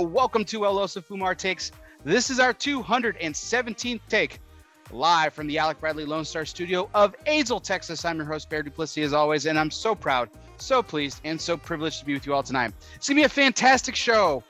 [0.00, 1.72] Welcome to El Oso Fumar Takes.
[2.04, 4.40] This is our 217th take
[4.90, 8.02] live from the Alec Bradley Lone Star studio of Azle, Texas.
[8.06, 11.54] I'm your host, Bear Duplessis, as always, and I'm so proud, so pleased, and so
[11.54, 12.72] privileged to be with you all tonight.
[12.94, 14.42] It's going to be a fantastic show.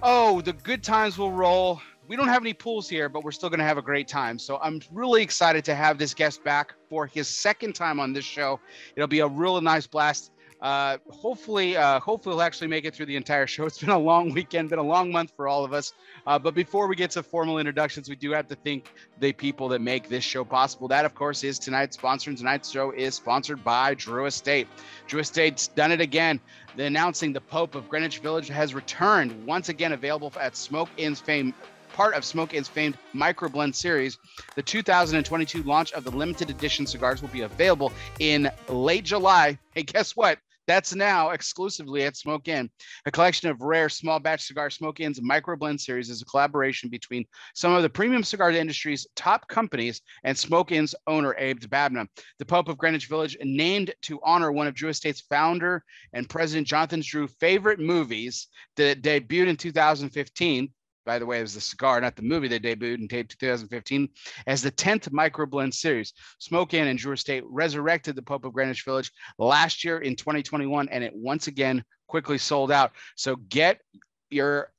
[0.00, 1.80] Oh, the good times will roll.
[2.06, 4.38] We don't have any pools here, but we're still going to have a great time.
[4.38, 8.24] So I'm really excited to have this guest back for his second time on this
[8.24, 8.60] show.
[8.94, 13.06] It'll be a real nice blast uh, hopefully, uh, hopefully we'll actually make it through
[13.06, 13.64] the entire show.
[13.68, 15.92] It's been a long weekend, been a long month for all of us.
[16.26, 19.68] Uh, but before we get to formal introductions, we do have to thank the people
[19.68, 20.88] that make this show possible.
[20.88, 22.30] That, of course, is tonight's sponsor.
[22.30, 24.66] And tonight's show is sponsored by Drew Estate.
[25.06, 26.40] Drew Estate's done it again.
[26.76, 31.20] The announcing the Pope of Greenwich Village has returned once again, available at Smoke Inn's
[31.20, 31.54] fame
[31.92, 34.18] part of Smoke Inn's famed Microblend series.
[34.54, 39.58] The 2022 launch of the limited edition cigars will be available in late July.
[39.74, 40.38] Hey, guess what?
[40.68, 42.68] That's now exclusively at Smoke Inn.
[43.06, 47.24] A collection of rare small batch cigar Smoke Inn's microblend series is a collaboration between
[47.54, 52.06] some of the premium cigar industry's top companies and Smoke Inn's owner, Abe Dababneh.
[52.38, 56.66] The Pope of Greenwich Village, named to honor one of Drew Estate's founder and President
[56.66, 60.70] Jonathan Drew favorite movies that debuted in 2015
[61.08, 64.10] by the way, it was the cigar, not the movie that debuted in 2015
[64.46, 66.12] as the 10th microblend series.
[66.38, 70.86] Smoke Inn and Drew Estate resurrected the Pope of Greenwich Village last year in 2021,
[70.90, 72.92] and it once again quickly sold out.
[73.16, 73.80] So get
[74.28, 74.70] your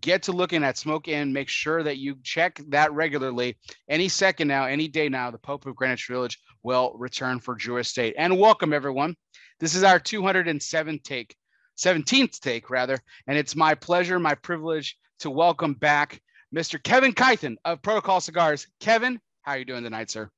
[0.00, 3.58] get to looking at Smoke Inn Make sure that you check that regularly.
[3.88, 7.78] Any second now, any day now, the Pope of Greenwich Village will return for Drew
[7.78, 8.14] Estate.
[8.16, 9.16] And welcome everyone.
[9.58, 11.34] This is our 207th take,
[11.76, 16.20] 17th take rather, and it's my pleasure, my privilege to welcome back
[16.54, 16.82] Mr.
[16.82, 18.66] Kevin Kythen of Protocol Cigars.
[18.80, 20.30] Kevin, how are you doing tonight, sir?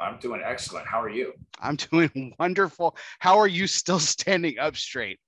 [0.00, 0.86] I'm doing excellent.
[0.86, 1.32] How are you?
[1.60, 2.96] I'm doing wonderful.
[3.18, 5.18] How are you still standing up straight?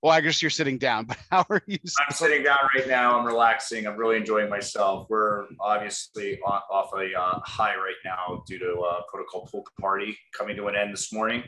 [0.00, 1.78] Well, I guess you're sitting down, but how are you?
[1.84, 3.18] Still- I'm sitting down right now.
[3.18, 3.86] I'm relaxing.
[3.86, 5.08] I'm really enjoying myself.
[5.10, 10.56] We're obviously off a uh, high right now due to uh, protocol pool party coming
[10.56, 11.42] to an end this morning,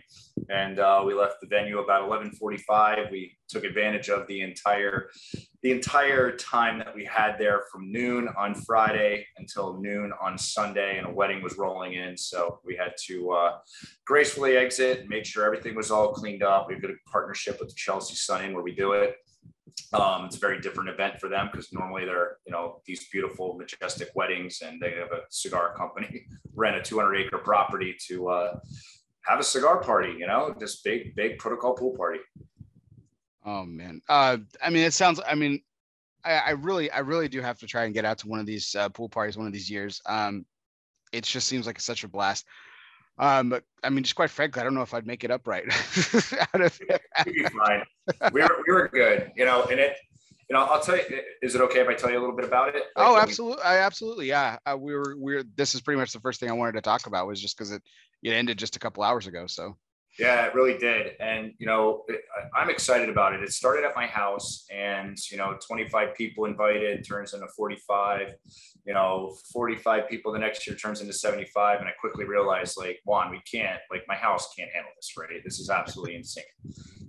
[0.49, 3.11] and uh, we left the venue about 11:45.
[3.11, 5.11] We took advantage of the entire
[5.63, 10.99] the entire time that we had there from noon on Friday until noon on Sunday,
[10.99, 12.17] and a wedding was rolling in.
[12.17, 13.59] So we had to uh,
[14.07, 16.69] gracefully exit, make sure everything was all cleaned up.
[16.69, 19.17] We've got a partnership with the Chelsea Sun Inn where we do it.
[19.93, 23.55] Um, it's a very different event for them because normally they're, you know, these beautiful,
[23.55, 28.61] majestic weddings, and they have a cigar company rent a 200 acre property to uh,
[29.27, 30.15] have a cigar party.
[30.19, 32.21] You know, this big, big protocol pool party.
[33.45, 34.03] Oh man.
[34.09, 35.21] Uh, I mean, it sounds.
[35.27, 35.63] I mean,
[36.25, 38.47] I, I, really, I really do have to try and get out to one of
[38.47, 40.01] these uh, pool parties one of these years.
[40.07, 40.45] Um,
[41.13, 42.47] it just seems like such a blast.
[43.19, 45.47] Um, but I mean, just quite frankly, I don't know if I'd make it up
[45.47, 45.65] right.
[46.55, 46.81] out of
[47.27, 47.85] You'd be fine.
[48.33, 49.97] We were, we were good, you know, and it,
[50.51, 51.05] you know, I'll tell you,
[51.43, 52.75] is it okay if I tell you a little bit about it?
[52.75, 53.63] Like, oh, absolutely.
[53.63, 54.27] I absolutely.
[54.27, 54.59] Yeah.
[54.67, 56.81] Uh, we were, we were, this is pretty much the first thing I wanted to
[56.81, 57.83] talk about was just cause it,
[58.25, 59.47] it ended just a couple hours ago.
[59.47, 59.77] So
[60.21, 61.13] yeah, it really did.
[61.19, 62.05] And, you know,
[62.55, 63.43] I'm excited about it.
[63.43, 68.35] It started at my house and, you know, 25 people invited turns into 45,
[68.85, 71.81] you know, 45 people the next year turns into 75.
[71.81, 75.43] And I quickly realized like, Juan, we can't, like my house can't handle this, right?
[75.43, 76.45] This is absolutely insane.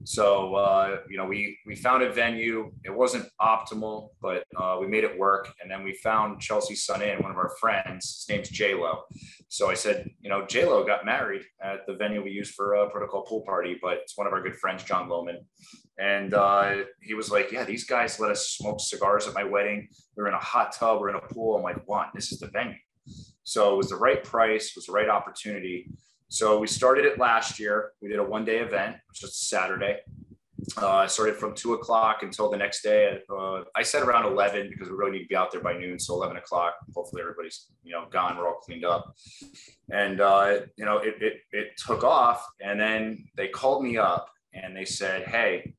[0.03, 2.71] So, uh, you know, we, we found a venue.
[2.83, 5.53] It wasn't optimal, but uh, we made it work.
[5.61, 8.25] And then we found Chelsea Sun Inn, one of our friends.
[8.25, 9.03] His name's J-Lo.
[9.47, 12.89] So I said, you know, J-Lo got married at the venue we used for a
[13.01, 15.39] protocol pool party, but it's one of our good friends, John Loman.
[15.97, 19.87] And uh, he was like, yeah, these guys let us smoke cigars at my wedding.
[20.15, 21.57] We are in a hot tub, we're in a pool.
[21.57, 22.75] I'm like, one, this is the venue.
[23.43, 25.87] So it was the right price, was the right opportunity.
[26.29, 27.91] So we started it last year.
[28.01, 29.97] We did a one day event, which was just a Saturday.
[30.77, 33.19] Uh, I started from two o'clock until the next day.
[33.29, 35.99] Uh, I said around 11 because we really need to be out there by noon.
[35.99, 38.37] So 11 o'clock, hopefully everybody's, you know, gone.
[38.37, 39.15] We're all cleaned up.
[39.91, 42.45] And, uh, you know, it, it, it took off.
[42.61, 45.73] And then they called me up and they said, Hey,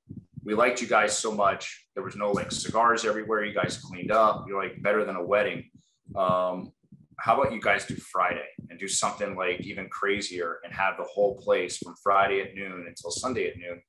[0.45, 1.87] we liked you guys so much.
[1.95, 3.45] There was no like cigars everywhere.
[3.45, 4.45] You guys cleaned up.
[4.49, 5.71] You're like better than a wedding.
[6.17, 6.73] Um,
[7.19, 11.05] how about you guys do Friday and do something like even crazier and have the
[11.05, 13.81] whole place from Friday at noon until Sunday at noon?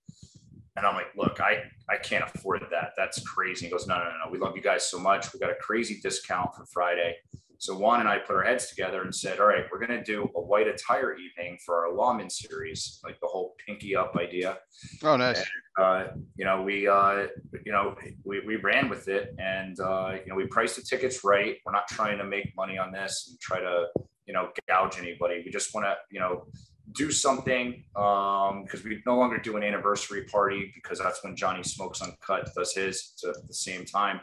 [0.75, 2.93] And I'm like, look, I, I can't afford that.
[2.97, 3.65] That's crazy.
[3.65, 4.31] He goes, no, no, no, no.
[4.31, 5.31] We love you guys so much.
[5.33, 7.15] We got a crazy discount for Friday.
[7.59, 10.03] So Juan and I put our heads together and said, all right, we're going to
[10.03, 14.57] do a white attire evening for our lawman series, like the whole pinky up idea.
[15.01, 15.37] Oh, nice.
[15.77, 17.27] And, uh, you know, we, uh,
[17.65, 21.23] you know, we, we ran with it and, uh, you know, we priced the tickets
[21.23, 21.55] right.
[21.65, 23.85] We're not trying to make money on this and try to,
[24.25, 25.41] you know, gouge anybody.
[25.45, 26.47] We just want to, you know,
[26.91, 31.63] do something um, because we no longer do an anniversary party because that's when Johnny
[31.63, 34.19] Smokes Uncut does his at the same time.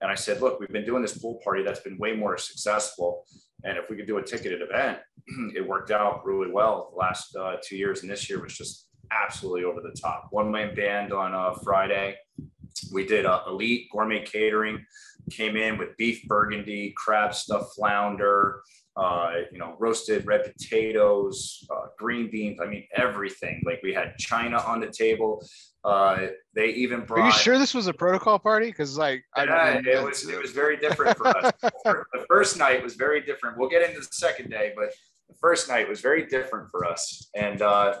[0.00, 3.24] And I said, look, we've been doing this pool party that's been way more successful.
[3.64, 4.98] And if we could do a ticketed event,
[5.56, 8.02] it worked out really well the last uh, two years.
[8.02, 10.28] And this year was just absolutely over the top.
[10.30, 12.16] One man band on uh, Friday.
[12.92, 14.84] We did uh, elite gourmet catering,
[15.30, 18.62] came in with beef burgundy, crab stuffed flounder,
[18.96, 22.60] uh, you know, roasted red potatoes, uh, green beans.
[22.62, 23.62] I mean, everything.
[23.66, 25.44] Like we had china on the table.
[25.84, 27.20] Uh, they even brought.
[27.20, 28.66] Are you sure this was a protocol party?
[28.66, 30.28] Because like, yeah, I, it was.
[30.28, 31.52] It was very different for us.
[31.62, 33.58] the first night was very different.
[33.58, 34.90] We'll get into the second day, but
[35.28, 37.28] the first night was very different for us.
[37.34, 37.96] And uh,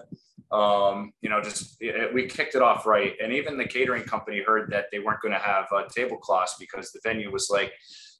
[0.52, 3.14] um, you know, just it, we kicked it off right.
[3.22, 6.92] And even the catering company heard that they weren't going to have uh, tablecloths because
[6.92, 7.72] the venue was like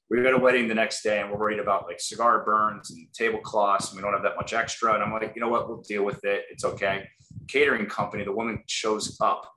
[0.09, 3.07] we got a wedding the next day and we're worried about like cigar burns and
[3.13, 4.93] tablecloths and we don't have that much extra.
[4.93, 6.45] And I'm like, you know what, we'll deal with it.
[6.51, 7.07] It's okay.
[7.47, 9.51] Catering company, the woman shows up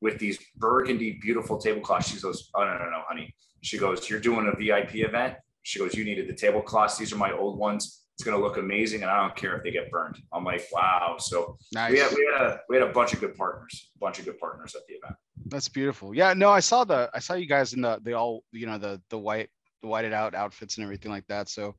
[0.00, 2.08] with these burgundy, beautiful tablecloths.
[2.08, 3.34] She goes, Oh, no, no, no, honey.
[3.62, 5.36] She goes, You're doing a VIP event.
[5.62, 6.98] She goes, You needed the tablecloths.
[6.98, 8.00] These are my old ones.
[8.14, 9.02] It's going to look amazing.
[9.02, 10.18] And I don't care if they get burned.
[10.32, 11.16] I'm like, Wow.
[11.20, 11.92] So nice.
[11.92, 14.24] we, had, we, had a, we had a bunch of good partners, a bunch of
[14.24, 15.14] good partners at the event.
[15.46, 16.14] That's beautiful.
[16.14, 18.78] Yeah, no, I saw the I saw you guys in the the all you know
[18.78, 19.50] the the white
[19.82, 21.48] the whited out outfits and everything like that.
[21.48, 21.74] So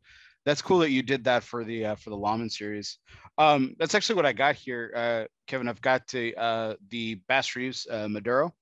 [0.46, 3.00] that's cool that you did that for the uh, for the Lawman series.
[3.38, 5.68] Um, that's actually what I got here, uh, Kevin.
[5.68, 8.54] I've got the uh, the Bass Reeves uh, Maduro.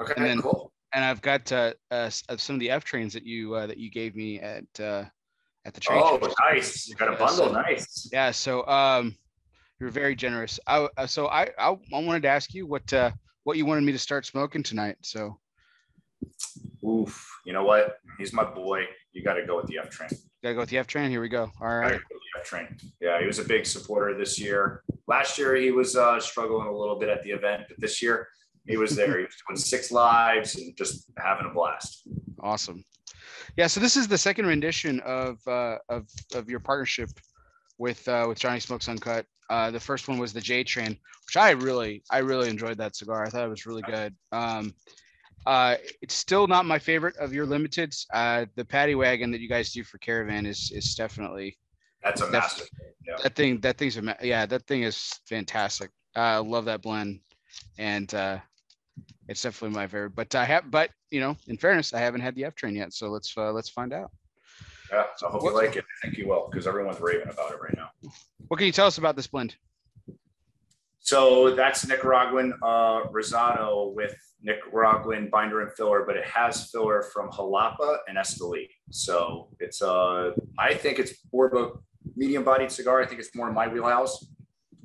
[0.00, 0.72] Okay, and then, cool.
[0.94, 3.90] And I've got uh, uh, some of the F trains that you uh, that you
[3.90, 5.04] gave me at uh,
[5.66, 6.00] at the train.
[6.02, 6.18] Oh,
[6.50, 6.88] nice!
[6.88, 8.08] You got a bundle, so, nice.
[8.10, 9.14] Yeah, so um,
[9.78, 10.58] you're very generous.
[10.66, 13.10] I uh, so I, I I wanted to ask you what uh,
[13.44, 14.96] what you wanted me to start smoking tonight.
[15.02, 15.38] So
[16.84, 17.26] Oof.
[17.44, 17.98] You know what?
[18.18, 18.84] He's my boy.
[19.12, 20.10] You got to go with the F train.
[20.42, 21.10] Got to go with the F train.
[21.10, 21.50] Here we go.
[21.60, 22.00] All right.
[22.38, 22.76] F train.
[23.00, 24.82] Yeah, he was a big supporter this year.
[25.06, 28.28] Last year he was uh, struggling a little bit at the event, but this year
[28.66, 29.18] he was there.
[29.18, 32.06] he was doing six lives and just having a blast.
[32.40, 32.84] Awesome.
[33.56, 33.66] Yeah.
[33.66, 37.10] So this is the second rendition of uh, of of your partnership
[37.78, 39.26] with uh, with Johnny Smokes Uncut.
[39.50, 42.94] Uh, the first one was the J Train, which I really I really enjoyed that
[42.94, 43.24] cigar.
[43.24, 44.14] I thought it was really good.
[44.30, 44.74] Um,
[45.48, 48.04] uh, it's still not my favorite of your limiteds.
[48.12, 51.56] Uh, the paddy wagon that you guys do for caravan is is definitely
[52.04, 52.68] that's a massive.
[53.06, 53.16] Yeah.
[53.22, 55.90] That thing, that thing's a yeah, that thing is fantastic.
[56.14, 57.20] I uh, love that blend,
[57.78, 58.38] and uh,
[59.28, 60.14] it's definitely my favorite.
[60.14, 62.92] But I have, but you know, in fairness, I haven't had the F train yet,
[62.92, 64.10] so let's uh, let's find out.
[64.92, 65.84] Yeah, so I hope what, you like it.
[65.84, 67.88] I think you will, because everyone's raving about it right now.
[68.48, 69.56] What can you tell us about this blend?
[71.10, 77.30] So that's Nicaraguan uh, Rosado with Nicaraguan binder and filler, but it has filler from
[77.30, 78.68] Jalapa and Esteli.
[78.90, 81.70] So it's uh I think it's more of a
[82.14, 83.00] medium bodied cigar.
[83.00, 84.14] I think it's more in my wheelhouse.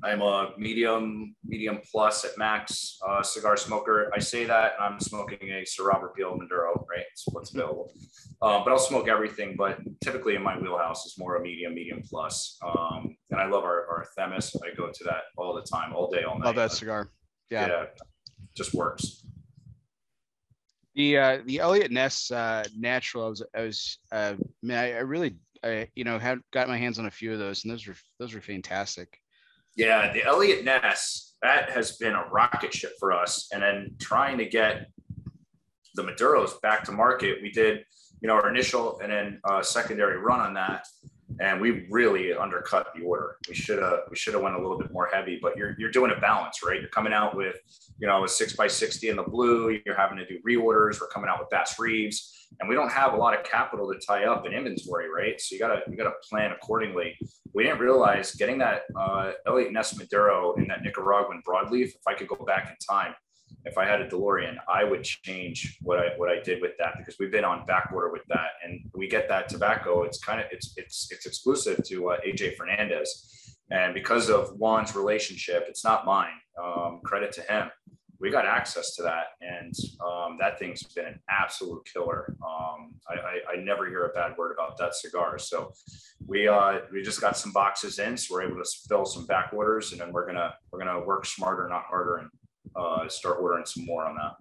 [0.03, 4.11] I'm a medium, medium plus at max uh, cigar smoker.
[4.13, 7.05] I say that I'm smoking a Sir Robert Peel Maduro, right?
[7.11, 7.93] It's what's available.
[8.41, 9.55] Um, but I'll smoke everything.
[9.57, 12.57] But typically in my wheelhouse is more a medium, medium plus.
[12.65, 14.53] Um, and I love our, our Themis.
[14.57, 16.47] I go to that all the time, all day, all night.
[16.47, 17.09] Love that cigar.
[17.49, 17.67] Yeah.
[17.67, 17.85] Yeah.
[18.55, 19.25] Just works.
[20.95, 24.99] The uh, the Eliot Ness uh, natural, I was, I was uh, man, I, I
[24.99, 27.87] really, I, you know, had got my hands on a few of those, and those
[27.87, 29.17] were those were fantastic.
[29.75, 34.37] Yeah, the Eliot Ness that has been a rocket ship for us, and then trying
[34.37, 34.87] to get
[35.95, 37.39] the Maduros back to market.
[37.41, 37.83] We did,
[38.21, 40.87] you know, our initial and then uh, secondary run on that,
[41.39, 43.37] and we really undercut the order.
[43.47, 45.91] We should have we should have went a little bit more heavy, but you're you're
[45.91, 46.79] doing a balance, right?
[46.79, 47.55] You're coming out with
[47.99, 49.79] you know a six by sixty in the blue.
[49.85, 51.01] You're having to do reorders.
[51.01, 53.99] We're coming out with Bass Reeves, and we don't have a lot of capital to
[53.99, 55.39] tie up in inventory, right?
[55.39, 57.17] So you gotta you gotta plan accordingly.
[57.53, 61.89] We didn't realize getting that uh, Eliot Ness Maduro in that Nicaraguan broadleaf.
[61.89, 63.13] If I could go back in time,
[63.65, 66.95] if I had a DeLorean, I would change what I what I did with that
[66.97, 70.03] because we've been on back order with that, and we get that tobacco.
[70.03, 74.95] It's kind of it's it's it's exclusive to uh, AJ Fernandez, and because of Juan's
[74.95, 76.33] relationship, it's not mine.
[76.61, 77.69] Um, credit to him.
[78.19, 79.73] We got access to that, and
[80.05, 82.35] um, that thing's been an absolute killer.
[82.45, 85.37] Um, I, I, I, never hear a bad word about that cigar.
[85.37, 85.73] So
[86.25, 89.51] we uh, we just got some boxes in, so we're able to fill some back
[89.51, 92.29] orders, and then we're gonna we're gonna work smarter, not harder, and
[92.75, 94.35] uh, start ordering some more on that.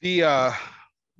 [0.00, 0.52] The uh,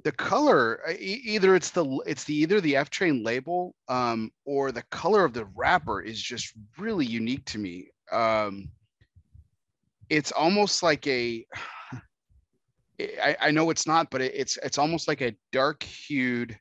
[0.04, 4.84] the color, either it's the it's the either the F Train label um, or the
[4.90, 7.90] color of the wrapper is just really unique to me.
[8.12, 8.70] Um,
[10.08, 11.44] it's almost like a
[13.00, 16.56] I, I know it's not, but it, it's it's almost like a dark hued,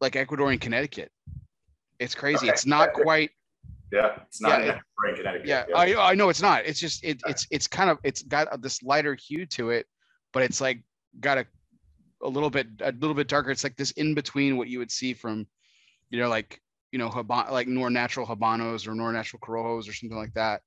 [0.00, 1.10] like Ecuadorian Connecticut.
[1.98, 2.46] It's crazy.
[2.46, 2.52] Okay.
[2.52, 3.30] It's not quite
[3.92, 4.78] Yeah, it's not Yeah,
[5.08, 5.46] in Connecticut.
[5.46, 6.66] Yeah, I, I know it's not.
[6.66, 9.86] It's just it, it's it's kind of it's got this lighter hue to it,
[10.32, 10.82] but it's like
[11.20, 11.46] got a
[12.22, 13.50] a little bit a little bit darker.
[13.50, 15.46] It's like this in between what you would see from,
[16.10, 16.60] you know, like
[16.92, 20.62] you know, Haban, like nor natural habanos or nor natural corojos or something like that.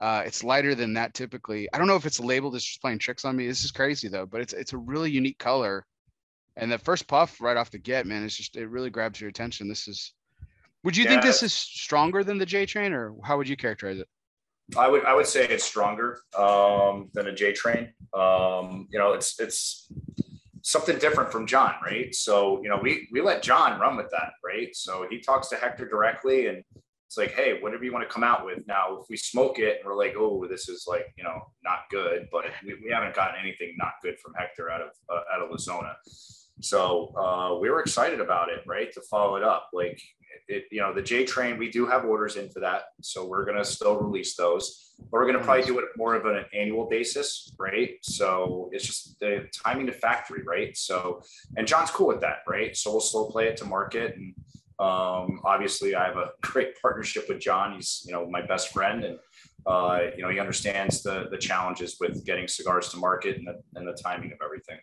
[0.00, 1.68] Uh, it's lighter than that typically.
[1.72, 3.46] I don't know if it's labeled label that's just playing tricks on me.
[3.46, 5.86] This is crazy though, but it's it's a really unique color.
[6.56, 9.30] And the first puff right off the get, man, it's just it really grabs your
[9.30, 9.68] attention.
[9.68, 10.14] This is
[10.84, 13.98] would you think this is stronger than the J train or how would you characterize
[13.98, 14.08] it?
[14.76, 17.92] I would I would say it's stronger um, than a J train.
[18.14, 19.88] Um, you know, it's it's
[20.62, 22.14] something different from John, right?
[22.14, 24.74] So you know, we we let John run with that, right?
[24.74, 26.62] So he talks to Hector directly, and
[27.06, 28.60] it's like, hey, whatever you want to come out with.
[28.66, 31.80] Now, if we smoke it and we're like, oh, this is like you know not
[31.90, 35.42] good, but we, we haven't gotten anything not good from Hector out of uh, out
[35.42, 35.94] of La Zona.
[36.62, 38.92] So uh, we were excited about it, right?
[38.92, 40.00] To follow it up, like
[40.50, 42.82] it, you know, the J train, we do have orders in for that.
[43.02, 46.14] So we're going to still release those, but we're going to probably do it more
[46.14, 47.90] of an annual basis, right?
[48.02, 50.76] So it's just the timing to factory, right?
[50.76, 51.22] So,
[51.56, 52.76] and John's cool with that, right?
[52.76, 54.16] So we'll slow play it to market.
[54.16, 54.34] And
[54.80, 57.74] um, obviously I have a great partnership with John.
[57.74, 59.18] He's, you know, my best friend and,
[59.66, 63.62] uh, you know, he understands the, the challenges with getting cigars to market and the,
[63.78, 64.78] and the timing of everything.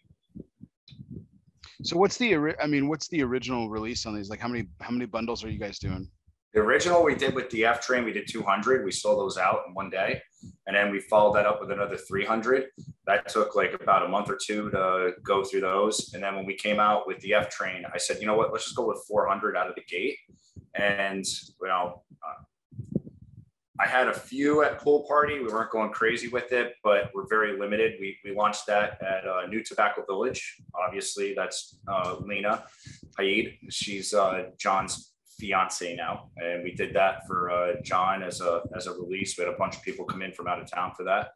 [1.87, 4.29] So what's the I mean, what's the original release on these?
[4.29, 6.09] Like how many how many bundles are you guys doing?
[6.53, 8.83] The original we did with the F train, we did 200.
[8.83, 10.21] We sold those out in one day.
[10.65, 12.65] And then we followed that up with another 300.
[13.05, 16.11] That took like about a month or two to go through those.
[16.13, 18.51] And then when we came out with the F train, I said, you know what,
[18.51, 20.17] let's just go with 400 out of the gate.
[20.75, 22.03] And, you know,
[23.79, 25.39] I had a few at pool party.
[25.39, 27.93] We weren't going crazy with it, but we're very limited.
[27.99, 30.57] We, we launched that at uh, New Tobacco Village.
[30.73, 32.63] Obviously, that's uh, Lena
[33.19, 33.57] Haid.
[33.69, 38.87] She's uh, John's fiance now, and we did that for uh, John as a as
[38.87, 39.37] a release.
[39.37, 41.31] We had a bunch of people come in from out of town for that,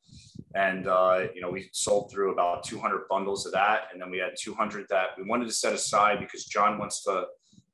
[0.56, 4.18] and uh, you know we sold through about 200 bundles of that, and then we
[4.18, 7.26] had 200 that we wanted to set aside because John wants to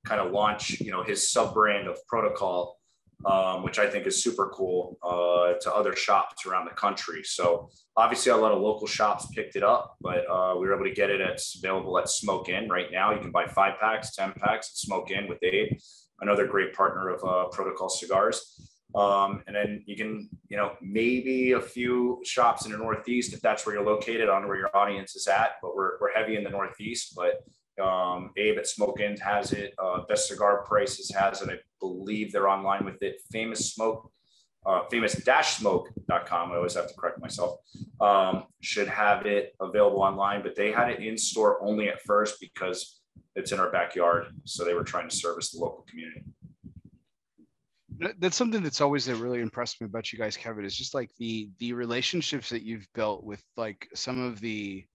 [0.06, 2.77] kind of launch you know his sub brand of Protocol.
[3.26, 7.24] Um, which I think is super cool uh, to other shops around the country.
[7.24, 10.86] So obviously, a lot of local shops picked it up, but uh, we were able
[10.86, 11.20] to get it.
[11.20, 13.12] It's available at Smoke Inn right now.
[13.12, 15.78] You can buy five packs, ten packs at Smoke Inn with Abe,
[16.22, 18.38] another great partner of uh, Protocol Cigars.
[18.96, 23.42] Um, and then you can, you know, maybe a few shops in the Northeast if
[23.42, 24.30] that's where you're located.
[24.30, 27.16] on where your audience is at, but we're, we're heavy in the Northeast.
[27.16, 27.44] But
[27.84, 29.74] um, Abe at Smoke Inn has it.
[29.78, 31.50] Uh, Best Cigar Prices has it.
[31.50, 33.22] I believe they're online with it.
[33.32, 34.12] Famous Smoke,
[34.66, 36.52] uh, famous-smoke.com.
[36.52, 37.60] I always have to correct myself.
[38.02, 42.40] Um, should have it available online, but they had it in store only at first
[42.40, 43.00] because
[43.36, 44.26] it's in our backyard.
[44.44, 46.24] So they were trying to service the local community.
[48.20, 50.66] That's something that's always that really impressed me about you guys, Kevin.
[50.66, 54.86] Is just like the the relationships that you've built with like some of the,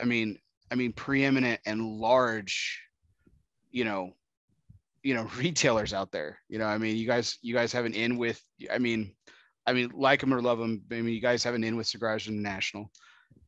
[0.00, 0.38] I mean,
[0.70, 2.80] I mean, preeminent and large,
[3.72, 4.12] you know,
[5.08, 6.38] you know, retailers out there.
[6.48, 8.40] You know, I mean, you guys, you guys have an in with.
[8.70, 9.14] I mean,
[9.66, 10.82] I mean, like them or love them.
[10.92, 12.90] I mean, you guys have an in with Cigars International.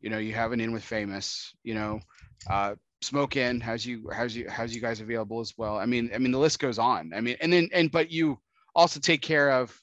[0.00, 1.54] You know, you have an in with Famous.
[1.62, 2.00] You know,
[2.48, 5.76] uh, Smoke Inn has you has you has you guys available as well.
[5.76, 7.12] I mean, I mean, the list goes on.
[7.14, 8.38] I mean, and then and but you
[8.74, 9.78] also take care of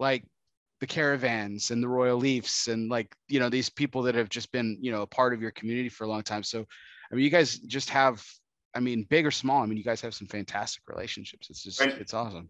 [0.00, 0.24] like
[0.80, 4.50] the caravans and the royal leafs and like you know these people that have just
[4.52, 6.64] been you know a part of your community for a long time so
[7.10, 8.24] i mean you guys just have
[8.78, 11.80] i mean big or small i mean you guys have some fantastic relationships it's just
[11.80, 11.90] Right.
[12.00, 12.48] it's awesome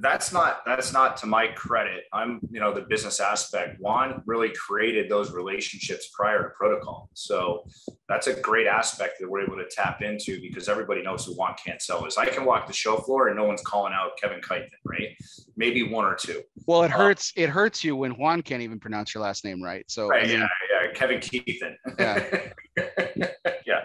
[0.00, 2.04] that's not that's not to my credit.
[2.10, 3.78] I'm you know the business aspect.
[3.78, 7.62] Juan really created those relationships prior to protocol, so
[8.08, 11.54] that's a great aspect that we're able to tap into because everybody knows who Juan
[11.62, 12.16] Cancel is.
[12.16, 15.10] I can walk the show floor and no one's calling out Kevin Kyten, right?
[15.58, 16.40] Maybe one or two.
[16.66, 19.62] well it Uh, hurts it hurts you when juan can't even pronounce your last name
[19.62, 20.92] right so I mean, Yeah, yeah.
[20.94, 21.74] Kevin Keithan.
[21.98, 23.26] Yeah.
[23.66, 23.82] yeah.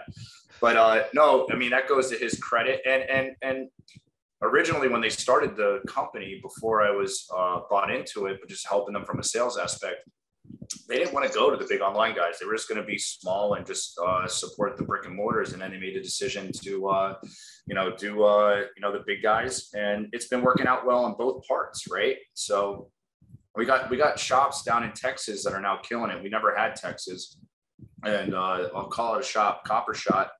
[0.62, 2.80] But uh, no, I mean that goes to his credit.
[2.86, 3.68] And and and
[4.42, 8.66] originally when they started the company, before I was uh, bought into it, but just
[8.66, 10.08] helping them from a sales aspect,
[10.88, 12.38] they didn't want to go to the big online guys.
[12.38, 15.52] They were just going to be small and just uh, support the brick and mortars.
[15.52, 17.14] And then they made a decision to, uh,
[17.66, 21.04] you know, do uh, you know the big guys, and it's been working out well
[21.04, 22.16] on both parts, right?
[22.34, 22.88] So
[23.56, 26.22] we got we got shops down in Texas that are now killing it.
[26.22, 27.38] We never had Texas,
[28.04, 30.30] and uh, I'll call it a shop, Copper Shot.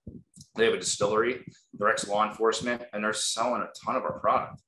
[0.57, 4.19] They have a distillery, they're ex law enforcement, and they're selling a ton of our
[4.19, 4.61] product.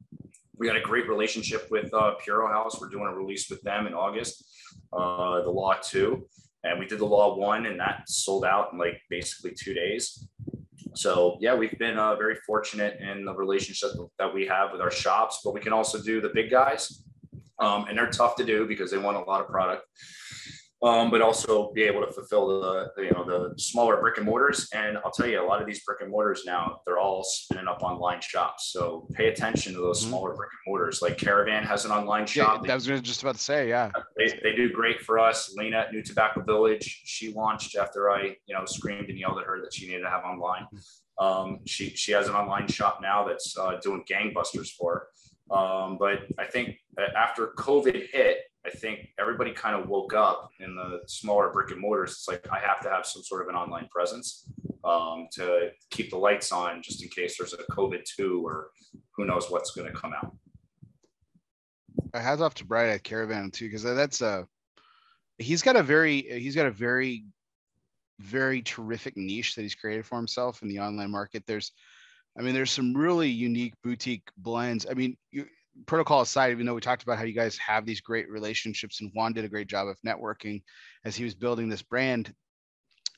[0.57, 2.81] We got a great relationship with uh, Puro House.
[2.81, 4.45] We're doing a release with them in August,
[4.93, 6.27] uh, the Law Two,
[6.63, 10.27] and we did the Law One, and that sold out in like basically two days.
[10.95, 14.93] So yeah, we've been uh, very fortunate in the relationship that we have with our
[14.93, 17.03] shops, but we can also do the big guys,
[17.59, 19.83] um, and they're tough to do because they want a lot of product
[20.85, 24.27] um, but also be able to fulfill the, the, you know the smaller brick and
[24.27, 24.69] mortars.
[24.75, 27.67] And I'll tell you, a lot of these brick and mortars now they're all spinning
[27.67, 28.71] up online shops.
[28.71, 30.11] So pay attention to those mm-hmm.
[30.11, 31.01] smaller brick and mortars.
[31.01, 32.67] Like Caravan has an online shop.
[32.67, 35.55] Yeah, I was just about to say, yeah, they, they do great for us.
[35.57, 39.47] Lena at New Tobacco Village, she launched after I you know screamed and yelled at
[39.47, 40.67] her that she needed to have online.
[41.19, 45.07] Um, she she has an online shop now that's uh, doing gangbusters for her.
[45.51, 46.77] Um, but I think
[47.17, 51.81] after COVID hit, I think everybody kind of woke up in the smaller brick and
[51.81, 52.13] mortars.
[52.13, 54.49] It's like I have to have some sort of an online presence
[54.85, 58.71] um, to keep the lights on, just in case there's a COVID two or
[59.13, 60.35] who knows what's going to come out.
[62.15, 64.47] I hats off to Brian at Caravan too, because uh, that's a
[65.39, 67.25] he's got a very he's got a very
[68.21, 71.43] very terrific niche that he's created for himself in the online market.
[71.47, 71.73] There's
[72.39, 74.87] I mean, there's some really unique boutique blends.
[74.91, 75.47] I mean, you,
[75.87, 79.11] protocol aside, even though we talked about how you guys have these great relationships and
[79.15, 80.63] Juan did a great job of networking
[81.05, 82.33] as he was building this brand,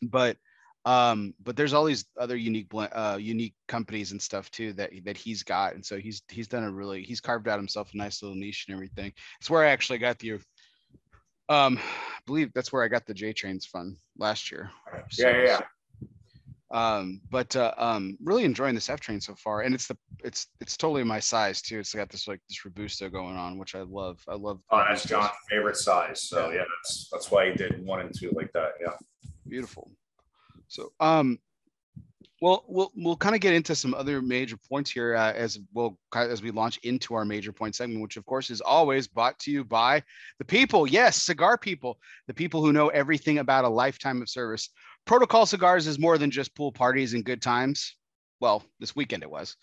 [0.03, 0.37] but
[0.85, 5.17] um, but there's all these other unique uh, unique companies and stuff too that that
[5.17, 8.23] he's got, and so he's he's done a really he's carved out himself a nice
[8.23, 9.13] little niche and everything.
[9.41, 10.39] It's where I actually got the
[11.49, 14.71] um, I believe that's where I got the J Trains fund last year.
[15.11, 15.61] So, yeah, yeah, yeah.
[16.77, 20.49] Um, but uh, um, really enjoying this F train so far, and it's the it's
[20.61, 21.79] it's totally my size too.
[21.79, 24.23] It's got this like this robusto going on, which I love.
[24.29, 24.61] I love.
[24.71, 26.21] Oh, that's John's favorite size.
[26.29, 26.57] So yeah.
[26.57, 28.73] yeah, that's that's why he did one and two like that.
[28.79, 28.93] Yeah.
[29.49, 29.91] Beautiful.
[30.69, 31.39] So um,
[32.43, 35.99] well, we'll we'll kind of get into some other major points here uh, as we'll
[36.15, 39.51] as we launch into our major point segment, which of course is always brought to
[39.51, 40.03] you by
[40.39, 40.87] the people.
[40.87, 44.69] Yes, cigar people, the people who know everything about a lifetime of service.
[45.07, 47.97] Protocol Cigars is more than just pool parties and good times.
[48.41, 49.57] Well, this weekend it was.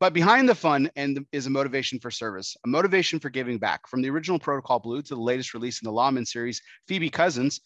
[0.00, 3.58] But behind the fun and the, is a motivation for service, a motivation for giving
[3.58, 3.86] back.
[3.86, 7.60] From the original Protocol Blue to the latest release in the Lawman series, Phoebe Couzins,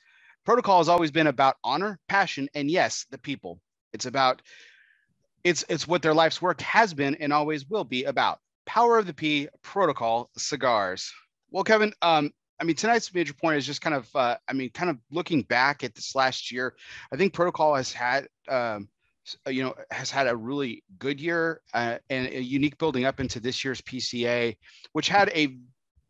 [0.44, 3.60] Protocol has always been about honor, passion, and yes, the people.
[3.92, 4.42] It's about
[5.44, 8.38] it's it's what their life's work has been and always will be about.
[8.66, 11.12] Power of the P Protocol Cigars.
[11.50, 14.70] Well, Kevin, um, I mean, tonight's major point is just kind of, uh, I mean,
[14.70, 16.74] kind of looking back at this last year.
[17.12, 18.88] I think Protocol has had, um,
[19.46, 23.40] you know, has had a really good year uh, and a unique building up into
[23.40, 24.56] this year's PCA,
[24.92, 25.56] which had a,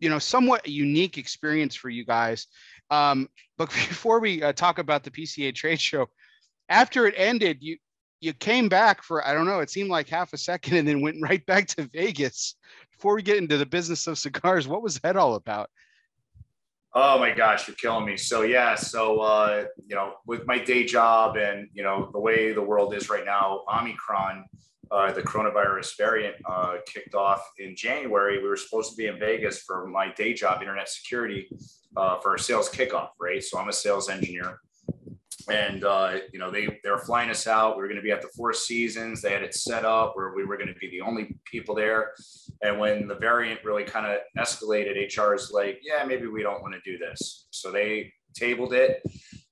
[0.01, 2.49] you know, somewhat unique experience for you guys.
[2.91, 6.09] Um, but before we uh, talk about the PCA trade show,
[6.69, 7.77] after it ended, you
[8.21, 11.01] you came back for I don't know, it seemed like half a second, and then
[11.01, 12.57] went right back to Vegas.
[12.93, 15.71] Before we get into the business of cigars, what was that all about?
[16.93, 18.17] Oh my gosh, you're killing me.
[18.17, 22.53] So yeah, so uh, you know, with my day job and you know the way
[22.53, 24.45] the world is right now, Omicron,
[24.91, 28.43] uh, the coronavirus variant, uh, kicked off in January.
[28.43, 31.49] We were supposed to be in Vegas for my day job, internet security,
[31.97, 33.11] uh, for a sales kickoff.
[33.21, 34.59] Right, so I'm a sales engineer
[35.49, 37.77] and uh, you know they they were flying us out.
[37.77, 39.23] We were going to be at the Four Seasons.
[39.23, 42.13] They had it set up where we were going to be the only people there.
[42.63, 46.63] And when the variant really kind of escalated, HR is like, "Yeah, maybe we don't
[46.63, 49.03] want to do this." So they tabled it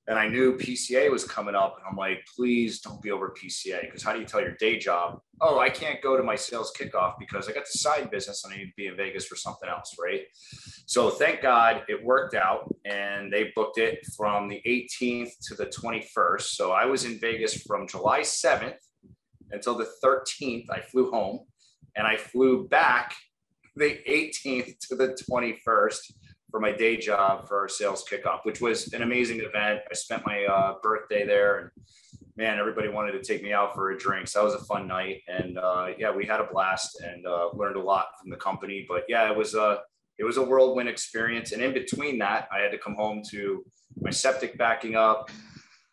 [0.09, 3.81] and I knew PCA was coming up, and I'm like, please don't be over PCA
[3.81, 5.21] because how do you tell your day job?
[5.39, 8.51] Oh, I can't go to my sales kickoff because I got the side business and
[8.51, 10.21] I need to be in Vegas for something else, right?
[10.87, 15.67] So thank God it worked out, and they booked it from the 18th to the
[15.67, 16.41] 21st.
[16.41, 18.79] So I was in Vegas from July 7th
[19.51, 20.71] until the 13th.
[20.71, 21.41] I flew home,
[21.95, 23.13] and I flew back
[23.75, 26.13] the 18th to the 21st
[26.49, 29.81] for my day job for our sales kickoff, which was an amazing event.
[29.89, 31.71] I spent my uh, birthday there, and
[32.35, 34.27] man, everybody wanted to take me out for a drink.
[34.27, 37.49] So that was a fun night, and uh, yeah, we had a blast and uh,
[37.53, 38.85] learned a lot from the company.
[38.87, 39.79] But yeah, it was a
[40.17, 41.53] it was a whirlwind experience.
[41.53, 43.63] And in between that, I had to come home to
[44.01, 45.29] my septic backing up,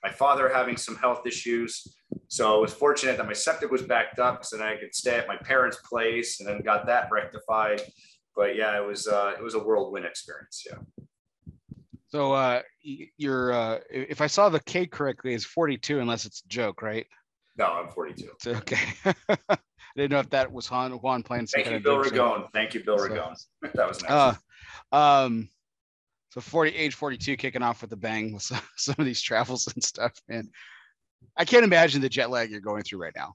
[0.03, 1.97] my father having some health issues.
[2.29, 5.17] So I was fortunate that my septic was backed up, so then I could stay
[5.17, 7.83] at my parents' place, and then got that rectified
[8.37, 10.65] but yeah, it was uh, it was a whirlwind experience.
[10.69, 10.79] Yeah.
[12.09, 16.49] So uh, you're uh, if I saw the K correctly, it's 42 unless it's a
[16.49, 17.07] joke, right?
[17.59, 18.31] No, I'm 42.
[18.47, 18.79] okay.
[19.29, 19.57] I
[19.97, 21.47] didn't know if that was Juan, Juan playing.
[21.47, 22.49] Thank you, Bill Ragone.
[22.53, 23.35] Thank you, Bill Ragone.
[23.63, 24.37] that was nice.
[24.93, 25.49] Uh, um,
[26.31, 29.67] so 40 age 42 kicking off with a bang with some, some of these travels
[29.75, 30.51] and stuff, and
[31.37, 33.35] I can't imagine the jet lag you're going through right now.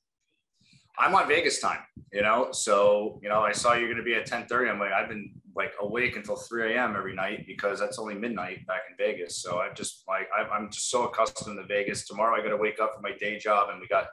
[0.98, 1.80] I'm on Vegas time,
[2.12, 2.50] you know.
[2.52, 4.70] So, you know, I saw you're gonna be at 10:30.
[4.70, 6.96] I'm like, I've been like awake until 3 a.m.
[6.96, 9.42] every night because that's only midnight back in Vegas.
[9.42, 12.08] So I'm just like, I'm just so accustomed to Vegas.
[12.08, 14.08] Tomorrow I got to wake up for my day job and we got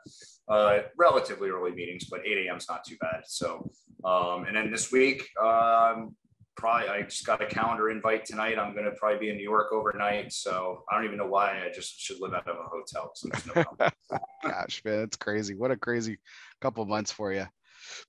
[0.49, 2.57] uh, relatively early meetings, but 8 a.m.
[2.57, 3.23] is not too bad.
[3.27, 3.71] So,
[4.05, 6.17] um, and then this week, um,
[6.57, 8.59] probably I just got a calendar invite tonight.
[8.59, 10.33] I'm going to probably be in New York overnight.
[10.33, 13.13] So I don't even know why I just should live out of a hotel.
[13.15, 13.65] So no
[14.43, 15.55] Gosh, man, that's crazy.
[15.55, 16.19] What a crazy
[16.61, 17.39] couple months for you.
[17.39, 17.47] Yeah.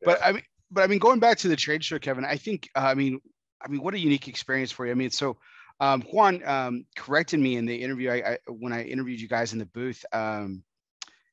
[0.03, 2.69] But I mean, but I mean, going back to the trade show, Kevin, I think,
[2.75, 3.19] uh, I mean,
[3.61, 4.91] I mean, what a unique experience for you.
[4.91, 5.37] I mean, so
[5.79, 8.09] um, Juan um, corrected me in the interview.
[8.11, 10.63] I, I, when I interviewed you guys in the booth, um,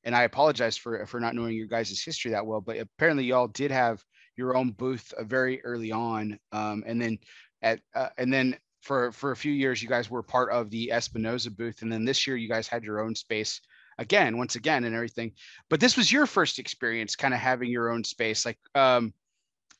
[0.04, 3.48] and I apologize for for not knowing your guys' history that well, but apparently y'all
[3.48, 4.02] did have
[4.36, 7.18] your own booth uh, very early on, um, and then
[7.62, 10.92] at uh, and then for for a few years you guys were part of the
[10.92, 13.60] Espinosa booth, and then this year you guys had your own space
[13.98, 15.32] again, once again, and everything.
[15.68, 19.12] But this was your first experience, kind of having your own space, like um,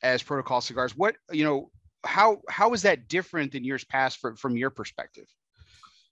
[0.01, 0.95] as Protocol Cigars.
[0.95, 1.71] What you know,
[2.03, 5.25] how how is that different than years past from from your perspective?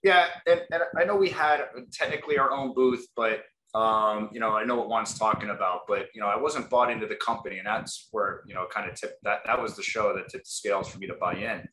[0.02, 4.56] Yeah, and, and I know we had technically our own booth, but um, you know,
[4.56, 7.58] I know what Juan's talking about, but you know, I wasn't bought into the company,
[7.58, 10.46] and that's where you know, kind of tipped that that was the show that tipped
[10.46, 11.66] scales for me to buy in.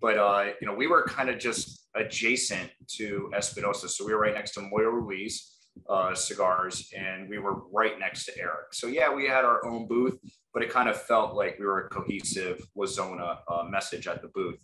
[0.00, 4.20] But uh, you know, we were kind of just adjacent to Espinosa, so we were
[4.20, 5.56] right next to Moya Ruiz
[5.88, 8.72] uh, cigars, and we were right next to Eric.
[8.72, 10.18] So yeah, we had our own booth,
[10.54, 14.22] but it kind of felt like we were a cohesive La Zona uh, message at
[14.22, 14.60] the booth.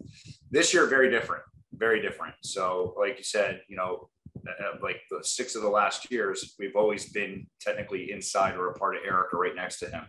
[0.51, 1.42] This year, very different,
[1.73, 2.35] very different.
[2.42, 4.09] So like you said, you know,
[4.47, 8.75] uh, like the six of the last years, we've always been technically inside or a
[8.75, 10.05] part of Eric or right next to him.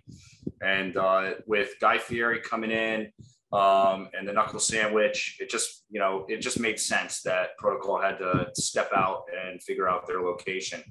[0.61, 3.11] And uh, with Guy Fieri coming in
[3.53, 7.99] um, and the knuckle sandwich, it just, you know, it just made sense that protocol
[8.01, 10.83] had to step out and figure out their location.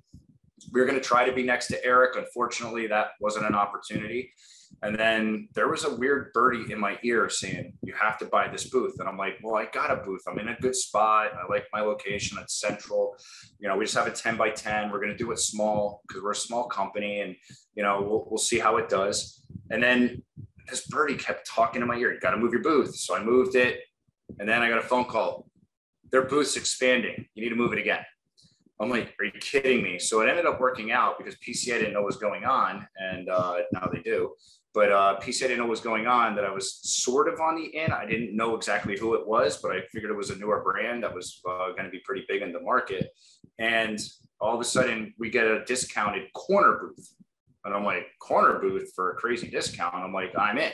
[0.73, 2.17] We were going to try to be next to Eric.
[2.17, 4.33] Unfortunately, that wasn't an opportunity.
[4.83, 8.49] And then there was a weird birdie in my ear saying, You have to buy
[8.49, 8.97] this booth.
[8.99, 10.23] And I'm like, Well, I got a booth.
[10.29, 11.33] I'm in a good spot.
[11.35, 12.39] I like my location.
[12.41, 13.17] It's central.
[13.59, 14.91] You know, we just have a 10 by 10.
[14.91, 17.37] We're going to do it small because we're a small company and,
[17.75, 19.43] you know, we'll, we'll see how it does.
[19.71, 20.23] And then
[20.69, 22.95] this birdie kept talking in my ear, You got to move your booth.
[22.97, 23.81] So I moved it.
[24.39, 25.49] And then I got a phone call.
[26.11, 27.27] Their booth's expanding.
[27.35, 28.05] You need to move it again.
[28.81, 29.99] I'm like, are you kidding me?
[29.99, 33.29] So it ended up working out because PCA didn't know what was going on, and
[33.29, 34.35] uh, now they do.
[34.75, 36.37] But uh, PCA didn't know what was going on.
[36.37, 37.91] That I was sort of on the in.
[37.91, 41.03] I didn't know exactly who it was, but I figured it was a newer brand
[41.03, 43.09] that was uh, going to be pretty big in the market.
[43.59, 43.99] And
[44.39, 47.15] all of a sudden, we get a discounted corner booth,
[47.67, 49.95] and I'm like, corner booth for a crazy discount.
[49.95, 50.73] I'm like, I'm in.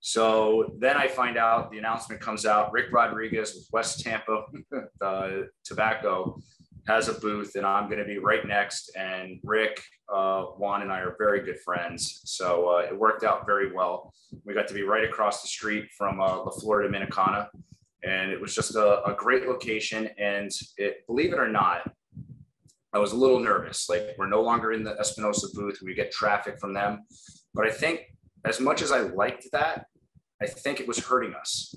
[0.00, 2.72] So then I find out the announcement comes out.
[2.72, 4.44] Rick Rodriguez with West Tampa
[5.00, 5.30] uh,
[5.64, 6.40] Tobacco
[6.86, 8.90] has a booth and I'm going to be right next.
[8.96, 12.22] And Rick, uh, Juan, and I are very good friends.
[12.24, 14.12] So uh, it worked out very well.
[14.44, 17.48] We got to be right across the street from uh, La Flor Dominicana.
[18.04, 20.08] And it was just a, a great location.
[20.18, 21.92] And it, believe it or not,
[22.92, 23.88] I was a little nervous.
[23.88, 25.80] Like we're no longer in the Espinosa booth.
[25.82, 27.04] We get traffic from them.
[27.54, 28.02] But I think
[28.44, 29.86] as much as I liked that,
[30.40, 31.74] I think it was hurting us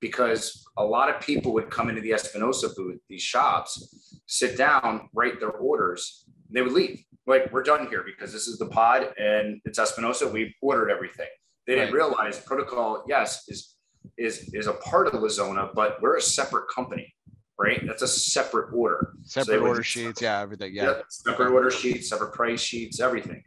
[0.00, 5.08] because a lot of people would come into the Espinosa booth, these shops, sit down,
[5.14, 7.02] write their orders, they would leave.
[7.26, 10.28] Like, we're done here because this is the pod and it's Espinosa.
[10.28, 11.28] We ordered everything.
[11.66, 13.76] They didn't realize protocol, yes, is
[14.18, 17.13] is is a part of La Zona, but we're a separate company,
[17.58, 17.82] right?
[17.86, 19.14] That's a separate order.
[19.22, 20.74] Separate so order sheets, yeah, everything.
[20.74, 20.84] Yeah.
[20.84, 21.00] yeah.
[21.08, 23.42] Separate order sheets, separate price sheets, everything.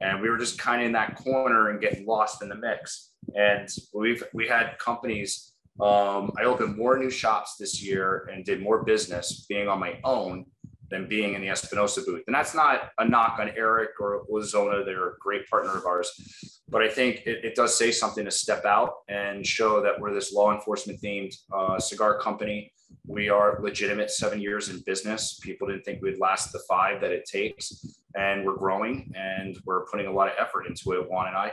[0.00, 3.12] And we were just kind of in that corner and getting lost in the mix.
[3.34, 8.62] And we've we had companies um, I opened more new shops this year and did
[8.62, 10.44] more business being on my own
[10.92, 12.22] than being in the Espinosa booth.
[12.26, 14.84] And that's not a knock on Eric or La Zona.
[14.84, 16.60] They're a great partner of ours.
[16.68, 20.14] But I think it, it, does say something to step out and show that we're
[20.14, 22.72] this law enforcement themed uh, cigar company.
[23.06, 25.40] We are legitimate seven years in business.
[25.42, 27.84] People didn't think we'd last the five that it takes.
[28.14, 31.52] And we're growing and we're putting a lot of effort into it, Juan and I.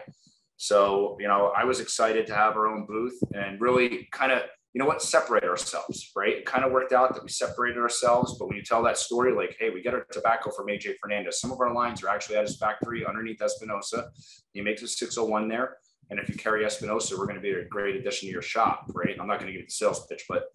[0.58, 4.42] So, you know, I was excited to have our own booth and really kind of,
[4.74, 6.38] you know what, separate ourselves, right?
[6.38, 8.38] It kind of worked out that we separated ourselves.
[8.38, 11.42] But when you tell that story, like, hey, we get our tobacco from AJ Fernandez,
[11.42, 14.12] some of our lines are actually at his factory underneath Espinosa.
[14.54, 15.78] He makes a 601 there.
[16.12, 18.90] And if you carry Espinosa, we're going to be a great addition to your shop,
[18.94, 19.16] right?
[19.20, 20.46] I'm not going to give you the sales pitch, but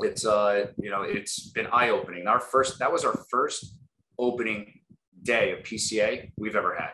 [0.00, 2.26] it's, uh, you know, it's been eye opening.
[2.26, 3.76] Our first, that was our first
[4.18, 4.80] opening
[5.22, 6.90] day of PCA we've ever had.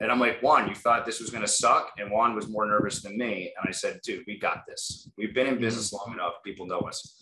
[0.00, 1.92] And I'm like, Juan, you thought this was going to suck?
[1.98, 3.52] And Juan was more nervous than me.
[3.58, 5.10] And I said, dude, we got this.
[5.18, 5.62] We've been in mm-hmm.
[5.62, 6.34] business long enough.
[6.44, 7.14] People know us.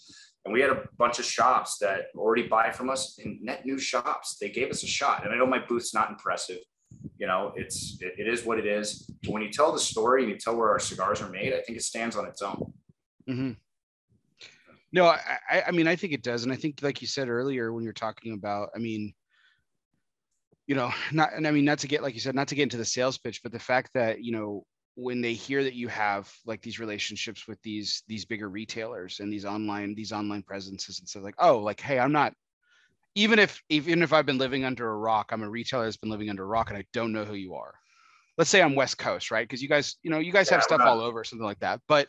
[0.45, 3.79] And we had a bunch of shops that already buy from us in net new
[3.79, 4.37] shops.
[4.41, 5.25] They gave us a shot.
[5.25, 6.61] And I know my booth's not impressive,
[7.19, 9.11] you know, it's it, it is what it is.
[9.23, 11.61] But when you tell the story and you tell where our cigars are made, I
[11.62, 12.73] think it stands on its own.
[13.29, 13.53] Mm-hmm.
[14.93, 16.45] No, I, I mean, I think it does.
[16.45, 19.12] And I think, like you said earlier, when you're talking about, I mean,
[20.66, 22.64] you know, not, and I mean, not to get, like you said, not to get
[22.64, 25.88] into the sales pitch, but the fact that, you know, when they hear that you
[25.88, 30.98] have like these relationships with these, these bigger retailers and these online, these online presences
[30.98, 32.33] and stuff like, oh, like, hey, I'm not,
[33.14, 36.11] even if, even if I've been living under a rock, I'm a retailer that's been
[36.11, 37.74] living under a rock and I don't know who you are.
[38.37, 39.46] Let's say I'm West Coast, right?
[39.46, 41.81] Because you guys, you know, you guys yeah, have stuff all over, something like that.
[41.88, 42.09] But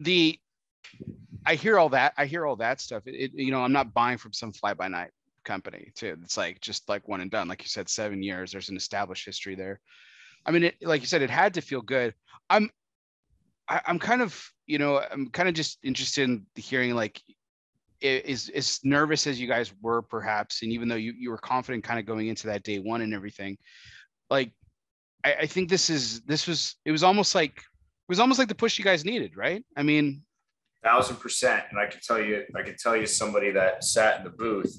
[0.00, 0.38] the
[1.44, 2.12] I hear all that.
[2.16, 3.06] I hear all that stuff.
[3.06, 5.10] It, it, you know, I'm not buying from some fly by night
[5.46, 6.18] company too.
[6.22, 7.48] It's like just like one and done.
[7.48, 8.52] Like you said, seven years.
[8.52, 9.80] There's an established history there.
[10.44, 12.14] I mean, it, like you said, it had to feel good.
[12.50, 12.70] I'm,
[13.68, 16.94] I, am i am kind of, you know, I'm kind of just interested in hearing
[16.94, 17.20] like,
[18.02, 21.82] is as nervous as you guys were, perhaps, and even though you you were confident,
[21.82, 23.56] kind of going into that day one and everything,
[24.28, 24.52] like,
[25.24, 28.48] I, I think this is this was it was almost like it was almost like
[28.48, 29.64] the push you guys needed, right?
[29.78, 30.22] I mean,
[30.86, 31.64] thousand percent.
[31.70, 34.72] And I can tell you, I can tell you somebody that sat in the booth.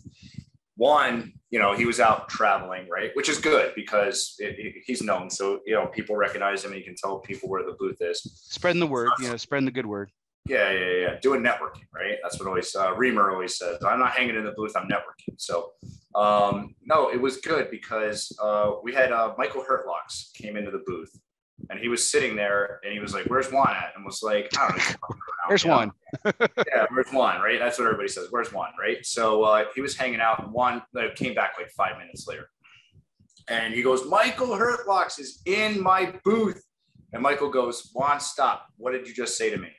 [0.78, 5.02] Juan, you know, he was out traveling, right, which is good because it, it, he's
[5.02, 5.30] known.
[5.30, 8.22] So you know, people recognize him, and you can tell people where the booth is.
[8.22, 10.12] Spreading the word, you know, spreading the good word.
[10.48, 11.20] Yeah, yeah, yeah.
[11.22, 12.18] Doing networking, right?
[12.24, 13.84] That's what always uh, Reamer always says.
[13.84, 14.74] I'm not hanging in the booth.
[14.78, 15.36] I'm networking.
[15.38, 15.72] So,
[16.16, 20.84] um, no, it was good because uh, we had uh, Michael Herklotz came into the
[20.86, 21.12] booth,
[21.70, 23.94] and he was sitting there and he was like, Where's Juan at?
[23.96, 25.18] And was like, I don't know.
[25.48, 25.92] Where's Juan?
[26.26, 27.42] yeah, where's Juan?
[27.42, 27.58] Right.
[27.58, 28.28] That's what everybody says.
[28.30, 28.70] Where's Juan?
[28.80, 29.06] Right.
[29.06, 32.50] So uh, he was hanging out and Juan uh, came back like five minutes later.
[33.48, 36.62] And he goes, Michael Herklotz is in my booth.
[37.14, 38.68] And Michael goes, Juan, stop.
[38.76, 39.70] What did you just say to me?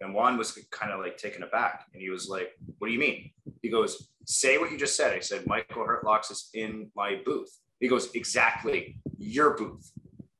[0.00, 1.86] And Juan was kind of like taken aback.
[1.92, 3.30] And he was like, What do you mean?
[3.62, 5.14] He goes, Say what you just said.
[5.14, 7.50] I said, Michael Herklotz is in my booth.
[7.78, 8.98] He goes, Exactly.
[9.18, 9.92] Your booth.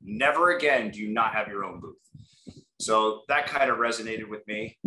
[0.05, 1.97] Never again do you not have your own booth.
[2.81, 4.79] So that kind of resonated with me.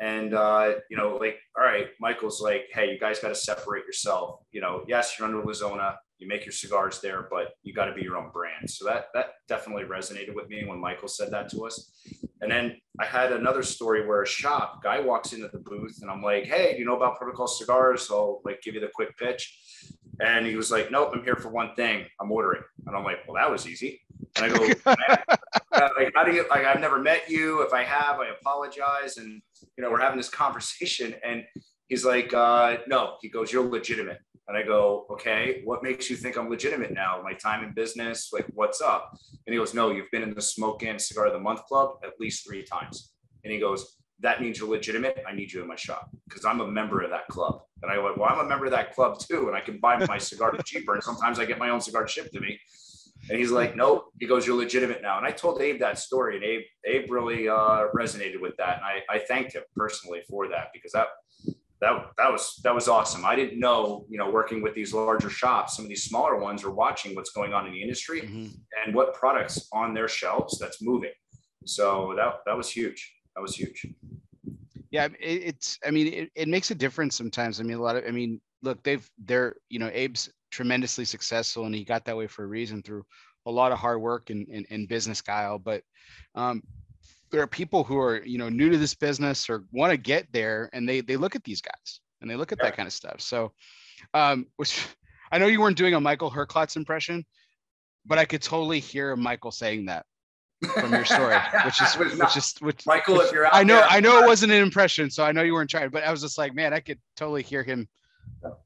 [0.00, 3.84] And, uh, you know, like, all right, Michael's like, hey, you guys got to separate
[3.84, 4.40] yourself.
[4.50, 7.84] You know, yes, you're under La Zona, you make your cigars there, but you got
[7.86, 8.68] to be your own brand.
[8.68, 11.92] So that, that definitely resonated with me when Michael said that to us.
[12.40, 16.10] And then I had another story where a shop guy walks into the booth and
[16.10, 18.08] I'm like, hey, you know about Protocol Cigars?
[18.08, 19.56] So I'll like give you the quick pitch.
[20.20, 22.06] And he was like, nope, I'm here for one thing.
[22.20, 22.62] I'm ordering.
[22.86, 24.01] And I'm like, well, that was easy.
[24.36, 24.66] And I go,
[25.96, 27.62] like, how do you, like, I've never met you.
[27.62, 29.16] If I have, I apologize.
[29.18, 29.42] And,
[29.76, 31.14] you know, we're having this conversation.
[31.24, 31.44] And
[31.88, 34.18] he's like, uh, no, he goes, you're legitimate.
[34.48, 37.20] And I go, okay, what makes you think I'm legitimate now?
[37.22, 39.16] My time in business, like, what's up?
[39.46, 41.98] And he goes, no, you've been in the Smoke Inn Cigar of the Month Club
[42.02, 43.12] at least three times.
[43.44, 45.22] And he goes, that means you're legitimate.
[45.28, 47.62] I need you in my shop because I'm a member of that club.
[47.82, 49.48] And I went, well, I'm a member of that club too.
[49.48, 50.94] And I can buy my cigar cheaper.
[50.94, 52.58] And sometimes I get my own cigar shipped to me.
[53.28, 54.06] And he's like, nope.
[54.18, 55.16] He goes, you're legitimate now.
[55.16, 58.78] And I told Abe that story, and Abe, Abe really uh, resonated with that.
[58.78, 61.06] And I, I thanked him personally for that because that,
[61.80, 63.24] that, that was, that was awesome.
[63.24, 66.64] I didn't know, you know, working with these larger shops, some of these smaller ones
[66.64, 68.48] are watching what's going on in the industry mm-hmm.
[68.84, 71.12] and what products on their shelves that's moving.
[71.64, 73.12] So that, that was huge.
[73.36, 73.86] That was huge.
[74.90, 75.06] Yeah.
[75.20, 77.60] It, it's, I mean, it, it makes a difference sometimes.
[77.60, 81.66] I mean, a lot of, I mean, look, they've, they're, you know, Abe's tremendously successful
[81.66, 83.04] and he got that way for a reason through
[83.46, 85.58] a lot of hard work and, and, and business guile.
[85.58, 85.82] But
[86.36, 86.62] um,
[87.32, 90.30] there are people who are you know new to this business or want to get
[90.32, 92.66] there and they they look at these guys and they look at yeah.
[92.66, 93.20] that kind of stuff.
[93.20, 93.52] So
[94.14, 94.86] um, which
[95.32, 97.24] i know you weren't doing a michael herklotz impression
[98.04, 100.04] but i could totally hear michael saying that
[100.74, 103.76] from your story which is which is which michael which, if you're out i know
[103.76, 106.10] there, i know it wasn't an impression so i know you weren't trying but i
[106.10, 107.88] was just like man i could totally hear him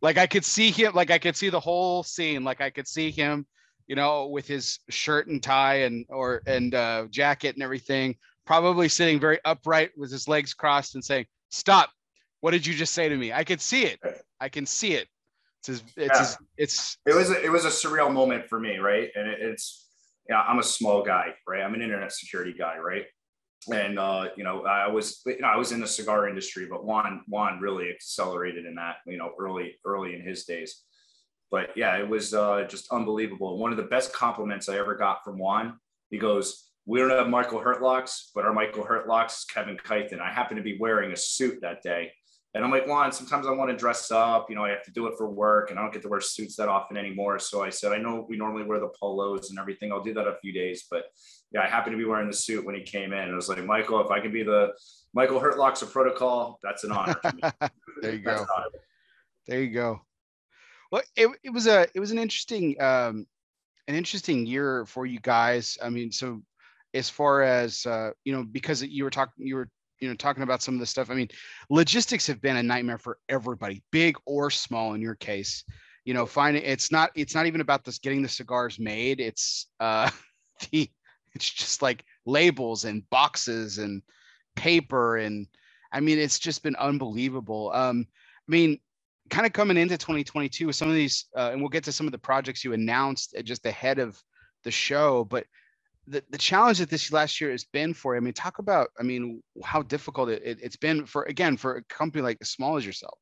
[0.00, 2.44] like I could see him, like I could see the whole scene.
[2.44, 3.46] Like I could see him,
[3.86, 8.88] you know, with his shirt and tie and or and uh, jacket and everything, probably
[8.88, 11.90] sitting very upright with his legs crossed and saying, "Stop!
[12.40, 14.00] What did you just say to me?" I could see it.
[14.40, 15.08] I can see it.
[15.60, 16.18] It's his, it's yeah.
[16.18, 16.98] his, it's.
[17.06, 19.10] It was a, it was a surreal moment for me, right?
[19.14, 19.88] And it, it's
[20.28, 21.62] yeah, I'm a small guy, right?
[21.62, 23.06] I'm an internet security guy, right?
[23.72, 26.84] And uh, you know, I was you know I was in the cigar industry, but
[26.84, 30.82] Juan Juan really accelerated in that you know early early in his days.
[31.50, 33.58] But yeah, it was uh, just unbelievable.
[33.58, 35.78] One of the best compliments I ever got from Juan.
[36.10, 40.30] He goes, "We don't have Michael Herklotz, but our Michael Herklotz is Kevin Kython." I
[40.30, 42.12] happened to be wearing a suit that day,
[42.56, 44.48] and I'm like, Juan, sometimes I want to dress up.
[44.48, 46.22] You know, I have to do it for work, and I don't get to wear
[46.22, 47.38] suits that often anymore.
[47.38, 49.92] So I said, I know we normally wear the polos and everything.
[49.92, 51.04] I'll do that a few days, but
[51.52, 53.30] yeah, I happened to be wearing the suit when he came in.
[53.30, 54.72] I was like, Michael, if I could be the
[55.12, 57.16] Michael Herklotz of protocol, that's an honor.
[58.00, 58.46] there you go.
[59.46, 60.00] There you go.
[60.90, 63.26] Well, it, it was a it was an interesting um,
[63.86, 65.76] an interesting year for you guys.
[65.82, 66.40] I mean, so
[66.94, 69.68] as far as uh, you know, because you were talking, you were
[70.00, 71.10] you know talking about some of the stuff.
[71.10, 71.28] I mean,
[71.70, 74.94] logistics have been a nightmare for everybody, big or small.
[74.94, 75.64] In your case,
[76.04, 79.20] you know, finding it's not it's not even about this getting the cigars made.
[79.20, 80.10] It's uh,
[80.70, 80.90] the
[81.34, 84.02] it's just like labels and boxes and
[84.54, 85.46] paper and
[85.92, 87.70] I mean, it's just been unbelievable.
[87.72, 88.78] Um, I mean,
[89.30, 92.06] kind of coming into 2022 with some of these, uh, and we'll get to some
[92.06, 94.20] of the projects you announced just ahead of
[94.64, 95.46] the show, but
[96.06, 98.88] the, the challenge that this last year has been for you, I mean, talk about,
[98.98, 102.50] I mean, how difficult it, it, has been for, again, for a company like as
[102.50, 103.18] small as yourself.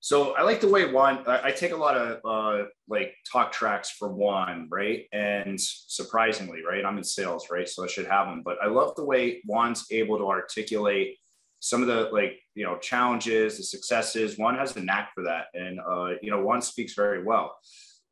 [0.00, 3.90] So I like the way Juan, I, take a lot of uh, like talk tracks
[3.90, 5.06] for Juan, right?
[5.12, 7.68] And surprisingly, right, I'm in sales, right?
[7.68, 11.16] So I should have them, but I love the way Juan's able to articulate
[11.60, 15.46] some of the like you know challenges the successes Juan has a knack for that
[15.54, 17.56] and uh, you know Juan speaks very well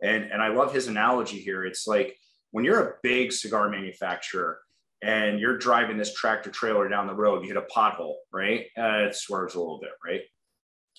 [0.02, 2.16] and and i love his analogy here it's like
[2.50, 4.58] when you're a big cigar manufacturer
[5.02, 9.06] and you're driving this tractor trailer down the road you hit a pothole right uh,
[9.06, 10.22] it swerves a little bit right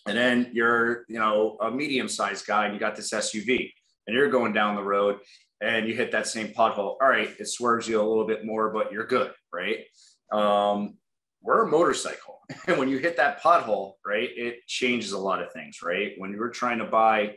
[0.08, 3.72] and then you're you know a medium sized guy and you got this suv
[4.08, 5.18] and you're going down the road
[5.62, 8.72] and you hit that same pothole all right it swerves you a little bit more
[8.72, 9.86] but you're good right
[10.32, 10.98] um,
[11.42, 12.36] we're a motorcycle.
[12.68, 16.14] And when you hit that pothole, right, it changes a lot of things, right?
[16.18, 17.36] When you're trying to buy,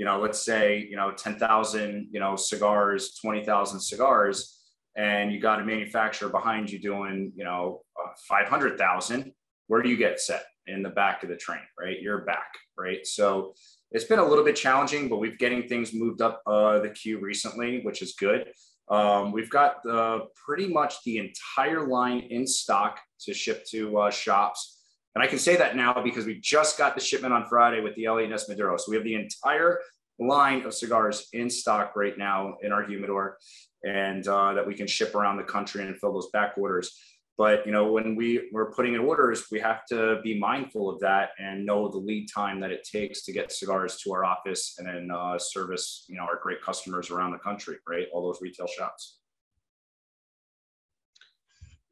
[0.00, 4.58] you know, let's say, you know, 10,000, you know, cigars, 20,000 cigars,
[4.96, 9.30] and you got a manufacturer behind you doing, you know, uh, 500,000,
[9.66, 10.44] where do you get set?
[10.66, 12.00] In the back of the train, right?
[12.00, 13.06] You're back, right?
[13.06, 13.52] So
[13.90, 17.18] it's been a little bit challenging, but we've getting things moved up uh, the queue
[17.18, 18.52] recently, which is good.
[18.88, 24.10] Um, we've got the, pretty much the entire line in stock to ship to uh,
[24.10, 24.79] shops.
[25.14, 27.94] And I can say that now because we just got the shipment on Friday with
[27.96, 28.76] the Eliot Ness Maduro.
[28.76, 29.80] So we have the entire
[30.18, 33.38] line of cigars in stock right now in our humidor
[33.82, 36.96] and uh, that we can ship around the country and fill those back orders.
[37.38, 41.00] But you know, when we we're putting in orders, we have to be mindful of
[41.00, 44.74] that and know the lead time that it takes to get cigars to our office
[44.78, 48.08] and then uh, service you know our great customers around the country, right?
[48.12, 49.19] All those retail shops.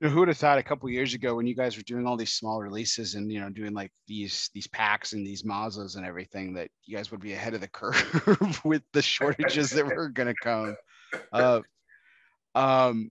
[0.01, 2.07] You know, who would have thought a couple years ago when you guys were doing
[2.07, 5.97] all these small releases and you know doing like these these packs and these mazas
[5.97, 9.85] and everything that you guys would be ahead of the curve with the shortages that
[9.85, 10.77] were going to come.
[11.33, 11.61] Uh,
[12.55, 13.11] um,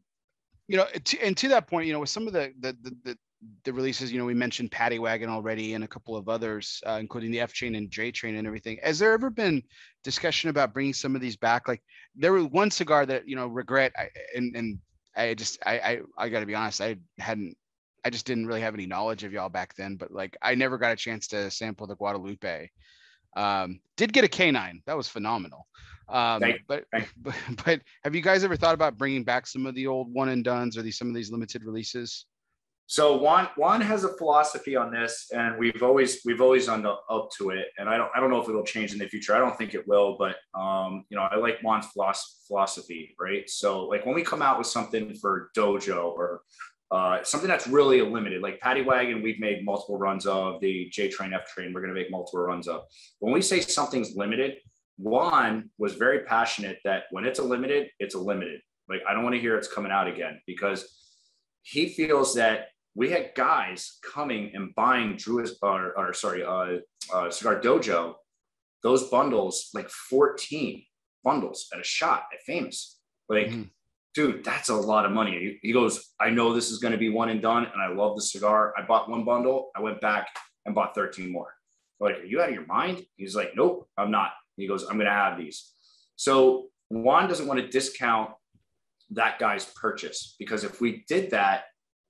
[0.67, 3.17] you know, to, and to that point, you know, with some of the the the,
[3.63, 6.97] the releases, you know, we mentioned Paddy Wagon already, and a couple of others, uh,
[6.99, 8.79] including the F Train and J Train and everything.
[8.83, 9.61] Has there ever been
[10.03, 11.67] discussion about bringing some of these back?
[11.67, 11.83] Like
[12.15, 14.79] there was one cigar that you know regret, I, and and
[15.17, 17.57] I just I I, I got to be honest, I hadn't.
[18.05, 20.77] I just didn't really have any knowledge of y'all back then, but like I never
[20.77, 22.69] got a chance to sample the Guadalupe.
[23.35, 24.81] Um, did get a canine.
[24.85, 25.67] That was phenomenal.
[26.07, 26.85] Um, but,
[27.17, 30.29] but but have you guys ever thought about bringing back some of the old one
[30.29, 32.25] and duns or these some of these limited releases?
[32.89, 37.29] So Juan Juan has a philosophy on this, and we've always we've always on up
[37.37, 37.67] to it.
[37.77, 39.35] And I don't I don't know if it'll change in the future.
[39.35, 41.87] I don't think it will, but um, you know I like Juan's
[42.47, 43.49] philosophy, right?
[43.49, 46.41] So like when we come out with something for Dojo or
[46.89, 51.09] uh, something that's really limited, like Paddy Wagon, we've made multiple runs of the J
[51.09, 51.73] Train F Train.
[51.73, 52.83] We're going to make multiple runs of.
[53.19, 54.59] When we say something's limited,
[54.97, 58.61] Juan was very passionate that when it's a limited, it's a limited.
[58.87, 60.87] Like I don't want to hear it's coming out again because
[61.63, 62.67] he feels that
[62.97, 66.77] we had guys coming and buying Drew or, or sorry, uh,
[67.13, 68.15] uh, Cigar Dojo,
[68.81, 70.83] those bundles like 14
[71.23, 72.97] bundles at a shot at Famous.
[73.29, 73.63] Like, mm-hmm.
[74.15, 75.59] dude, that's a lot of money.
[75.61, 77.93] He, he goes, I know this is going to be one and done, and I
[77.93, 78.73] love the cigar.
[78.75, 79.69] I bought one bundle.
[79.75, 80.29] I went back
[80.65, 81.53] and bought 13 more.
[81.99, 83.03] like, are you out of your mind?
[83.15, 84.31] He's like, nope, I'm not.
[84.55, 85.71] He goes, I'm going to have these.
[86.15, 88.31] So Juan doesn't want to discount
[89.11, 91.65] that guy's purchase because if we did that,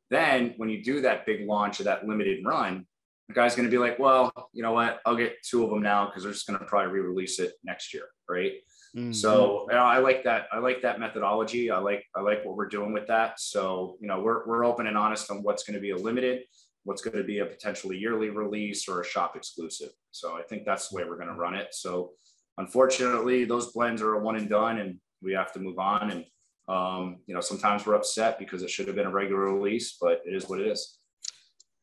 [0.10, 2.86] then when you do that big launch of that limited run,
[3.28, 5.00] the guy's going to be like, well, you know what?
[5.06, 7.94] I'll get two of them now because they're just going to probably re-release it next
[7.94, 8.54] year, right?
[8.96, 9.12] Mm-hmm.
[9.12, 10.48] So you know, I like that.
[10.52, 11.70] I like that methodology.
[11.70, 13.40] I like I like what we're doing with that.
[13.40, 16.44] So you know, we're we're open and honest on what's going to be a limited,
[16.84, 19.90] what's going to be a potentially yearly release or a shop exclusive.
[20.12, 21.68] So I think that's the way we're going to run it.
[21.74, 22.12] So
[22.58, 26.10] unfortunately, those blends are a one and done, and we have to move on.
[26.10, 26.26] And
[26.68, 30.22] um, you know, sometimes we're upset because it should have been a regular release, but
[30.26, 31.00] it is what it is.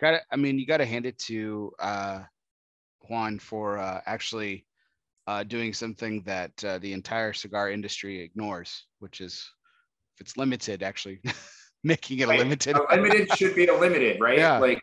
[0.01, 0.23] Got it.
[0.31, 2.21] I mean, you got to hand it to uh,
[3.09, 4.67] Juan for uh, actually
[5.27, 9.49] uh, doing something that uh, the entire cigar industry ignores, which is
[10.15, 11.21] if it's limited, actually
[11.85, 12.77] making it a limited.
[12.77, 14.39] A limited should be a limited, right?
[14.39, 14.59] Yeah.
[14.59, 14.83] Like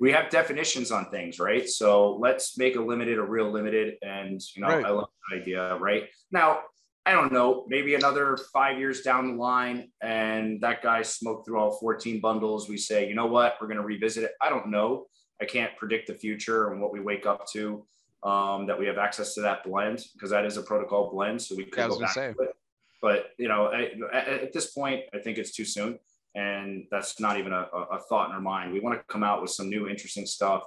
[0.00, 1.68] we have definitions on things, right?
[1.68, 3.94] So let's make a limited a real limited.
[4.02, 4.84] And, you know, right.
[4.84, 6.04] I love that idea, right?
[6.32, 6.60] Now,
[7.06, 11.58] I don't know, maybe another five years down the line, and that guy smoked through
[11.58, 12.68] all 14 bundles.
[12.68, 14.32] We say, you know what, we're going to revisit it.
[14.40, 15.06] I don't know.
[15.40, 17.86] I can't predict the future and what we wake up to.
[18.22, 21.56] Um, that we have access to that blend because that is a protocol blend, so
[21.56, 22.54] we could go back to it.
[23.00, 25.98] But you know, I, at this point, I think it's too soon,
[26.34, 28.74] and that's not even a, a thought in our mind.
[28.74, 30.64] We want to come out with some new, interesting stuff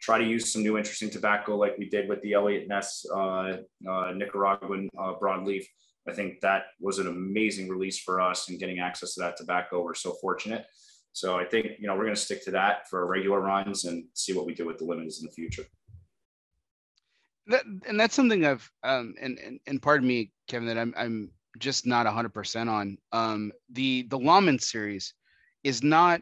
[0.00, 3.58] try to use some new interesting tobacco like we did with the Eliot Ness uh,
[3.88, 5.64] uh, Nicaraguan uh, broadleaf.
[6.08, 9.82] I think that was an amazing release for us and getting access to that tobacco.
[9.82, 10.66] We're so fortunate.
[11.12, 14.04] So I think, you know, we're going to stick to that for regular runs and
[14.12, 15.64] see what we do with the limits in the future.
[17.48, 21.30] That, and that's something I've, um, and, and, and pardon me, Kevin, that I'm, I'm
[21.58, 25.14] just not hundred percent on, um, the, the Lawman series
[25.64, 26.20] is not,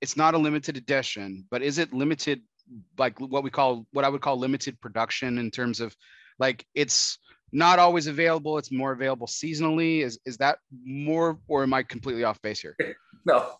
[0.00, 2.42] it's not a limited edition, but is it limited
[2.98, 5.94] like what we call what I would call limited production in terms of
[6.38, 7.18] like it's
[7.52, 8.58] not always available.
[8.58, 10.02] It's more available seasonally.
[10.02, 12.76] Is is that more, or am I completely off base here?
[13.24, 13.52] no,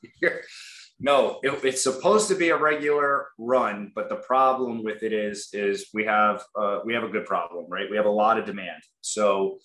[0.98, 1.38] no.
[1.42, 5.88] It, it's supposed to be a regular run, but the problem with it is is
[5.92, 7.90] we have uh, we have a good problem, right?
[7.90, 9.58] We have a lot of demand, so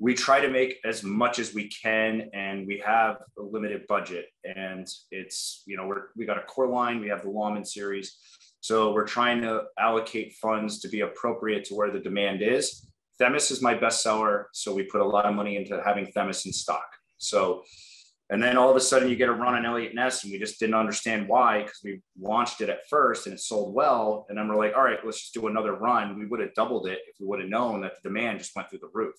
[0.00, 4.24] we try to make as much as we can and we have a limited budget
[4.44, 8.16] and it's you know we're we got a core line we have the lawman series
[8.60, 12.86] so we're trying to allocate funds to be appropriate to where the demand is.
[13.18, 14.48] Themis is my best seller.
[14.52, 16.86] So we put a lot of money into having Themis in stock.
[17.18, 17.62] So,
[18.28, 20.38] and then all of a sudden you get a run on Eliot Ness and we
[20.38, 24.26] just didn't understand why because we launched it at first and it sold well.
[24.28, 26.18] And then we're like, all right, let's just do another run.
[26.18, 28.70] We would have doubled it if we would have known that the demand just went
[28.70, 29.16] through the roof.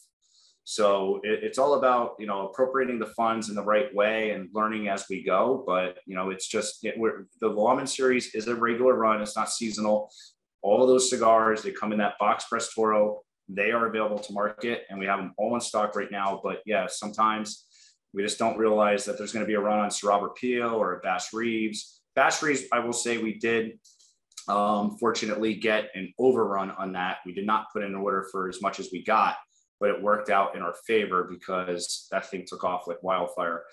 [0.63, 4.49] So it, it's all about you know appropriating the funds in the right way and
[4.53, 5.63] learning as we go.
[5.65, 6.95] But you know it's just it,
[7.39, 9.21] the Lawman series is a regular run.
[9.21, 10.11] It's not seasonal.
[10.61, 13.21] All of those cigars they come in that box press Toro.
[13.49, 16.39] They are available to market, and we have them all in stock right now.
[16.43, 17.65] But yeah, sometimes
[18.13, 20.69] we just don't realize that there's going to be a run on Sir Robert Peel
[20.69, 22.01] or a Bass Reeves.
[22.15, 23.79] Bass Reeves, I will say we did
[24.47, 27.17] um, fortunately get an overrun on that.
[27.25, 29.35] We did not put in an order for as much as we got
[29.81, 33.63] but it worked out in our favor because that thing took off like wildfire.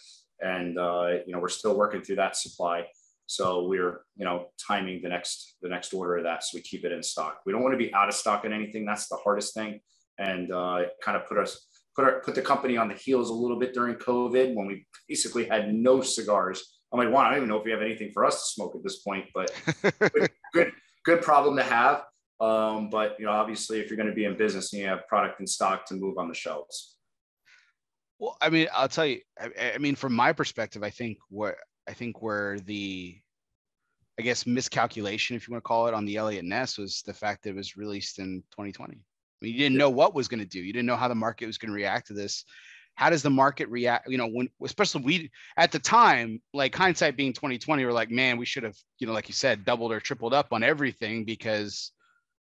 [0.41, 2.87] And uh, you know, we're still working through that supply.
[3.27, 6.85] So we're, you know, timing the next the next order of that so we keep
[6.85, 7.41] it in stock.
[7.45, 8.87] We don't want to be out of stock on anything.
[8.87, 9.81] That's the hardest thing.
[10.19, 13.35] And uh, kind of put us put our put the company on the heels a
[13.35, 16.81] little bit during COVID when we basically had no cigars.
[16.91, 18.75] I'm like, wow, I don't even know if we have anything for us to smoke
[18.75, 19.53] at this point, but
[20.13, 20.73] good, good,
[21.05, 22.05] good problem to have.
[22.41, 25.09] Um, but you know, obviously, if you're going to be in business and you have
[25.09, 26.97] product in stock to move on the shelves.
[28.18, 29.20] Well, I mean, I'll tell you.
[29.41, 31.57] I, I mean, from my perspective, I think where
[31.89, 33.16] I think where the,
[34.18, 37.14] I guess miscalculation, if you want to call it, on the Eliot Ness was the
[37.14, 38.95] fact that it was released in 2020.
[38.95, 38.99] I
[39.41, 40.61] mean, you didn't know what was going to do.
[40.61, 42.45] You didn't know how the market was going to react to this.
[42.97, 44.09] How does the market react?
[44.11, 48.36] You know, when especially we at the time, like hindsight being 2020, we're like, man,
[48.36, 51.93] we should have, you know, like you said, doubled or tripled up on everything because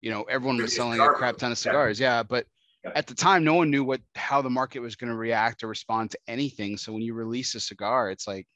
[0.02, 1.98] you know everyone was selling a crap ton of cigars.
[1.98, 2.46] Yeah, yeah but
[2.84, 2.90] yeah.
[2.94, 5.68] at the time no one knew what how the market was going to react or
[5.68, 6.76] respond to anything.
[6.76, 8.46] So when you release a cigar it's like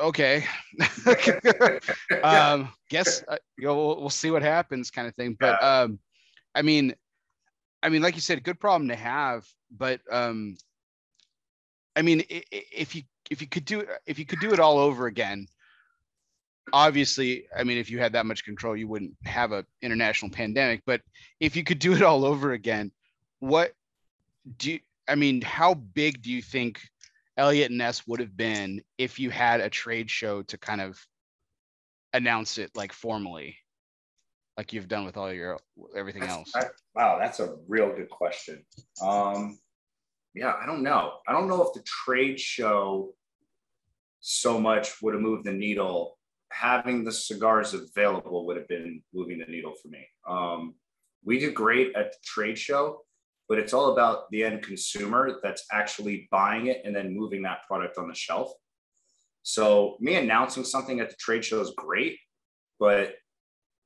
[0.00, 0.44] okay.
[2.22, 5.36] Um guess uh, you know we'll, we'll, see what happens kind of thing.
[5.38, 5.80] But yeah.
[5.82, 5.98] um
[6.54, 6.94] i mean
[7.82, 10.56] i mean like you said good problem to have but um
[11.96, 15.06] i mean if you if you could do if you could do it all over
[15.06, 15.46] again
[16.72, 20.80] obviously i mean if you had that much control you wouldn't have a international pandemic
[20.86, 21.00] but
[21.40, 22.90] if you could do it all over again
[23.40, 23.72] what
[24.58, 26.80] do you i mean how big do you think
[27.36, 31.00] Eliot Ness would have been if you had a trade show to kind of
[32.12, 33.56] announce it like formally
[34.56, 35.58] like you've done with all your
[35.96, 36.52] everything else?
[36.54, 38.64] I, wow that's a real good question.
[39.00, 39.58] Um
[40.34, 41.14] yeah i don't know.
[41.26, 43.14] I don't know if the trade show
[44.20, 46.18] so much would have moved the needle
[46.52, 50.06] having the cigars available would have been moving the needle for me.
[50.28, 50.74] Um,
[51.24, 53.02] we did great at the trade show,
[53.48, 57.66] but it's all about the end consumer that's actually buying it and then moving that
[57.66, 58.50] product on the shelf.
[59.42, 62.18] So me announcing something at the trade show is great,
[62.78, 63.14] but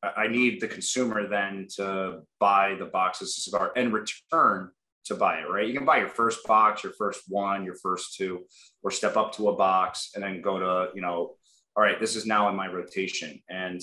[0.03, 4.71] I need the consumer then to buy the boxes of cigar and return
[5.07, 5.67] to buy it, right?
[5.67, 8.45] You can buy your first box, your first one, your first two,
[8.83, 11.37] or step up to a box and then go to, you know,
[11.77, 13.43] all right, this is now in my rotation.
[13.51, 13.81] And,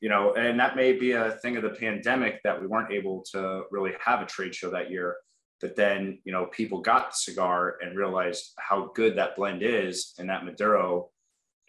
[0.00, 3.24] you know, and that may be a thing of the pandemic that we weren't able
[3.32, 5.16] to really have a trade show that year.
[5.60, 10.12] But then, you know, people got the cigar and realized how good that blend is
[10.18, 11.10] and that Maduro.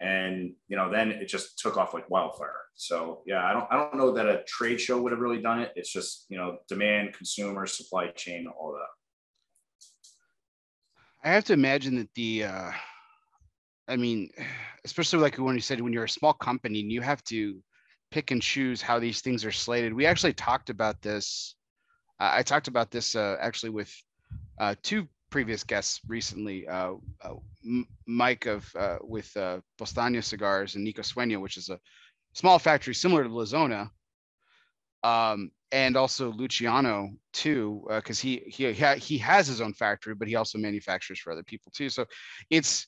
[0.00, 2.60] And, you know, then it just took off like wildfire.
[2.74, 5.60] So yeah, I don't I don't know that a trade show would have really done
[5.60, 5.72] it.
[5.76, 8.88] It's just, you know, demand, consumer, supply chain, all that.
[11.24, 12.70] I have to imagine that the, uh,
[13.88, 14.30] I mean,
[14.84, 17.60] especially like when you said when you're a small company and you have to
[18.10, 19.92] pick and choose how these things are slated.
[19.92, 21.56] We actually talked about this.
[22.20, 23.92] Uh, I talked about this uh, actually with
[24.58, 27.34] uh, two previous guests recently, uh, uh,
[28.06, 29.30] Mike of uh, with
[29.78, 31.78] Bostania Cigars and Nico Sueño, which is a
[32.32, 33.90] small factory similar to La Zona,
[35.02, 40.36] um, and also Luciano too, because he he he has his own factory, but he
[40.36, 41.90] also manufactures for other people too.
[41.90, 42.06] So
[42.50, 42.86] it's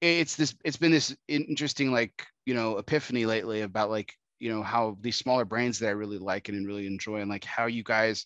[0.00, 4.62] it's this it's been this interesting like you know epiphany lately about like you know
[4.62, 7.82] how these smaller brands that I really like and really enjoy and like how you
[7.82, 8.24] guys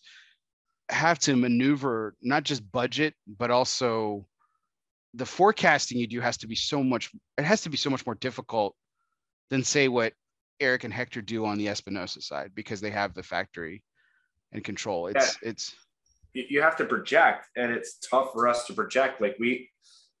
[0.89, 4.25] have to maneuver not just budget but also
[5.15, 8.05] the forecasting you do has to be so much it has to be so much
[8.05, 8.75] more difficult
[9.49, 10.13] than say what
[10.59, 13.83] Erik and Hector do on the Espinosa side because they have the factory
[14.51, 15.49] and control it's yeah.
[15.49, 15.75] it's
[16.33, 19.69] you have to project and it's tough for us to project like we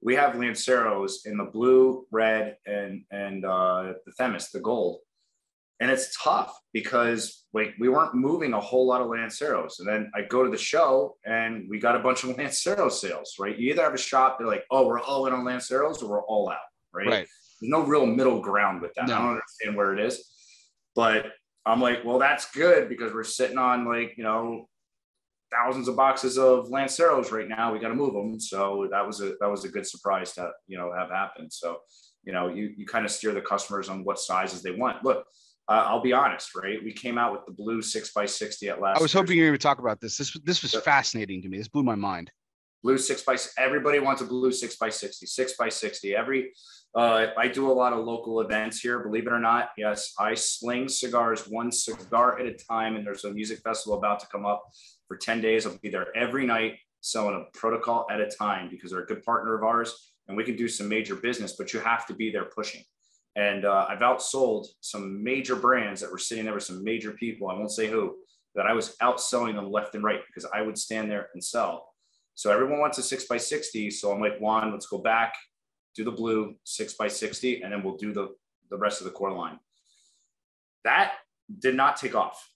[0.03, 4.99] we have Lanceros in the blue, red, and and uh, the Themis, the gold,
[5.79, 9.79] and it's tough because like we weren't moving a whole lot of Lanceros.
[9.79, 13.35] And then I go to the show and we got a bunch of Lancero sales.
[13.39, 13.57] Right?
[13.57, 16.23] You either have a shop they're like, oh, we're all in on Lanceros, or we're
[16.23, 16.57] all out.
[16.93, 17.07] Right?
[17.07, 17.27] right.
[17.61, 19.07] There's no real middle ground with that.
[19.07, 19.15] No.
[19.15, 20.25] I don't understand where it is,
[20.95, 21.27] but
[21.65, 24.67] I'm like, well, that's good because we're sitting on like you know
[25.53, 27.71] thousands of boxes of Lanceros right now.
[27.71, 28.39] We got to move them.
[28.39, 31.51] So that was a that was a good surprise to you know have happened.
[31.53, 31.77] So
[32.23, 35.03] you know you you kind of steer the customers on what sizes they want.
[35.03, 35.25] Look,
[35.67, 36.83] uh, I'll be honest, right?
[36.83, 38.99] We came out with the blue six by sixty at last.
[38.99, 40.17] I was hoping you were going to talk about this.
[40.17, 41.57] This this was fascinating to me.
[41.57, 42.31] This blew my mind.
[42.83, 45.25] Blue six by everybody wants a blue six by sixty.
[45.25, 46.15] Six by sixty.
[46.15, 46.51] Every
[46.95, 49.69] uh, I do a lot of local events here, believe it or not.
[49.77, 54.19] Yes, I sling cigars one cigar at a time, and there's a music festival about
[54.19, 54.63] to come up
[55.13, 55.67] for 10 days.
[55.67, 59.23] I'll be there every night selling a protocol at a time because they're a good
[59.23, 62.31] partner of ours and we can do some major business, but you have to be
[62.31, 62.81] there pushing.
[63.35, 67.49] And uh, I've outsold some major brands that were sitting there with some major people.
[67.49, 68.15] I won't say who,
[68.55, 71.89] that I was outselling them left and right because I would stand there and sell.
[72.35, 73.91] So everyone wants a six by 60.
[73.91, 75.35] So I'm like, Juan, let's go back,
[75.95, 78.29] do the blue six by 60, and then we'll do the,
[78.71, 79.59] the rest of the core line.
[80.85, 81.13] That
[81.59, 82.49] did not take off.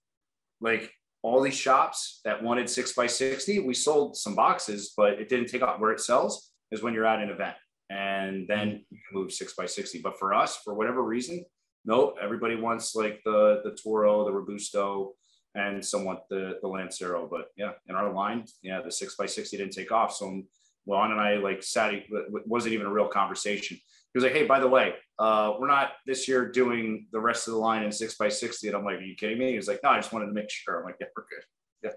[0.59, 0.91] Like
[1.27, 5.47] all these shops that wanted six by 60, we sold some boxes, but it didn't
[5.47, 5.79] take off.
[5.79, 7.55] Where it sells is when you're at an event
[7.89, 8.95] and then mm-hmm.
[8.95, 9.99] you can move six by 60.
[10.01, 11.43] But for us, for whatever reason,
[11.83, 15.15] nope, everybody wants like the, the Toro, the Robusto,
[15.53, 17.27] and somewhat the, the Lancero.
[17.29, 20.15] But yeah, in our line, yeah, the six by 60 didn't take off.
[20.15, 20.43] So
[20.85, 23.77] Juan and I like sat, it wasn't even a real conversation
[24.15, 27.53] was like, hey, by the way, uh, we're not this year doing the rest of
[27.53, 28.67] the line in six by 60.
[28.67, 29.51] And I'm like, are you kidding me?
[29.51, 30.79] He was like, no, I just wanted to make sure.
[30.79, 31.43] I'm like, yeah, we're good.
[31.83, 31.91] Yeah.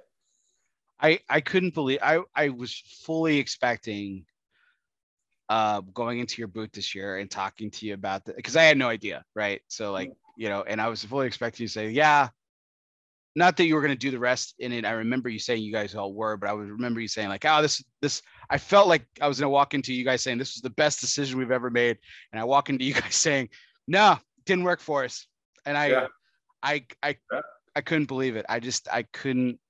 [1.01, 4.25] I, I couldn't believe I, I was fully expecting
[5.49, 8.63] uh, going into your booth this year and talking to you about that because I
[8.65, 9.61] had no idea, right?
[9.69, 12.29] So like, you know, and I was fully expecting you to say, yeah,
[13.37, 14.85] not that you were going to do the rest in it.
[14.85, 17.45] I remember you saying you guys all were, but I would remember you saying like,
[17.45, 20.39] "Oh, this this." I felt like I was going to walk into you guys saying
[20.39, 21.99] this was the best decision we've ever made,
[22.33, 23.51] and I walk into you guys saying,
[23.87, 25.27] "No, didn't work for us,"
[25.65, 26.07] and I, yeah.
[26.63, 27.41] I, I, yeah.
[27.77, 28.47] I couldn't believe it.
[28.49, 29.61] I just, I couldn't,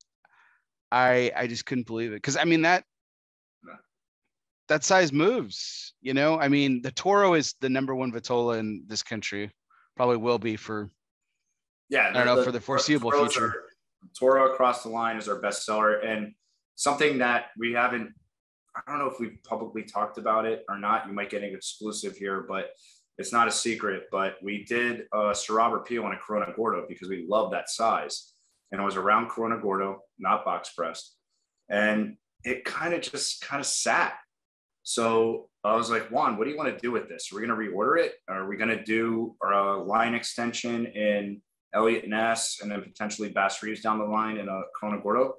[0.91, 2.85] I, I just couldn't believe it because I mean that.
[4.69, 6.39] That size moves, you know.
[6.39, 9.51] I mean, the Toro is the number one Vitola in this country,
[9.97, 10.89] probably will be for
[11.91, 13.47] yeah, I don't know the, for the foreseeable future.
[13.47, 13.65] Are,
[14.19, 16.33] Toro across the line is our bestseller, and
[16.77, 18.13] something that we haven't.
[18.75, 21.07] I don't know if we've publicly talked about it or not.
[21.07, 22.71] You might get an exclusive here, but
[23.19, 24.05] it's not a secret.
[24.11, 27.69] But we did uh, a Syrah Peel on a Corona Gordo because we love that
[27.69, 28.33] size,
[28.71, 31.17] and it was around Corona Gordo, not box pressed,
[31.69, 34.15] and it kind of just kind of sat.
[34.83, 37.31] So I was like, Juan, what do you want to do with this?
[37.31, 38.15] Are we going to reorder it?
[38.29, 41.43] Are we going to do a line extension in
[41.75, 45.35] Eliot Ness, and then potentially Bass Reeves down the line in a Corona Gordo.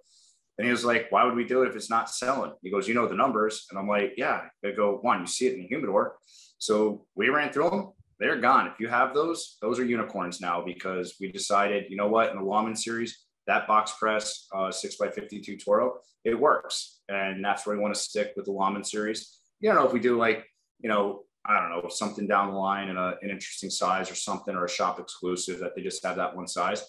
[0.58, 2.54] And he was like, why would we do it if it's not selling?
[2.62, 3.66] He goes, you know the numbers.
[3.70, 4.44] And I'm like, yeah.
[4.62, 6.18] They go, one, you see it in the humidor.
[6.58, 7.92] So we ran through them.
[8.20, 8.68] They're gone.
[8.68, 12.38] If you have those, those are unicorns now because we decided, you know what, in
[12.38, 17.00] the Lawman series, that box press uh, 6x52 Toro, it works.
[17.10, 19.40] And that's where we want to stick with the Lawman series.
[19.60, 20.46] You don't know if we do like,
[20.80, 24.16] you know, I don't know, something down the line in a, an interesting size or
[24.16, 26.84] something, or a shop exclusive that they just have that one size.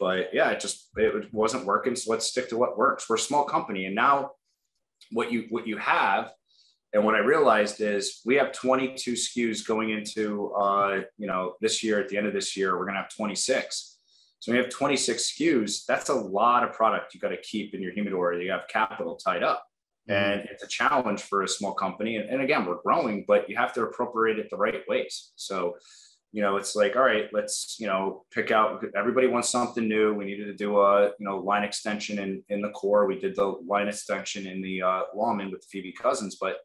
[0.00, 1.96] But yeah, it just it wasn't working.
[1.96, 3.08] So let's stick to what works.
[3.08, 4.32] We're a small company, and now
[5.10, 6.32] what you what you have,
[6.92, 11.82] and what I realized is we have 22 SKUs going into uh, you know this
[11.82, 12.00] year.
[12.00, 13.96] At the end of this year, we're gonna have 26.
[14.40, 15.84] So we have 26 SKUs.
[15.86, 18.34] That's a lot of product you got to keep in your humidor.
[18.34, 19.67] You have capital tied up.
[20.08, 20.40] Mm-hmm.
[20.40, 22.16] And it's a challenge for a small company.
[22.16, 25.32] And, and again, we're growing, but you have to appropriate it the right ways.
[25.36, 25.76] So,
[26.32, 30.12] you know, it's like, all right, let's, you know, pick out, everybody wants something new.
[30.12, 33.06] We needed to do a, you know, line extension in, in the core.
[33.06, 36.58] We did the line extension in the uh, Lawman with Phoebe Couzins, but,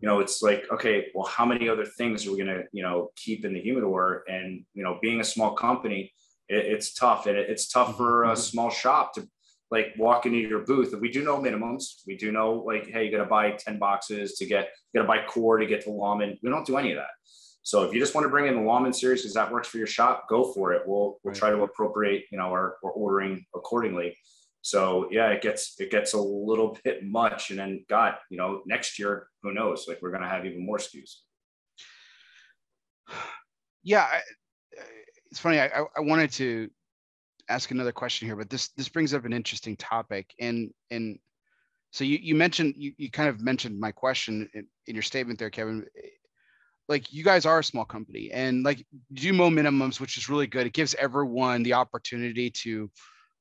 [0.00, 2.82] you know, it's like, okay, well, how many other things are we going to, you
[2.82, 4.24] know, keep in the humidor?
[4.26, 6.12] And, you know, being a small company,
[6.48, 7.26] it, it's tough.
[7.26, 8.40] And it, it's tough for a mm-hmm.
[8.40, 9.28] small shop to
[9.74, 10.94] like walk into your booth.
[11.00, 12.02] We do know minimums.
[12.06, 15.02] We do know like, hey, you got to buy 10 boxes to get, you got
[15.02, 16.38] to buy core to get the Lawman.
[16.42, 17.10] We don't do any of that.
[17.64, 19.78] So if you just want to bring in the Lawman series because that works for
[19.78, 20.82] your shop, go for it.
[20.86, 24.16] We'll we'll try to appropriate, you know, our, our ordering accordingly.
[24.62, 27.50] So yeah, it gets it gets a little bit much.
[27.50, 29.86] And then God, you know, next year, who knows?
[29.88, 31.16] Like we're gonna have even more SKUs.
[33.86, 34.06] Yeah,
[35.30, 35.60] it's funny.
[35.60, 36.70] I, I wanted to
[37.48, 40.34] ask another question here, but this this brings up an interesting topic.
[40.40, 41.18] And and
[41.90, 45.38] so you you mentioned you, you kind of mentioned my question in, in your statement
[45.38, 45.86] there, Kevin.
[46.88, 50.46] Like you guys are a small company and like do mo minimums, which is really
[50.46, 50.66] good.
[50.66, 52.90] It gives everyone the opportunity to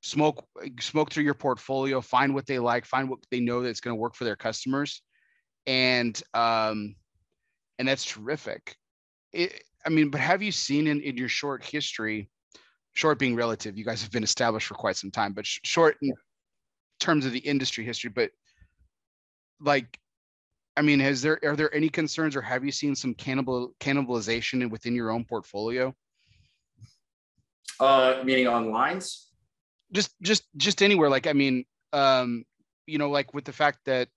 [0.02, 0.46] smoke
[0.80, 4.00] smoke through your portfolio, find what they like, find what they know that's going to
[4.00, 5.02] work for their customers,
[5.66, 6.96] and um,
[7.80, 8.76] and that's terrific.
[9.32, 12.30] It, I mean, but have you seen in, in your short history
[12.94, 15.98] short being relative you guys have been established for quite some time but sh- short
[16.02, 16.14] in
[17.00, 18.30] terms of the industry history but
[19.60, 20.00] like
[20.78, 24.70] i mean has there are there any concerns or have you seen some cannibal cannibalization
[24.70, 25.94] within your own portfolio?
[27.80, 29.30] Uh meaning on lines?
[29.92, 32.44] Just just just anywhere like i mean um
[32.86, 34.10] you know like with the fact that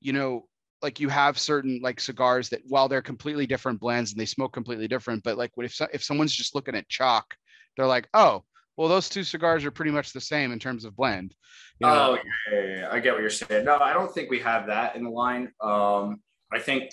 [0.00, 0.46] you know
[0.82, 4.52] like you have certain like cigars that while they're completely different blends and they smoke
[4.52, 7.34] completely different but like what if if someone's just looking at chalk
[7.76, 8.44] they're like, oh,
[8.76, 11.34] well, those two cigars are pretty much the same in terms of blend.
[11.80, 12.18] You know?
[12.18, 13.64] Oh, yeah, yeah, I get what you're saying.
[13.64, 15.50] No, I don't think we have that in the line.
[15.60, 16.20] Um,
[16.52, 16.90] I think,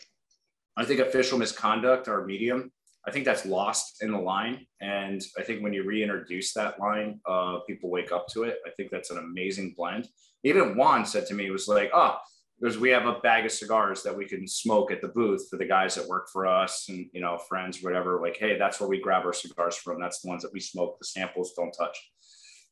[0.77, 2.71] I think official misconduct or medium.
[3.05, 7.19] I think that's lost in the line, and I think when you reintroduce that line,
[7.27, 8.59] uh, people wake up to it.
[8.65, 10.07] I think that's an amazing blend.
[10.45, 12.17] Even Juan said to me, "It was like, oh,
[12.63, 15.57] because we have a bag of cigars that we can smoke at the booth for
[15.57, 18.87] the guys that work for us and you know friends whatever like hey that's where
[18.87, 19.99] we grab our cigars from.
[19.99, 20.97] That's the ones that we smoke.
[20.97, 21.97] The samples don't touch.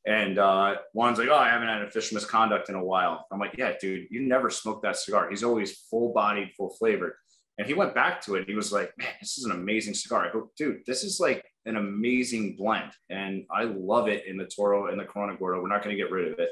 [0.07, 3.27] And uh one's like oh i haven't had official misconduct in a while.
[3.31, 5.29] I'm like yeah dude you never smoked that cigar.
[5.29, 7.13] He's always full bodied full flavored
[7.57, 10.25] and he went back to it he was like man this is an amazing cigar.
[10.25, 14.45] I go dude this is like an amazing blend and i love it in the
[14.45, 15.61] toro and the corona gordo.
[15.61, 16.49] We're not going to get rid of it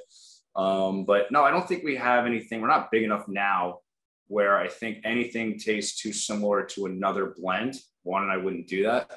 [0.56, 2.62] um, but no, I don't think we have anything.
[2.62, 3.80] We're not big enough now
[4.28, 7.76] where I think anything tastes too similar to another blend.
[8.04, 9.10] One, and I wouldn't do that,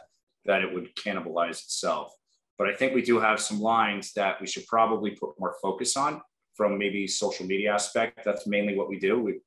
[0.47, 2.13] that it would cannibalize itself.
[2.59, 5.97] But I think we do have some lines that we should probably put more focus
[5.97, 6.21] on
[6.55, 8.21] from maybe social media aspect.
[8.25, 9.21] That's mainly what we do.
[9.21, 9.41] We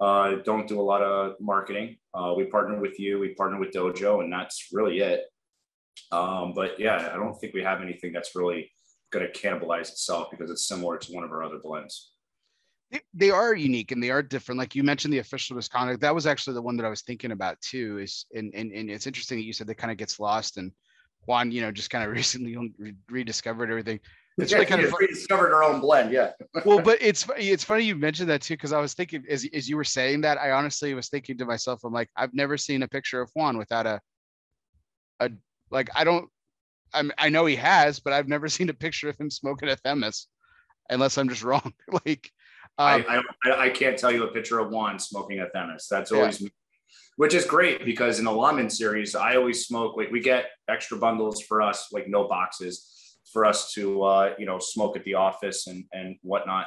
[0.00, 1.96] uh, don't do a lot of marketing.
[2.14, 5.22] Uh, we partner with you, we partner with Dojo, and that's really it.
[6.10, 8.70] Um, but yeah, I don't think we have anything that's really
[9.12, 12.12] going to cannibalize itself because it's similar to one of our other blends.
[13.14, 14.58] They, are unique and they are different.
[14.58, 16.00] Like you mentioned, the official misconduct.
[16.00, 17.98] That was actually the one that I was thinking about too.
[17.98, 20.72] Is and and, and it's interesting that you said that kind of gets lost and
[21.26, 22.56] Juan, you know, just kind of recently
[23.10, 24.00] rediscovered everything.
[24.38, 26.12] It's yeah, really kind of rediscovered our own blend.
[26.12, 26.32] Yeah.
[26.64, 29.68] well, but it's it's funny you mentioned that too because I was thinking as as
[29.68, 32.82] you were saying that, I honestly was thinking to myself, I'm like, I've never seen
[32.82, 34.00] a picture of Juan without a
[35.20, 35.30] a
[35.70, 36.28] like I don't
[36.94, 39.76] i I know he has, but I've never seen a picture of him smoking a
[39.76, 40.26] Themis,
[40.90, 41.72] unless I'm just wrong.
[42.06, 42.30] like,
[42.78, 45.86] um, I, I, I can't tell you a picture of Juan smoking a Themis.
[45.90, 46.46] That's always yeah.
[46.46, 46.52] me,
[47.16, 49.96] which is great because in the Lawman series, I always smoke.
[49.96, 54.46] Like we get extra bundles for us, like no boxes for us to uh, you
[54.46, 56.66] know smoke at the office and and whatnot.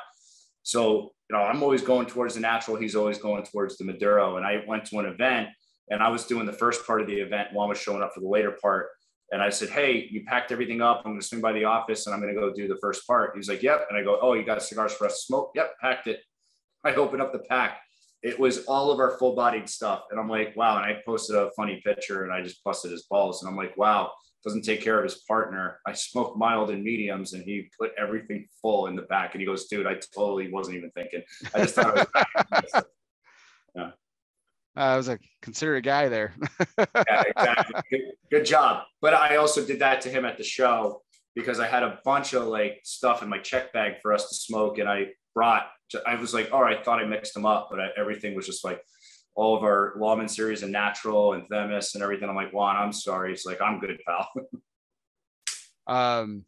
[0.64, 2.78] So you know, I'm always going towards the natural.
[2.78, 4.38] He's always going towards the Maduro.
[4.38, 5.50] And I went to an event
[5.90, 7.50] and I was doing the first part of the event.
[7.54, 8.90] Juan was showing up for the later part
[9.32, 11.02] and I said, Hey, you packed everything up.
[11.06, 13.08] I'm going to swing by the office and I'm going to go do the first
[13.08, 13.34] part.
[13.36, 13.88] He's like, Yep.
[13.90, 15.52] And I go, Oh, you got cigars for us to smoke?
[15.56, 16.20] Yep, packed it.
[16.86, 17.82] I open up the pack.
[18.22, 20.04] It was all of our full bodied stuff.
[20.12, 20.78] And I'm like, Wow.
[20.78, 23.42] And I posted a funny picture and I just busted his balls.
[23.42, 24.12] And I'm like, Wow,
[24.44, 25.80] doesn't take care of his partner.
[25.88, 29.34] I smoke mild and mediums and he put everything full in the back.
[29.34, 31.24] And he goes, Dude, I totally wasn't even thinking.
[31.54, 32.08] I just thought it
[32.52, 32.84] was.
[33.76, 33.92] yeah.
[34.78, 36.34] Uh, I was a consider a guy there.
[36.78, 37.82] yeah, exactly.
[37.90, 38.84] Good, good, job.
[39.02, 41.02] But I also did that to him at the show
[41.36, 44.36] because I had a bunch of like stuff in my check bag for us to
[44.36, 44.78] smoke.
[44.80, 45.68] And I brought,
[46.06, 48.46] I was like, all right, I thought I mixed them up, but I, everything was
[48.46, 48.82] just like
[49.36, 52.30] all of our Lawman series and natural and Themis and everything.
[52.30, 53.32] I'm like, Juan, I'm sorry.
[53.32, 54.28] It's like, I'm good, pal.
[55.88, 56.44] um,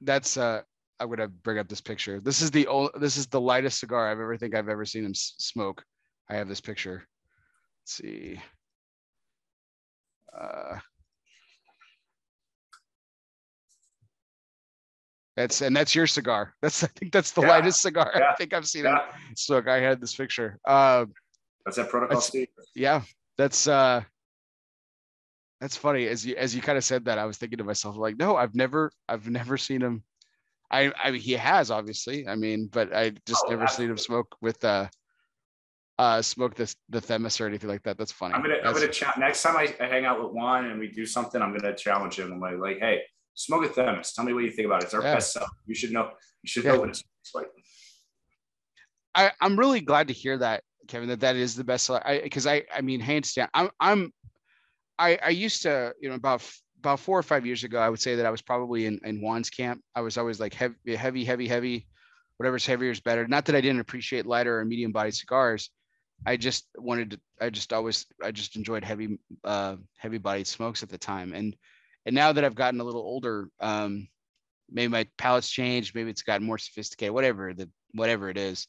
[0.00, 0.62] that's, uh,
[1.02, 2.20] I'm gonna bring up this picture.
[2.20, 2.90] This is the old.
[3.00, 5.82] This is the lightest cigar I've ever think I've ever seen him smoke.
[6.30, 7.08] I have this picture.
[7.82, 8.40] Let's see.
[10.38, 10.78] Uh,
[15.36, 16.54] that's and that's your cigar.
[16.62, 17.48] That's I think that's the yeah.
[17.48, 18.30] lightest cigar yeah.
[18.30, 19.06] I think I've seen yeah.
[19.06, 19.66] him smoke.
[19.68, 20.58] I had this picture.
[20.64, 21.06] Uh,
[21.64, 22.16] that's that protocol.
[22.16, 22.34] That's,
[22.74, 23.02] yeah,
[23.36, 24.02] that's uh,
[25.60, 26.06] that's funny.
[26.06, 28.36] As you as you kind of said that, I was thinking to myself like, no,
[28.36, 30.02] I've never I've never seen him.
[30.70, 32.28] I I mean he has obviously.
[32.28, 33.84] I mean, but I just oh, never absolutely.
[33.84, 34.88] seen him smoke with uh
[36.02, 37.96] uh smoke this the Themis or anything like that.
[37.96, 38.34] That's funny.
[38.34, 40.80] I'm gonna That's, I'm gonna chat next time I, I hang out with Juan and
[40.80, 41.40] we do something.
[41.40, 42.32] I'm gonna challenge him.
[42.32, 43.02] I'm like, like hey,
[43.34, 44.12] smoke a Themis.
[44.12, 44.86] Tell me what you think about it.
[44.86, 45.14] It's our yeah.
[45.14, 45.46] best seller.
[45.66, 46.10] You should know.
[46.42, 46.72] You should yeah.
[46.72, 47.46] know what it's like.
[49.14, 51.08] I I'm really glad to hear that, Kevin.
[51.08, 52.02] That that is the best seller.
[52.04, 53.48] I because I I mean hands down.
[53.54, 54.12] I'm I'm
[54.98, 56.42] I, I used to, you know, about
[56.78, 59.20] about four or five years ago, I would say that I was probably in, in
[59.20, 59.80] Juan's camp.
[59.94, 61.86] I was always like heavy, heavy, heavy, heavy,
[62.38, 63.26] whatever's heavier is better.
[63.28, 65.70] Not that I didn't appreciate lighter or medium body cigars.
[66.24, 70.82] I just wanted to, I just always, I just enjoyed heavy, uh, heavy bodied smokes
[70.82, 71.32] at the time.
[71.32, 71.56] And,
[72.06, 74.08] and now that I've gotten a little older, um,
[74.70, 78.66] maybe my palate's changed, maybe it's gotten more sophisticated, whatever the, whatever it is.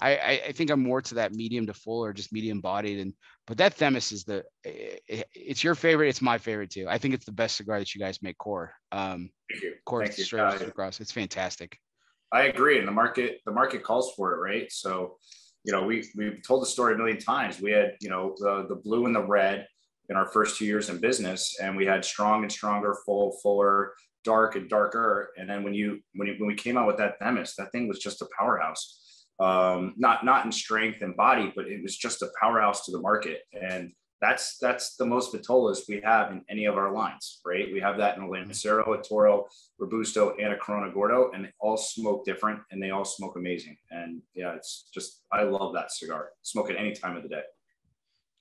[0.00, 2.98] I, I think I'm more to that medium to full or just medium bodied.
[2.98, 3.14] And
[3.46, 6.08] but that Themis is the it's your favorite.
[6.08, 6.86] It's my favorite too.
[6.88, 8.36] I think it's the best cigar that you guys make.
[8.36, 9.74] Core, um, Thank you.
[9.86, 11.00] Core straight across.
[11.00, 11.78] It's fantastic.
[12.32, 14.70] I agree, and the market the market calls for it, right?
[14.72, 15.18] So,
[15.64, 17.60] you know, we we've told the story a million times.
[17.60, 19.66] We had you know the the blue and the red
[20.08, 23.94] in our first two years in business, and we had strong and stronger, full, fuller,
[24.22, 25.30] dark and darker.
[25.38, 27.88] And then when you when you, when we came out with that Themis, that thing
[27.88, 29.00] was just a powerhouse
[29.40, 33.00] um, not not in strength and body, but it was just a powerhouse to the
[33.00, 33.40] market.
[33.52, 33.92] And
[34.24, 37.70] that's that's the most vitolas we have in any of our lines, right?
[37.70, 39.46] We have that in a Lancero, a Toro,
[39.78, 43.76] Robusto, and a Corona Gordo, and they all smoke different and they all smoke amazing.
[43.90, 46.30] And yeah, it's just I love that cigar.
[46.40, 47.42] Smoke it any time of the day.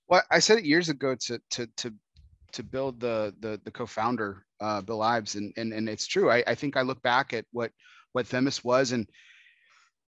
[0.08, 1.94] Well, I said it years ago to to to
[2.54, 6.32] to build the the the co-founder uh, Bill Ives, and and and it's true.
[6.32, 7.72] I, I think I look back at what
[8.14, 9.06] what Themis was and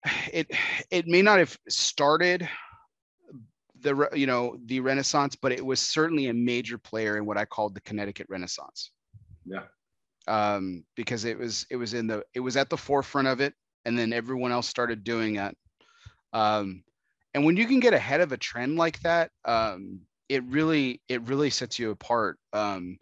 [0.34, 0.48] it
[0.90, 2.50] it may not have started
[3.82, 7.46] the you know the renaissance but it was certainly a major player in what i
[7.46, 8.92] called the connecticut renaissance.
[9.46, 9.64] Yeah.
[10.28, 13.54] Um because it was it was in the it was at the forefront of it
[13.86, 15.58] and then everyone else started doing it.
[16.34, 16.84] Um
[17.34, 21.22] and when you can get ahead of a trend like that um it really it
[21.24, 22.38] really sets you apart.
[22.54, 23.00] Um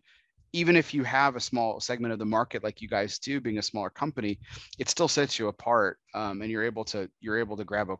[0.53, 3.57] even if you have a small segment of the market like you guys do being
[3.57, 4.39] a smaller company
[4.79, 7.97] it still sets you apart um, and you're able to you're able to grab a,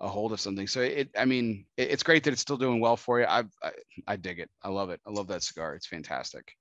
[0.00, 2.80] a hold of something so it i mean it, it's great that it's still doing
[2.80, 3.70] well for you I, I,
[4.08, 6.52] I dig it i love it i love that cigar it's fantastic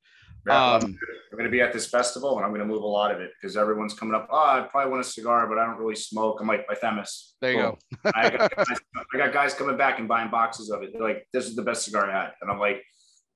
[0.45, 2.87] yeah, um, I'm going to be at this festival and I'm going to move a
[2.87, 4.27] lot of it because everyone's coming up.
[4.29, 6.39] Oh, I probably want a cigar, but I don't really smoke.
[6.41, 7.35] I'm like, my Themis.
[7.39, 7.77] There you Boom.
[8.03, 8.11] go.
[8.13, 8.79] I, got guys,
[9.13, 10.91] I got guys coming back and buying boxes of it.
[10.93, 12.31] They're like, this is the best cigar I had.
[12.41, 12.83] And I'm like,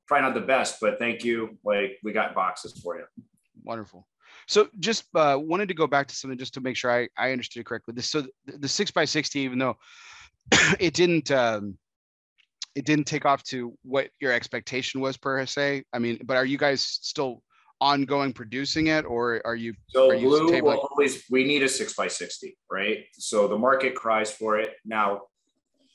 [0.05, 1.57] probably not the best, but thank you.
[1.63, 3.05] Like we got boxes for you.
[3.63, 4.05] Wonderful.
[4.47, 7.31] So just uh, wanted to go back to something just to make sure I, I
[7.31, 7.93] understood it correctly.
[7.95, 9.77] This so the, the six by sixty, even though
[10.79, 11.77] it didn't um,
[12.75, 15.83] it didn't take off to what your expectation was per se.
[15.93, 17.41] I mean, but are you guys still
[17.79, 19.73] ongoing producing it, or are you?
[19.89, 23.05] So are you blue will always we need a six by sixty, right?
[23.13, 25.21] So the market cries for it now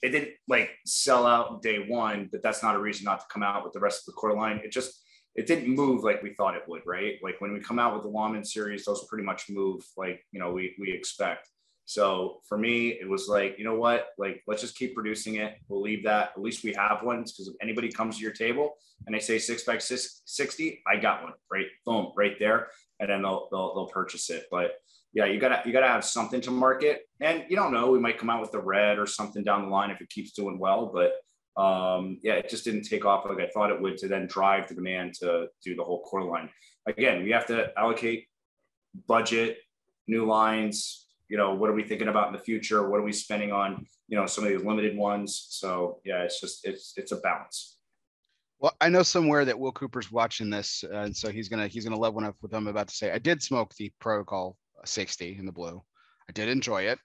[0.02, 3.42] it didn't like sell out day one, but that's not a reason not to come
[3.42, 4.60] out with the rest of the core line.
[4.64, 5.01] It just
[5.34, 7.18] it didn't move like we thought it would, right?
[7.22, 10.40] Like when we come out with the Lawman series, those pretty much move like you
[10.40, 11.48] know we we expect.
[11.84, 14.08] So for me, it was like, you know what?
[14.16, 15.56] Like, let's just keep producing it.
[15.68, 16.32] We'll leave that.
[16.36, 18.74] At least we have one because if anybody comes to your table
[19.06, 21.66] and they say six by 60, I got one, right?
[21.84, 22.68] Boom, right there.
[23.00, 24.46] And then they'll, they'll, they'll purchase it.
[24.50, 24.76] But
[25.12, 28.18] yeah, you gotta you gotta have something to market, and you don't know, we might
[28.18, 30.90] come out with the red or something down the line if it keeps doing well.
[30.92, 31.12] But
[31.56, 34.68] um, yeah, it just didn't take off like I thought it would to then drive
[34.68, 36.48] the demand to do the whole core line.
[36.86, 38.26] Again, we have to allocate
[39.06, 39.58] budget,
[40.06, 41.06] new lines.
[41.28, 42.88] You know, what are we thinking about in the future?
[42.88, 43.86] What are we spending on?
[44.08, 45.46] You know, some of these limited ones.
[45.50, 47.78] So yeah, it's just it's it's a balance.
[48.58, 51.84] Well, I know somewhere that Will Cooper's watching this, uh, and so he's gonna he's
[51.84, 53.10] gonna love what I'm, what I'm about to say.
[53.10, 55.82] I did smoke the protocol 60 in the blue.
[56.28, 56.98] I did enjoy it.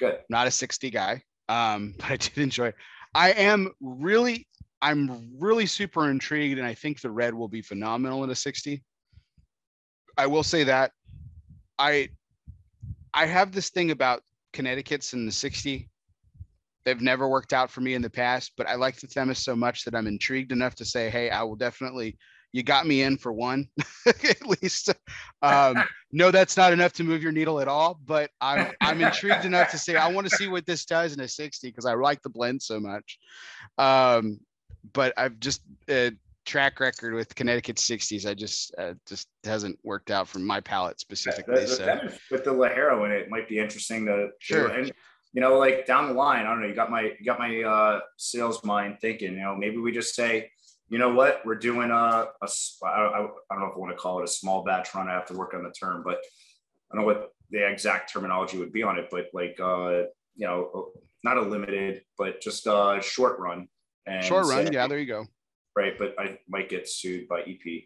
[0.00, 0.18] Good.
[0.28, 2.74] Not a 60 guy, um, but I did enjoy it.
[3.18, 4.46] I am really,
[4.80, 8.80] I'm really super intrigued, and I think the red will be phenomenal in a 60.
[10.16, 10.92] I will say that
[11.80, 12.10] I,
[13.12, 15.90] I have this thing about Connecticut's in the 60.
[16.84, 19.56] They've never worked out for me in the past, but I like the Themis so
[19.56, 22.16] much that I'm intrigued enough to say, hey, I will definitely
[22.52, 23.68] you got me in for one
[24.06, 24.90] at least.
[25.42, 29.44] Um, no, that's not enough to move your needle at all, but I'm I'm intrigued
[29.44, 31.94] enough to say I want to see what this does in a 60 because I
[31.94, 33.18] like the blend so much.
[33.76, 34.40] Um,
[34.92, 36.10] but I've just uh,
[36.46, 38.26] track record with Connecticut 60s.
[38.26, 41.60] I just uh, just hasn't worked out from my palate specifically.
[41.60, 42.18] The, the so.
[42.30, 44.68] with the Ligero in it might be interesting to sure.
[44.68, 44.90] And
[45.34, 46.66] you know, like down the line, I don't know.
[46.66, 49.34] You got my you got my uh, sales mind thinking.
[49.34, 50.50] You know, maybe we just say,
[50.88, 52.48] you know what, we're doing a, a
[52.84, 53.18] I, I
[53.50, 55.08] don't know if I want to call it a small batch run.
[55.08, 56.18] I have to work on the term, but
[56.90, 59.08] I don't know what the exact terminology would be on it.
[59.10, 60.92] But like, uh, you know,
[61.24, 63.68] not a limited, but just a short run.
[64.06, 64.86] And short run, say, yeah.
[64.86, 65.26] There you go
[65.78, 65.96] right?
[65.96, 67.84] But I might get sued by EP.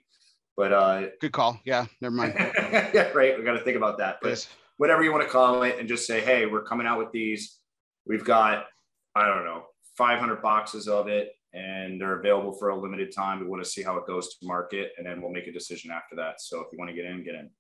[0.57, 1.61] But uh, good call.
[1.65, 2.35] Yeah, never mind.
[2.37, 3.39] yeah, right.
[3.39, 4.19] We got to think about that.
[4.23, 4.49] But yes.
[4.79, 7.59] whatever you want to call it, and just say, hey, we're coming out with these.
[8.07, 8.67] We've got,
[9.15, 9.65] I don't know,
[9.97, 13.41] 500 boxes of it, and they're available for a limited time.
[13.41, 15.91] We want to see how it goes to market, and then we'll make a decision
[15.91, 16.41] after that.
[16.41, 17.51] So if you want to get in, get in.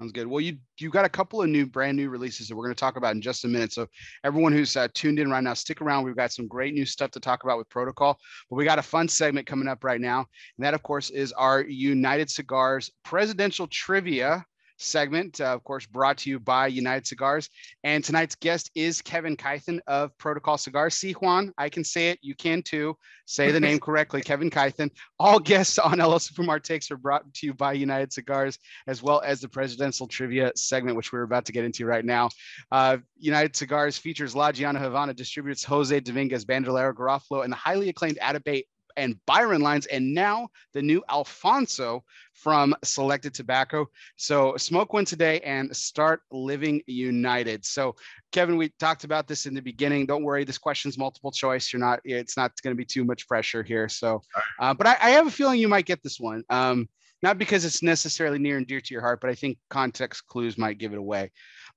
[0.00, 0.26] Sounds good.
[0.26, 2.80] Well, you you got a couple of new brand new releases that we're going to
[2.80, 3.70] talk about in just a minute.
[3.70, 3.86] So
[4.24, 6.04] everyone who's uh, tuned in right now, stick around.
[6.04, 8.16] We've got some great new stuff to talk about with Protocol.
[8.48, 10.20] But we got a fun segment coming up right now,
[10.56, 14.42] and that of course is our United Cigars presidential trivia
[14.80, 17.48] segment, uh, of course, brought to you by United Cigars.
[17.84, 20.94] And tonight's guest is Kevin Kythen of Protocol Cigars.
[20.94, 22.18] See, Juan, I can say it.
[22.22, 22.96] You can too.
[23.26, 24.90] Say the name correctly, Kevin Kythen.
[25.18, 29.22] All guests on Oso Fumar Takes are brought to you by United Cigars, as well
[29.24, 32.28] as the presidential trivia segment, which we're about to get into right now.
[32.72, 37.88] Uh, United Cigars features La Gianna Havana, distributes Jose Dominguez, Bandolero, Garofalo, and the highly
[37.88, 38.64] acclaimed Atabey
[39.00, 43.86] and Byron lines, and now the new Alfonso from Selected Tobacco.
[44.16, 47.64] So smoke one today and start living united.
[47.64, 47.96] So
[48.32, 50.06] Kevin, we talked about this in the beginning.
[50.06, 51.72] Don't worry, this question's multiple choice.
[51.72, 53.88] You're not, it's not going to be too much pressure here.
[53.88, 54.22] So,
[54.58, 56.44] uh, but I, I, have a feeling you might get this one.
[56.50, 56.88] Um,
[57.22, 60.56] not because it's necessarily near and dear to your heart, but I think context clues
[60.56, 61.30] might give it away.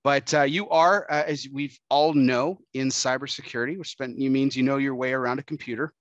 [0.03, 4.77] But uh, you are, uh, as we all know, in cybersecurity, which means you know
[4.77, 5.93] your way around a computer.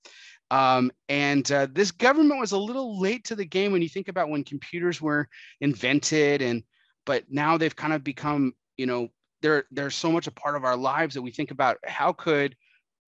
[0.52, 4.08] Um, and uh, this government was a little late to the game when you think
[4.08, 5.26] about when computers were
[5.62, 6.62] invented, and
[7.06, 9.08] but now they've kind of become, you know,
[9.40, 12.54] they're they're so much a part of our lives that we think about how could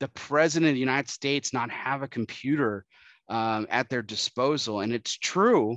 [0.01, 2.87] the president of the United States not have a computer
[3.29, 4.81] um, at their disposal?
[4.81, 5.77] And it's true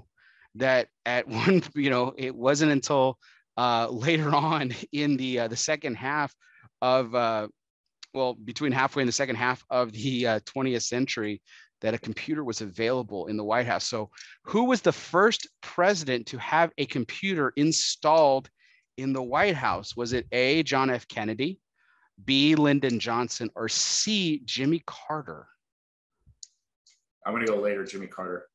[0.56, 3.18] that at one, you know, it wasn't until
[3.58, 6.34] uh, later on in the uh, the second half
[6.82, 7.50] of uh,
[8.18, 11.40] well, between halfway in the second half of the uh, 20th century,
[11.82, 13.86] that a computer was available in the White House.
[13.86, 14.10] So,
[14.44, 18.50] who was the first president to have a computer installed
[18.98, 19.96] in the White House?
[19.96, 21.08] Was it A, John F.
[21.08, 21.60] Kennedy,
[22.26, 25.48] B, Lyndon Johnson, or C, Jimmy Carter?
[27.24, 28.48] I'm going to go later, Jimmy Carter.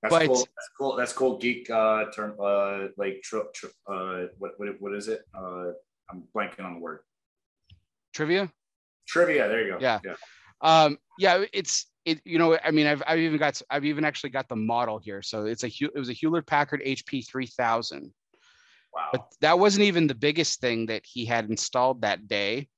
[0.02, 0.36] but, cool.
[0.36, 0.96] That's cool.
[0.96, 1.38] That's cool.
[1.38, 5.22] Geek uh, term, uh, like tr- tr- uh, what, what what is it?
[5.34, 5.72] Uh,
[6.10, 7.00] I'm blanking on the word.
[8.14, 8.50] Trivia.
[9.08, 9.48] Trivia.
[9.48, 9.80] There you go.
[9.82, 10.00] Yeah.
[10.04, 10.16] Yeah.
[10.62, 11.44] Um, yeah.
[11.54, 12.22] It's it.
[12.26, 12.58] You know.
[12.64, 15.22] I mean, I've I've even got I've even actually got the model here.
[15.22, 18.14] So it's a it was a Hewlett Packard HP 3000.
[18.94, 19.10] Wow.
[19.12, 22.70] But that wasn't even the biggest thing that he had installed that day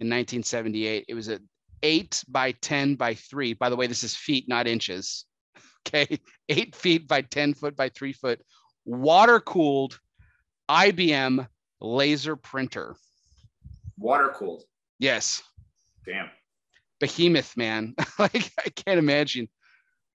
[0.00, 1.04] in 1978.
[1.08, 1.38] It was a
[1.82, 3.54] eight by 10 by three.
[3.54, 5.24] By the way, this is feet, not inches.
[5.86, 6.18] Okay.
[6.48, 8.40] Eight feet by 10 foot by three foot,
[8.84, 10.00] water cooled
[10.68, 11.46] IBM
[11.80, 12.96] laser printer.
[13.96, 14.64] Water cooled.
[14.98, 15.44] Yes.
[16.04, 16.28] Damn.
[17.00, 17.94] Behemoth, man.
[18.18, 19.48] like I can't imagine.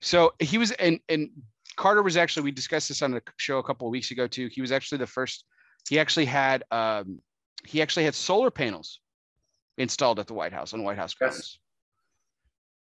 [0.01, 1.29] So he was, and and
[1.75, 2.43] Carter was actually.
[2.43, 4.49] We discussed this on the show a couple of weeks ago too.
[4.51, 5.45] He was actually the first.
[5.89, 7.19] He actually had um,
[7.65, 8.99] he actually had solar panels
[9.77, 11.37] installed at the White House on White House grounds.
[11.37, 11.57] Yes.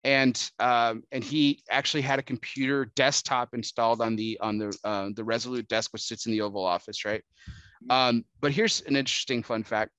[0.05, 5.09] And um, and he actually had a computer desktop installed on the on the uh,
[5.15, 7.23] the Resolute desk, which sits in the Oval Office, right?
[7.91, 9.93] Um, but here's an interesting fun fact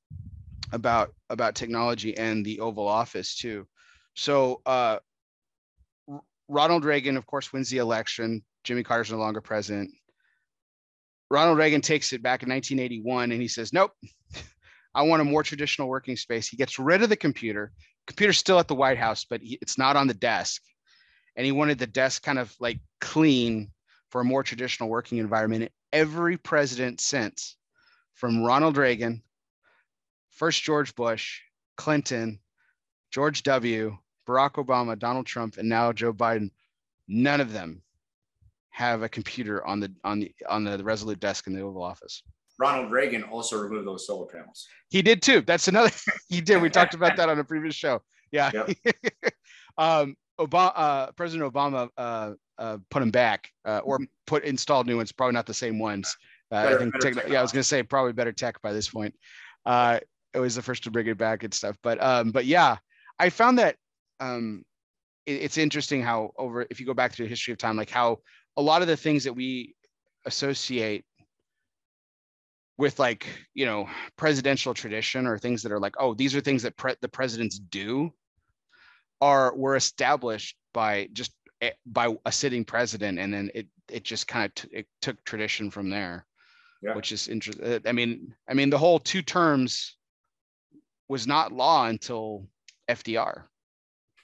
[0.72, 3.68] about about technology and the Oval Office too.
[4.18, 4.98] So uh,
[6.50, 8.44] Ronald Reagan, of course, wins the election.
[8.64, 9.92] Jimmy Carter's no longer president.
[11.30, 13.92] Ronald Reagan takes it back in 1981 and he says, Nope,
[14.96, 16.48] I want a more traditional working space.
[16.48, 17.72] He gets rid of the computer.
[18.08, 20.64] Computer's still at the White House, but he, it's not on the desk.
[21.36, 23.72] And he wanted the desk kind of like clean
[24.10, 25.72] for a more traditional working environment.
[25.94, 27.56] Every president since,
[28.16, 29.22] from Ronald Reagan,
[30.32, 31.42] first George Bush,
[31.76, 32.40] Clinton,
[33.12, 33.98] George W.,
[34.28, 36.52] Barack Obama, Donald Trump, and now Joe Biden,
[37.08, 37.82] none of them
[38.70, 42.22] have a computer on the on the on the Resolute desk in the Oval Office.
[42.60, 44.68] Ronald Reagan also removed those solar panels.
[44.90, 45.42] He did too.
[45.42, 45.92] That's another.
[46.30, 46.62] he did.
[46.62, 48.02] We talked about that on a previous show.
[48.32, 48.52] Yeah.
[48.54, 48.96] Yep.
[49.78, 54.98] um, Obama, uh, President Obama uh, uh, put them back uh, or put installed new
[54.98, 55.12] ones.
[55.12, 56.16] Probably not the same ones.
[56.52, 57.00] Uh, better, I think.
[57.00, 59.16] Tech, yeah, I was going to say probably better tech by this point.
[59.66, 60.00] Uh,
[60.34, 61.78] it was the first to bring it back and stuff.
[61.82, 62.78] But um, but yeah,
[63.20, 63.76] I found that
[64.20, 64.64] um,
[65.26, 67.90] it, it's interesting how over if you go back through the history of time, like
[67.90, 68.20] how
[68.56, 69.76] a lot of the things that we
[70.26, 71.06] associate
[72.78, 73.88] with like you know
[74.18, 77.60] presidential tradition or things that are like oh these are things that pre- the presidents
[77.60, 78.12] do
[79.20, 84.28] are were established by just eh, by a sitting president and then it it just
[84.28, 86.26] kind of t- it took tradition from there
[86.84, 86.96] yeah.
[86.96, 89.96] which is interesting i mean i mean the whole two terms
[91.10, 92.46] was not law until
[92.90, 93.44] fdr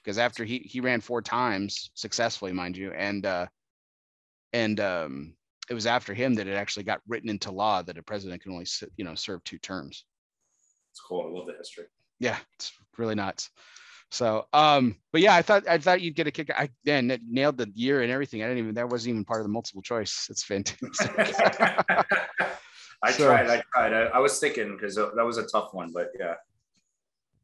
[0.04, 3.46] because after he he ran four times successfully mind you and uh
[4.52, 5.34] and um
[5.70, 8.52] it was after him that it actually got written into law that a president can
[8.52, 10.04] only you know serve two terms.
[10.92, 11.26] It's cool.
[11.26, 11.86] I love the history.
[12.20, 13.50] Yeah it's really nuts.
[14.10, 16.50] So um but yeah i thought i thought you'd get a kick.
[16.50, 18.42] I then nailed the year and everything.
[18.42, 20.28] I didn't even that wasn't even part of the multiple choice.
[20.30, 21.10] It's fantastic.
[23.02, 23.92] I so, tried i tried.
[23.92, 26.34] I, I was thinking because that was a tough one but yeah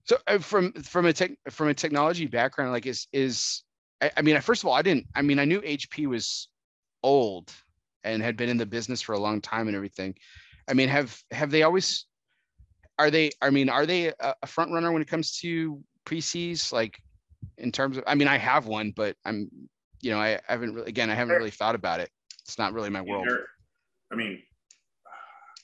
[0.05, 3.65] so uh, from from a tech from a technology background like is is
[4.01, 6.49] I, I mean first of all i didn't i mean i knew hp was
[7.03, 7.53] old
[8.05, 10.15] and had been in the business for a long time and everything.
[10.69, 12.07] I mean, have have they always
[12.99, 16.73] are they I mean, are they a, a front runner when it comes to PCs
[16.73, 17.01] like
[17.59, 19.51] in terms of I mean, I have one, but I'm
[20.01, 22.11] you know, I, I haven't really again, I haven't really thought about it.
[22.43, 23.29] It's not really my world.
[24.13, 24.43] I mean,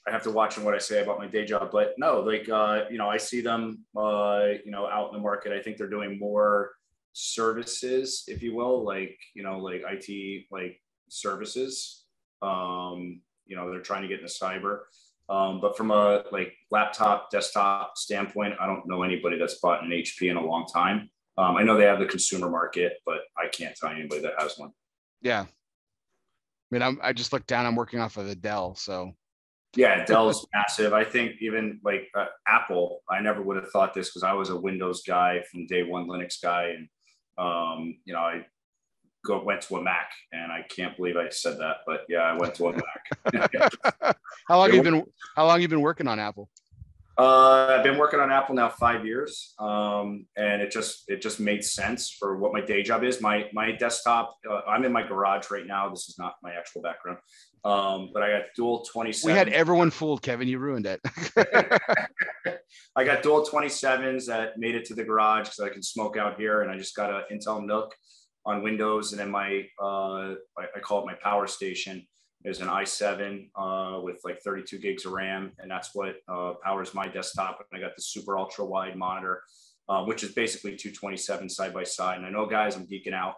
[0.06, 2.84] I have to watch what I say about my day job, but no, like uh,
[2.90, 5.52] you know, I see them uh, you know, out in the market.
[5.52, 6.72] I think they're doing more
[7.12, 12.06] services, if you will, like, you know, like IT like services
[12.42, 14.80] um, you know, they're trying to get into cyber.
[15.28, 19.90] Um, but from a like laptop, desktop standpoint, I don't know anybody that's bought an
[19.90, 21.10] HP in a long time.
[21.38, 24.56] Um, I know they have the consumer market, but I can't tell anybody that has
[24.56, 24.70] one.
[25.20, 25.42] Yeah.
[25.42, 25.46] I
[26.70, 28.74] mean, I'm, I just looked down, I'm working off of the Dell.
[28.74, 29.12] So
[29.76, 30.92] yeah, Dell's massive.
[30.92, 34.50] I think even like uh, Apple, I never would have thought this because I was
[34.50, 36.74] a Windows guy from day one, Linux guy.
[36.76, 36.88] And,
[37.38, 38.46] um, you know, I
[39.24, 42.36] go went to a Mac, and I can't believe I said that, but yeah, I
[42.36, 44.16] went to a Mac.
[44.48, 45.04] how long have you been
[45.34, 46.48] How long you been working on Apple?
[47.18, 51.40] Uh, I've been working on Apple now five years, um, and it just it just
[51.40, 53.22] made sense for what my day job is.
[53.22, 54.36] My my desktop.
[54.48, 55.88] Uh, I'm in my garage right now.
[55.88, 57.18] This is not my actual background,
[57.64, 59.32] um, but I got dual 27.
[59.32, 60.46] We had everyone fooled, Kevin.
[60.46, 61.00] You ruined it.
[62.96, 66.38] I got dual 27s that made it to the garage because I can smoke out
[66.38, 67.92] here, and I just got an Intel NUC
[68.44, 72.06] on Windows, and then my uh, I, I, call it my power station
[72.46, 76.94] is an i7 uh, with like 32 gigs of RAM, and that's what uh, powers
[76.94, 77.58] my desktop.
[77.58, 79.42] And I got the super ultra wide monitor,
[79.88, 82.18] uh, which is basically 227 side by side.
[82.18, 83.34] And I know, guys, I'm geeking out.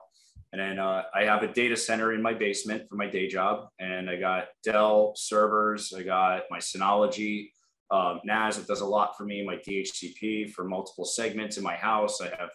[0.53, 3.69] And then uh, I have a data center in my basement for my day job,
[3.79, 5.93] and I got Dell servers.
[5.97, 7.51] I got my Synology.
[7.91, 9.43] Um, NAS, it does a lot for me.
[9.43, 12.21] My DHCP for multiple segments in my house.
[12.21, 12.51] I have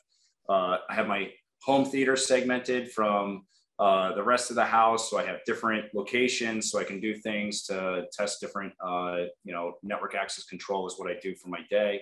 [0.49, 1.31] uh, I have my
[1.63, 3.45] home theater segmented from
[3.83, 5.09] uh, the rest of the house.
[5.09, 9.53] So I have different locations so I can do things to test different, uh, you
[9.53, 12.01] know, network access control is what I do for my day.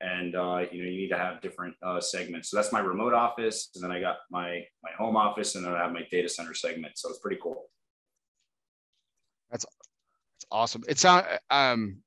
[0.00, 2.50] And, uh, you know, you need to have different uh, segments.
[2.50, 3.68] So that's my remote office.
[3.74, 6.54] And then I got my, my home office and then I have my data center
[6.54, 6.96] segment.
[6.96, 7.68] So it's pretty cool.
[9.50, 10.82] That's, that's awesome.
[10.88, 11.98] It's not, um,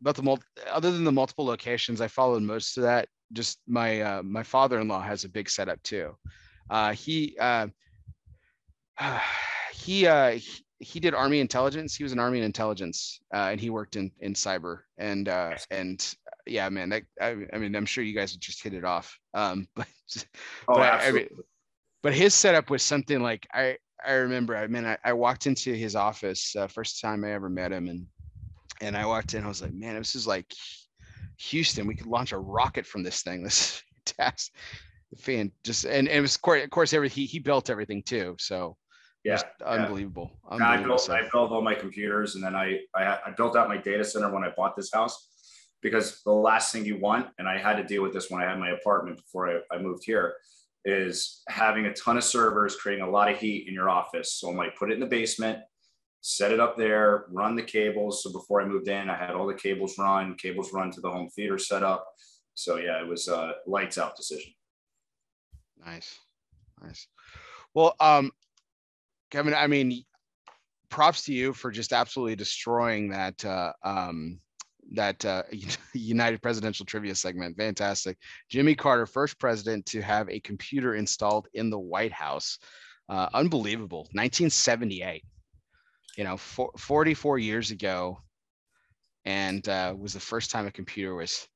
[0.00, 4.00] about the multi, other than the multiple locations, I followed most of that just my
[4.00, 6.16] uh, my father-in-law has a big setup too.
[6.70, 7.66] Uh, he uh,
[9.72, 11.94] he, uh, he he did army intelligence.
[11.94, 14.80] He was an army intelligence, uh, and he worked in in cyber.
[14.96, 16.14] And uh, and
[16.46, 19.18] yeah, man, that, I, I mean, I'm sure you guys just hit it off.
[19.34, 19.86] Um, but
[20.68, 21.20] oh, but, absolutely.
[21.20, 21.42] I, mean,
[22.02, 24.56] but his setup was something like I I remember.
[24.56, 27.88] I mean, I, I walked into his office uh, first time I ever met him,
[27.88, 28.06] and
[28.80, 29.44] and I walked in.
[29.44, 30.52] I was like, man, this is like
[31.38, 33.42] Houston, we could launch a rocket from this thing.
[33.48, 33.82] This is
[34.16, 34.54] fantastic.
[35.18, 38.76] fan just and, and it was of course every he, he built everything too so
[39.28, 40.54] yeah, unbelievable, yeah.
[40.54, 43.68] unbelievable I built, I built all my computers and then I, I I built out
[43.68, 45.28] my data center when I bought this house
[45.82, 48.48] because the last thing you want and I had to deal with this when I
[48.48, 50.34] had my apartment before I, I moved here
[50.84, 54.32] is having a ton of servers creating a lot of heat in your office.
[54.34, 55.58] So I'm like put it in the basement
[56.20, 58.22] set it up there run the cables.
[58.22, 61.10] So before I moved in I had all the cables run cables run to the
[61.10, 62.06] home theater setup.
[62.54, 64.52] So yeah it was a lights out decision.
[65.84, 66.18] Nice,
[66.82, 67.06] nice.
[67.74, 68.32] Well, um,
[69.30, 70.04] Kevin, I mean,
[70.88, 74.40] props to you for just absolutely destroying that uh, um,
[74.92, 75.42] that uh,
[75.94, 77.56] United Presidential Trivia segment.
[77.56, 78.18] Fantastic.
[78.50, 82.58] Jimmy Carter, first president to have a computer installed in the White House.
[83.08, 84.00] Uh, unbelievable.
[84.12, 85.24] 1978.
[86.16, 88.18] You know, for, 44 years ago,
[89.24, 91.46] and uh, was the first time a computer was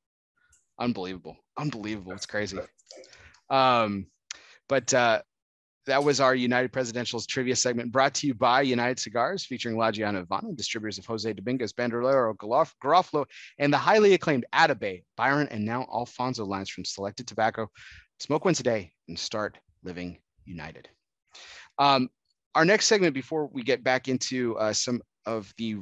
[0.79, 1.37] unbelievable.
[1.59, 2.13] Unbelievable.
[2.13, 2.59] It's crazy.
[3.51, 4.07] Um,
[4.69, 5.23] but uh,
[5.87, 9.91] that was our United Presidentials trivia segment brought to you by United Cigars, featuring La
[9.91, 13.27] Gianna Havana, distributors of Jose Dominguez, Bandolero, Garofalo,
[13.59, 17.69] and the highly acclaimed Atabey, Byron, and now Alfonso lines from Selected Tobacco.
[18.21, 20.89] Smoke once today and start living united.
[21.79, 22.09] Um,
[22.55, 25.79] our next segment, before we get back into uh, some of the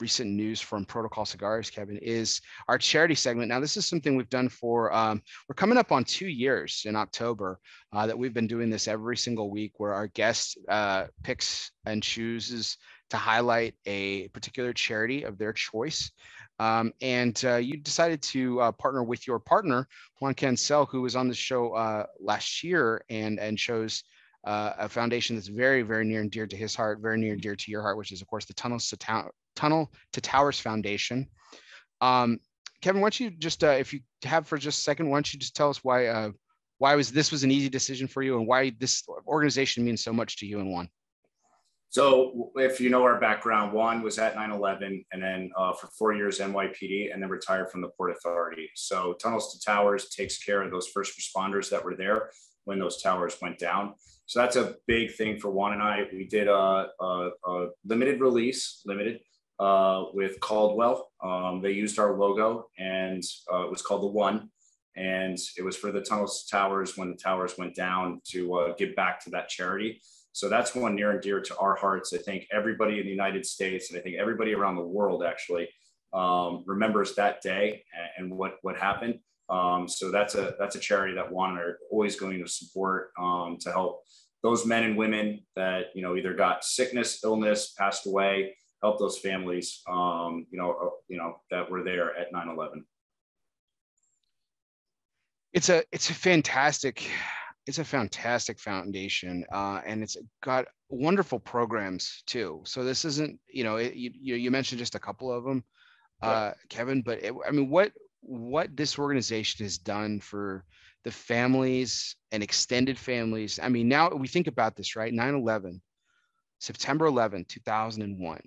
[0.00, 3.48] recent news from Protocol Cigars, Kevin, is our charity segment.
[3.48, 6.96] Now, this is something we've done for, um, we're coming up on two years in
[6.96, 7.58] October
[7.92, 12.02] uh, that we've been doing this every single week where our guest uh, picks and
[12.02, 12.76] chooses
[13.10, 16.10] to highlight a particular charity of their choice.
[16.58, 19.88] Um, and uh, you decided to uh, partner with your partner,
[20.20, 24.02] Juan Cancel, who was on the show uh, last year and, and chose
[24.44, 27.42] uh, a foundation that's very, very near and dear to his heart, very near and
[27.42, 30.60] dear to your heart, which is, of course, the Tunnels to, Town, Tunnel to Towers
[30.60, 31.28] Foundation.
[32.00, 32.38] Um,
[32.82, 35.32] Kevin, why don't you just, uh, if you have for just a second, why don't
[35.32, 36.30] you just tell us why uh,
[36.78, 40.12] why was this was an easy decision for you and why this organization means so
[40.12, 40.88] much to you and Juan?
[41.88, 46.12] So if you know our background, Juan was at 9-11 and then uh, for four
[46.12, 48.68] years NYPD and then retired from the Port Authority.
[48.74, 52.30] So Tunnels to Towers takes care of those first responders that were there
[52.64, 53.94] when those towers went down.
[54.26, 56.08] So that's a big thing for Juan and I.
[56.12, 59.20] We did a, a, a limited release, limited
[59.58, 61.10] uh, with Caldwell.
[61.22, 64.50] Um, they used our logo and uh, it was called the One.
[64.96, 68.94] And it was for the tunnels towers when the towers went down to uh, give
[68.94, 70.00] back to that charity.
[70.32, 72.12] So that's one near and dear to our hearts.
[72.12, 75.68] I think everybody in the United States and I think everybody around the world actually
[76.12, 77.84] um, remembers that day
[78.16, 79.18] and, and what what happened.
[79.48, 83.58] Um, so that's a that's a charity that Juan are always going to support um,
[83.60, 84.02] to help
[84.42, 89.18] those men and women that you know either got sickness, illness, passed away, help those
[89.18, 92.84] families, um, you know, uh, you know that were there at 9/11.
[95.52, 97.08] It's a it's a fantastic
[97.66, 102.60] it's a fantastic foundation uh, and it's got wonderful programs too.
[102.64, 105.64] So this isn't you know it, you, you mentioned just a couple of them
[106.24, 110.64] uh, kevin but it, i mean what what this organization has done for
[111.04, 115.12] the families and extended families i mean now we think about this right?
[115.12, 115.80] 9-11
[116.58, 118.40] september 11 2001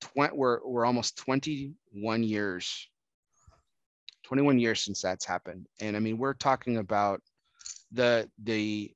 [0.00, 2.88] 20, we're, we're almost 21 years
[4.24, 5.66] 21 years since that's happened.
[5.80, 7.22] And i mean we're talking about
[7.92, 8.92] the the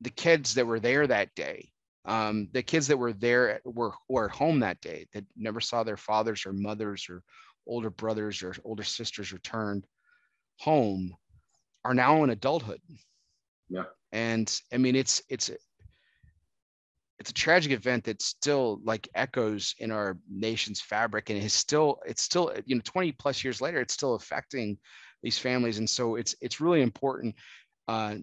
[0.00, 1.70] the kids that were there that day.
[2.06, 5.82] Um, the kids that were there were, were at home that day that never saw
[5.82, 7.22] their fathers or mothers or
[7.66, 9.86] older brothers or older sisters returned
[10.60, 11.16] home
[11.82, 12.80] are now in adulthood.
[13.68, 13.84] Yeah.
[14.12, 15.50] And i mean it's it's
[17.24, 21.98] it's a tragic event that still like echoes in our nation's fabric and is still
[22.04, 24.76] it's still you know 20 plus years later it's still affecting
[25.22, 25.78] these families.
[25.78, 27.34] And so it's it's really important
[27.88, 28.16] uh,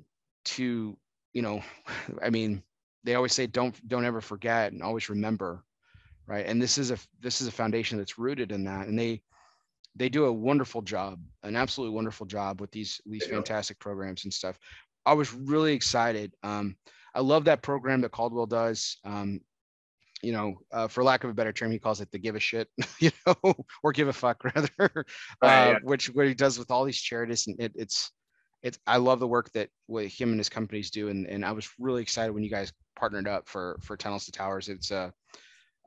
[0.46, 0.96] to
[1.34, 1.64] you know
[2.22, 2.62] i mean
[3.04, 5.64] they always say don't don't ever forget and always remember
[6.28, 6.46] right?
[6.46, 8.88] And this is a this is a foundation that's rooted in that.
[8.88, 9.22] And they
[9.96, 14.34] they do a wonderful job an absolutely wonderful job with these these fantastic programs and
[14.34, 14.58] stuff.
[15.06, 16.76] I was really excited um,
[17.14, 18.98] I love that program that Caldwell does.
[19.04, 19.42] Um,
[20.22, 22.40] you know, uh, for lack of a better term, he calls it the give a
[22.40, 22.68] shit,
[23.00, 25.04] you know, or give a fuck rather, uh,
[25.42, 25.78] yeah.
[25.84, 27.48] which what he does with all these charities.
[27.48, 28.12] And it, it's,
[28.62, 31.10] it's, I love the work that what him and his companies do.
[31.10, 34.32] And, and I was really excited when you guys partnered up for, for Tunnels to
[34.32, 34.70] Towers.
[34.70, 35.12] It's a,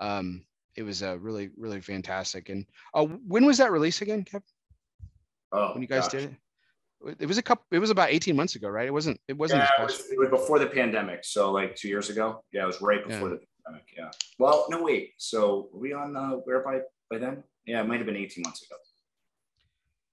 [0.00, 0.44] uh, um,
[0.76, 2.48] it was a really, really fantastic.
[2.48, 4.42] And uh, when was that release again, Kevin?
[5.52, 6.10] Oh, when you guys gosh.
[6.10, 6.34] did it?
[7.06, 9.62] It was a couple it was about 18 months ago right it wasn't it wasn't
[9.62, 12.66] yeah, it was, it was, before the pandemic so like two years ago yeah it
[12.66, 13.34] was right before yeah.
[13.34, 17.42] the pandemic yeah well no wait so were we on uh where by by then
[17.66, 18.76] yeah it might have been 18 months ago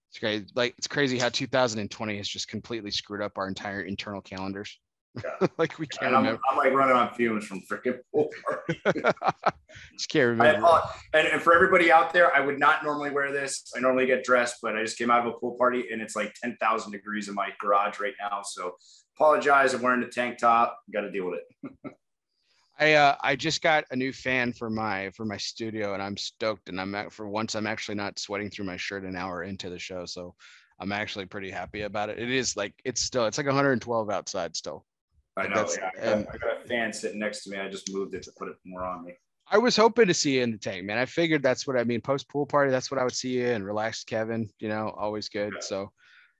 [0.09, 0.51] It's great.
[0.55, 4.77] Like it's crazy how 2020 has just completely screwed up our entire internal calendars.
[5.15, 5.47] Yeah.
[5.57, 8.29] like we can't I'm, I'm, like running on fumes from freaking pool
[9.93, 10.65] just can't remember.
[10.65, 13.71] I, and, and for everybody out there, I would not normally wear this.
[13.75, 16.15] I normally get dressed, but I just came out of a pool party and it's
[16.15, 18.41] like 10,000 degrees in my garage right now.
[18.43, 18.75] So
[19.17, 19.73] apologize.
[19.73, 20.79] I'm wearing a tank top.
[20.93, 21.95] Got to deal with it.
[22.79, 26.17] I uh, I just got a new fan for my for my studio, and I'm
[26.17, 26.67] stoked.
[26.67, 29.77] And I'm for once I'm actually not sweating through my shirt an hour into the
[29.77, 30.33] show, so
[30.79, 32.17] I'm actually pretty happy about it.
[32.17, 34.83] It is like it's still it's like 112 outside still.
[35.41, 35.67] I know.
[35.77, 37.57] Yeah, I, got, I got a fan sitting next to me.
[37.57, 39.13] I just moved it to put it more on me.
[39.47, 40.97] I was hoping to see you in the tank, man.
[40.97, 42.01] I figured that's what I mean.
[42.01, 44.49] Post pool party, that's what I would see you and relaxed Kevin.
[44.59, 45.53] You know, always good.
[45.53, 45.61] Yeah.
[45.61, 45.91] So,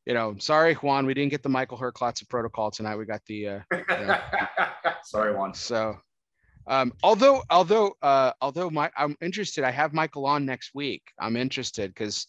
[0.05, 2.95] you know, sorry Juan, we didn't get the Michael Herklotz protocol tonight.
[2.95, 3.47] We got the.
[3.47, 4.19] Uh, you know,
[5.03, 5.53] sorry Juan.
[5.53, 5.97] So
[6.67, 9.63] um, although, although, uh, although my, I'm interested.
[9.63, 11.03] I have Michael on next week.
[11.19, 12.27] I'm interested because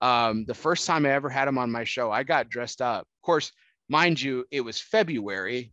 [0.00, 3.02] um, the first time I ever had him on my show, I got dressed up.
[3.02, 3.52] Of course,
[3.88, 5.72] mind you, it was February,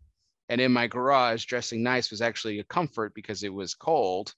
[0.50, 4.34] and in my garage, dressing nice was actually a comfort because it was cold.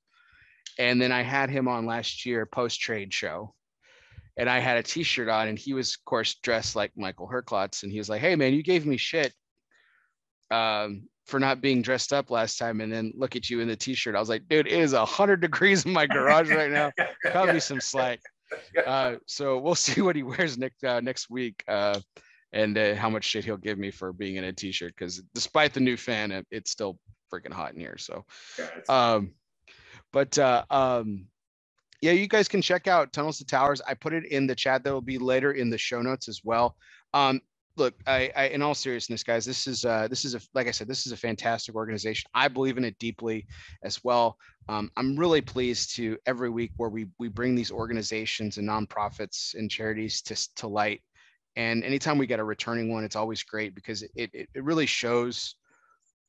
[0.78, 3.54] And then I had him on last year post trade show,
[4.38, 7.84] and I had a T-shirt on, and he was, of course, dressed like Michael Herklotz,
[7.84, 9.34] and he was like, "Hey, man, you gave me shit."
[10.52, 13.76] Um, for not being dressed up last time and then look at you in the
[13.76, 14.16] t-shirt.
[14.16, 16.92] I was like, dude, it is a hundred degrees in my garage right now.
[17.24, 18.20] Cut me some slack.
[18.84, 22.00] Uh, so we'll see what he wears next uh, next week uh,
[22.54, 24.94] and uh, how much shit he'll give me for being in a t-shirt.
[24.98, 26.98] Because despite the new fan, it, it's still
[27.32, 27.98] freaking hot in here.
[27.98, 28.26] So,
[28.88, 29.32] um,
[30.12, 31.28] but uh, um,
[32.02, 33.82] yeah, you guys can check out Tunnels to Towers.
[33.88, 34.84] I put it in the chat.
[34.84, 36.76] That will be later in the show notes as well.
[37.14, 37.42] Um,
[37.78, 40.72] look, I, I, in all seriousness, guys, this is uh, this is a like I
[40.72, 42.30] said, this is a fantastic organization.
[42.34, 43.48] I believe in it deeply
[43.84, 44.38] as well.
[44.68, 49.56] Um, I'm really pleased to every week where we we bring these organizations and nonprofits
[49.56, 51.02] and charities to to light.
[51.60, 54.86] And anytime we get a returning one, it's always great because it it, it really
[54.86, 55.56] shows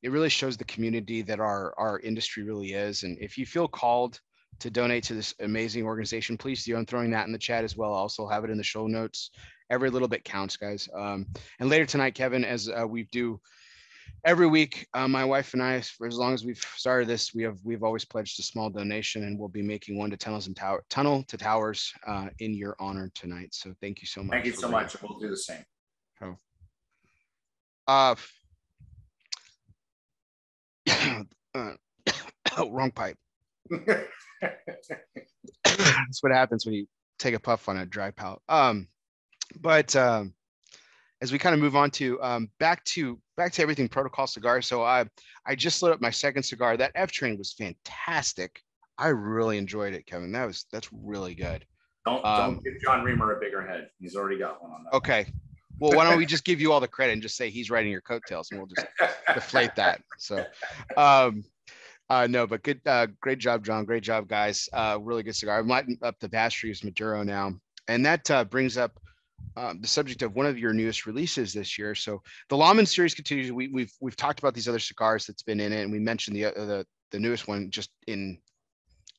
[0.02, 3.05] it really shows the community that our our industry really is.
[3.05, 4.20] And if you feel called
[4.59, 6.77] to donate to this amazing organization, please do.
[6.77, 7.94] I'm throwing that in the chat as well.
[7.94, 9.31] I'll also have it in the show notes
[9.70, 10.89] every little bit counts, guys.
[10.93, 11.27] Um,
[11.61, 13.40] and later tonight, Kevin, as uh, we do
[14.25, 17.43] every week, uh, my wife and I, for as long as we've started this, we
[17.43, 20.57] have we've always pledged a small donation, and we'll be making one to tunnels and
[20.57, 23.55] tower tunnel to towers uh, in your honor tonight.
[23.55, 24.33] So thank you so much.
[24.33, 24.97] Thank you so much.
[25.03, 25.65] We'll do the same.
[26.23, 26.37] Oh.
[27.87, 28.15] Uh,
[31.55, 31.73] uh
[32.57, 33.17] oh, wrong pipe.
[35.65, 36.87] That's what happens when you
[37.19, 38.41] take a puff on a dry palate.
[38.49, 38.89] Um,
[39.61, 40.35] but um,
[41.23, 44.63] as we kind of move on to um, back to back to everything protocol cigar.
[44.63, 45.05] So I
[45.47, 46.77] I just lit up my second cigar.
[46.77, 48.63] That F train was fantastic.
[48.99, 50.33] I really enjoyed it, Kevin.
[50.33, 51.65] That was that's really good.
[52.07, 53.91] Don't um, don't give John Reamer a bigger head.
[53.99, 54.95] He's already got one on that.
[54.95, 55.27] Okay.
[55.79, 57.91] Well, why don't we just give you all the credit and just say he's writing
[57.91, 58.87] your coattails, and we'll just
[59.33, 60.03] deflate that.
[60.19, 60.45] So,
[60.99, 61.43] um,
[62.11, 63.87] uh, no, but good, uh, great job, John.
[63.87, 64.69] Great job, guys.
[64.75, 65.59] Uh, really good cigar.
[65.59, 67.55] I'm lighting up the Bass Reeves Maduro now,
[67.89, 69.01] and that uh, brings up
[69.57, 71.95] um, the subject of one of your newest releases this year.
[71.95, 73.53] So the Lawman series continues.
[73.53, 75.99] We, have we've, we've talked about these other cigars that's been in it, and we
[75.99, 78.39] mentioned the uh, the the newest one just in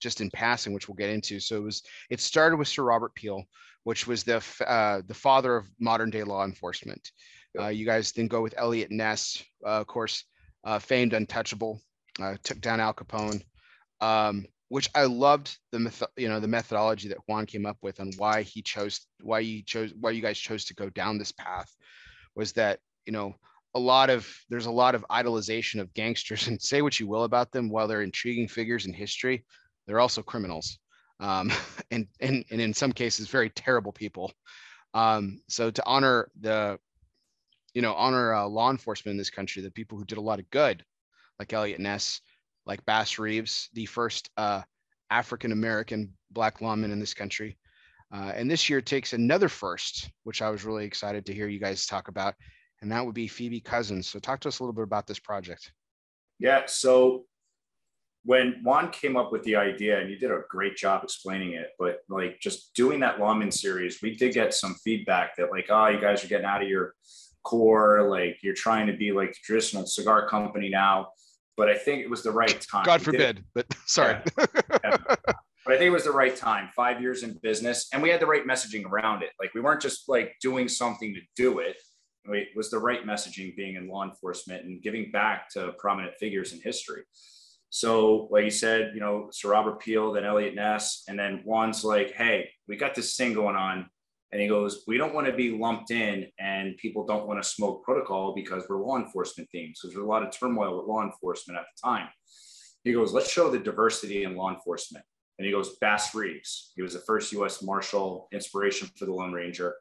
[0.02, 1.40] just in passing, which we'll get into.
[1.40, 3.44] So it was it started with Sir Robert Peel,
[3.84, 7.12] which was the uh, the father of modern day law enforcement.
[7.60, 10.24] Uh, you guys then go with Eliot Ness, uh, of course,
[10.64, 11.82] uh, famed untouchable,
[12.22, 13.44] uh, took down Al Capone.
[14.00, 18.14] Um, which I loved the you know, the methodology that Juan came up with on
[18.16, 21.76] why he chose, why he chose, why you guys chose to go down this path,
[22.36, 23.36] was that you know
[23.76, 27.26] a lot of there's a lot of idolization of gangsters, and say what you will
[27.26, 29.44] about them, while they're intriguing figures in history,
[29.88, 30.80] they're also criminals,
[31.20, 31.52] um,
[31.92, 34.32] and and and in some cases very terrible people.
[34.94, 36.80] Um, so to honor the,
[37.74, 40.40] you know, honor uh, law enforcement in this country, the people who did a lot
[40.40, 40.86] of good,
[41.40, 42.22] like Eliot Ness
[42.66, 44.62] like Bass Reeves, the first uh,
[45.10, 47.58] African American black lawman in this country.
[48.14, 51.60] Uh, and this year takes another first, which I was really excited to hear you
[51.60, 52.36] guys talk about,
[52.82, 54.06] and that would be Phoebe Couzins.
[54.06, 55.72] So, talk to us a little bit about this project.
[56.38, 56.64] Yeah.
[56.66, 57.26] So,
[58.24, 61.70] when Juan came up with the idea, and you did a great job explaining it,
[61.80, 65.88] but like just doing that lawman series, we did get some feedback that, like, oh,
[65.88, 66.94] you guys are getting out of your
[67.44, 71.08] core, like, you're trying to be like the traditional cigar company now
[71.58, 72.86] but I think it was the right time.
[72.86, 74.20] God forbid, but sorry.
[74.38, 74.46] Yeah.
[74.84, 74.98] Yeah.
[75.64, 76.70] But I think it was the right time.
[76.76, 79.30] Five years in business, and we had the right messaging around it.
[79.40, 81.78] Like we weren't just like doing something to do it.
[82.26, 86.54] It was the right messaging being in law enforcement and giving back to prominent figures
[86.54, 87.04] in history.
[87.70, 91.86] So, like you said, you know, Sir Robert Peel, then Eliot Ness, and then Juan's
[91.86, 93.90] like, hey, we got this thing going on.
[94.32, 97.48] And he goes, We don't want to be lumped in and people don't want to
[97.48, 99.80] smoke protocol because we're law enforcement themes.
[99.82, 102.08] So there's a lot of turmoil with law enforcement at the time.
[102.84, 105.06] He goes, Let's show the diversity in law enforcement.
[105.38, 106.72] And he goes, Bass Reeves.
[106.76, 109.76] He was the first US Marshal, inspiration for the Lone Ranger.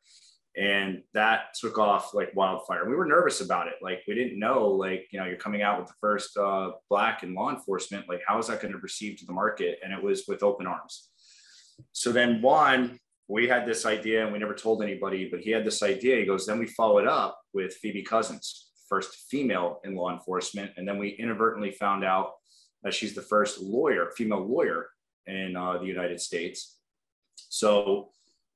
[0.56, 2.88] And that took off like wildfire.
[2.88, 3.74] We were nervous about it.
[3.80, 7.22] Like, we didn't know, like, you know, you're coming out with the first uh, Black
[7.22, 8.08] in law enforcement.
[8.08, 9.78] Like, how is that going to receive to the market?
[9.84, 11.10] And it was with open arms.
[11.92, 12.98] So then, Juan
[13.30, 16.16] we had this idea and we never told anybody, but he had this idea.
[16.16, 20.72] He goes, then we followed up with Phoebe Couzins, first female in law enforcement.
[20.76, 22.32] And then we inadvertently found out
[22.82, 24.88] that she's the first lawyer, female lawyer
[25.28, 26.78] in uh, the United States.
[27.36, 28.10] So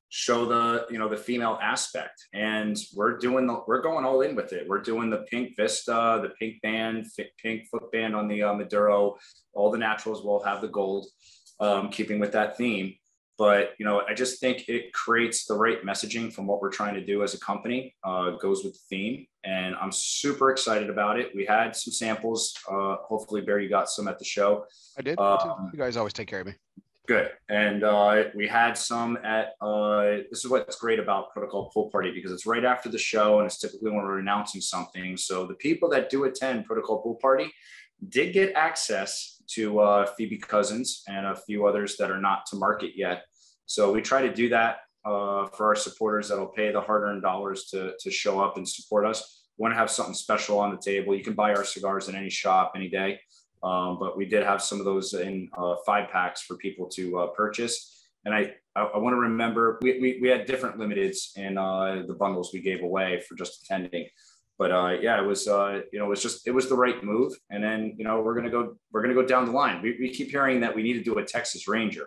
[0.08, 2.24] show the, you know, the female aspect.
[2.34, 4.68] And we're doing the, we're going all in with it.
[4.68, 7.06] We're doing the pink Vista, the pink band,
[7.40, 9.18] pink foot band on the uh, Maduro.
[9.52, 11.06] All the naturals will have the gold,
[11.60, 12.94] um, keeping with that theme
[13.36, 16.94] but you know i just think it creates the right messaging from what we're trying
[16.94, 21.18] to do as a company uh, goes with the theme and i'm super excited about
[21.18, 21.32] it.
[21.34, 24.64] We had some samples uh, hopefully barry got some at the show.
[24.98, 26.54] I did um, you guys always take care of me.
[27.06, 31.90] Good and uh, we had some at uh, this is what's great about protocol pool
[31.90, 35.46] party because it's right after the show and it's typically when we're announcing something so
[35.46, 37.52] the people that do attend protocol pool party
[38.08, 42.56] did get access to uh, Phoebe Couzins and a few others that are not to
[42.56, 43.24] market yet.
[43.66, 47.64] So we try to do that uh, for our supporters that'll pay the hard-earned dollars
[47.66, 49.44] to, to show up and support us.
[49.56, 51.14] We want to have something special on the table.
[51.14, 53.20] You can buy our cigars in any shop any day,
[53.62, 57.18] um, but we did have some of those in uh, five packs for people to
[57.18, 58.06] uh, purchase.
[58.24, 62.14] And I, I, want to remember we, we, we, had different limiteds in uh, the
[62.14, 64.06] bundles we gave away for just attending
[64.58, 67.02] but uh, yeah, it was uh, you know it was just it was the right
[67.02, 67.32] move.
[67.50, 69.82] And then you know we're gonna go we're gonna go down the line.
[69.82, 72.06] We, we keep hearing that we need to do a Texas Ranger.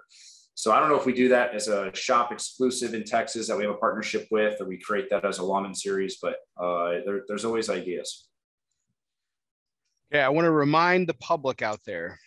[0.54, 3.56] So I don't know if we do that as a shop exclusive in Texas that
[3.56, 6.18] we have a partnership with, or we create that as a lawman series.
[6.20, 8.28] But uh, there, there's always ideas.
[10.12, 12.18] Yeah, I want to remind the public out there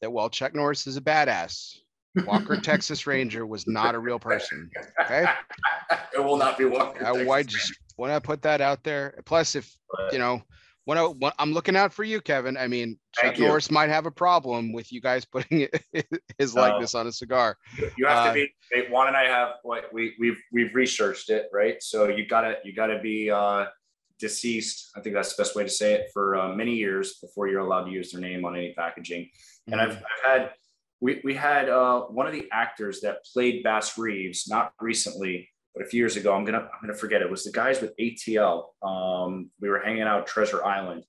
[0.00, 1.76] that while Chuck Norris is a badass,
[2.26, 4.68] Walker Texas Ranger was not a real person.
[5.02, 5.24] Okay,
[6.14, 7.06] it will not be Walker.
[7.06, 9.20] I, I just want to put that out there.
[9.24, 9.76] Plus, if
[10.12, 10.42] you know,
[10.84, 12.56] when, I, when I'm looking out for you, Kevin.
[12.56, 15.68] I mean, Chuck Norris might have a problem with you guys putting
[16.38, 17.56] his likeness on a cigar.
[17.96, 18.82] You have uh, to be.
[18.90, 21.82] Juan and I have what we we've we've researched it, right?
[21.82, 23.66] So you gotta you gotta be uh,
[24.18, 24.90] deceased.
[24.96, 27.60] I think that's the best way to say it for uh, many years before you're
[27.60, 29.30] allowed to use their name on any packaging.
[29.66, 29.90] And mm-hmm.
[29.90, 30.50] I've, I've had
[31.00, 35.84] we, we had uh, one of the actors that played Bass Reeves, not recently, but
[35.84, 36.32] a few years ago.
[36.34, 37.30] I'm gonna I'm gonna forget it.
[37.30, 38.66] was the guys with ATL.
[38.82, 41.04] Um, we were hanging out Treasure Island,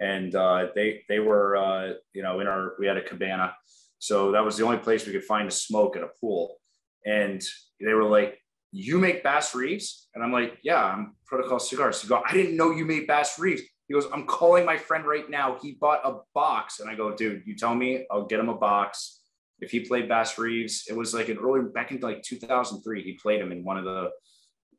[0.00, 3.54] and uh, they they were uh, you know in our we had a cabana,
[3.98, 6.56] so that was the only place we could find to smoke at a pool,
[7.04, 7.42] and
[7.80, 8.38] they were like,
[8.72, 12.56] "You make Bass Reeves?" And I'm like, "Yeah, I'm Protocol Cigars." So go, "I didn't
[12.56, 15.58] know you made Bass Reeves." He goes, "I'm calling my friend right now.
[15.60, 18.56] He bought a box," and I go, "Dude, you tell me, I'll get him a
[18.56, 19.15] box."
[19.60, 23.02] If he played Bass Reeves, it was like an early back in like 2003.
[23.02, 24.10] He played him in one of the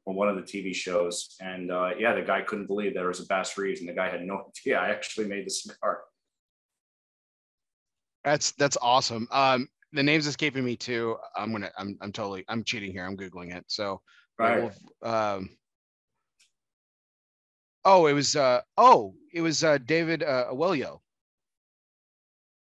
[0.03, 3.25] one of the TV shows, and uh, yeah, the guy couldn't believe there was a
[3.25, 6.01] Bass Reeves, and the guy had no idea I actually made the cigar.
[8.23, 9.27] That's that's awesome.
[9.31, 11.17] Um, the name's escaping me too.
[11.35, 13.05] I'm gonna I'm I'm totally I'm cheating here.
[13.05, 13.65] I'm googling it.
[13.67, 14.01] So
[14.37, 14.71] right.
[15.01, 15.49] Um,
[17.83, 20.99] oh, it was uh oh it was uh David uh Oyelowo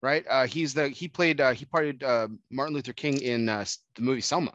[0.02, 0.24] right?
[0.28, 3.64] Uh, he's the he played uh, he played uh, Martin Luther King in uh,
[3.96, 4.52] the movie Selma.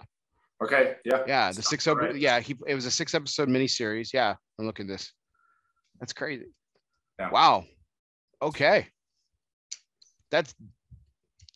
[0.64, 0.96] Okay.
[1.04, 1.24] Yeah.
[1.28, 1.52] Yeah.
[1.52, 2.16] The six right.
[2.16, 4.14] yeah he it was a six episode miniseries.
[4.14, 5.12] Yeah, I'm looking at this.
[6.00, 6.54] That's crazy.
[7.20, 7.32] Yeah.
[7.32, 7.66] Wow.
[8.42, 8.88] Okay.
[10.32, 10.54] That's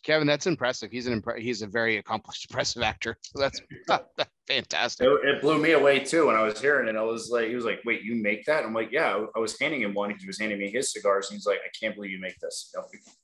[0.08, 0.26] Kevin.
[0.26, 0.90] That's impressive.
[0.90, 3.18] He's an impre- he's a very accomplished, impressive actor.
[3.22, 5.06] So that's, that's fantastic.
[5.06, 6.96] It, it, blew me away too when I was hearing it.
[6.96, 9.60] I was like, he was like, "Wait, you make that?" I'm like, "Yeah." I was
[9.60, 10.14] handing him one.
[10.18, 12.74] He was handing me his cigars, and he's like, "I can't believe you make this."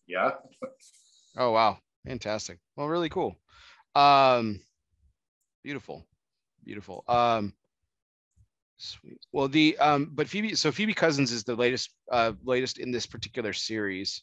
[0.06, 0.32] yeah.
[1.38, 2.58] oh wow, fantastic.
[2.76, 3.34] Well, really cool.
[3.94, 4.60] Um,
[5.62, 6.04] beautiful,
[6.64, 7.02] beautiful.
[7.08, 7.54] Um,
[8.76, 9.24] sweet.
[9.32, 10.54] Well, the um, but Phoebe.
[10.54, 14.22] So Phoebe Couzins is the latest, uh, latest in this particular series.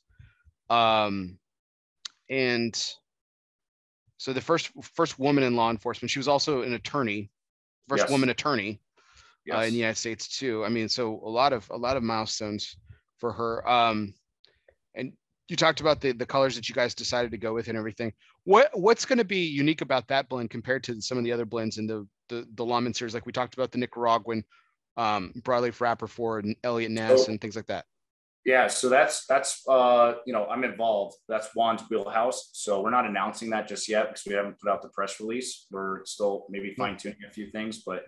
[0.69, 1.39] Um,
[2.31, 2.93] and
[4.17, 6.09] so the first first woman in law enforcement.
[6.09, 7.29] She was also an attorney,
[7.87, 8.09] first yes.
[8.09, 8.79] woman attorney
[9.45, 9.57] yes.
[9.57, 10.63] uh, in the United States too.
[10.63, 12.77] I mean, so a lot of a lot of milestones
[13.17, 13.67] for her.
[13.67, 14.13] Um,
[14.95, 15.13] and
[15.49, 18.13] you talked about the the colors that you guys decided to go with and everything.
[18.45, 21.45] What what's going to be unique about that blend compared to some of the other
[21.45, 23.13] blends in the the the Lawman series?
[23.13, 24.45] Like we talked about the Nicaraguan,
[24.95, 27.85] um, broadleaf wrapper for and Eliot Ness so, and things like that.
[28.43, 31.17] Yeah, so that's that's uh you know I'm involved.
[31.29, 32.49] That's Juan's wheelhouse.
[32.53, 35.67] So we're not announcing that just yet because we haven't put out the press release.
[35.69, 38.03] We're still maybe fine tuning a few things, but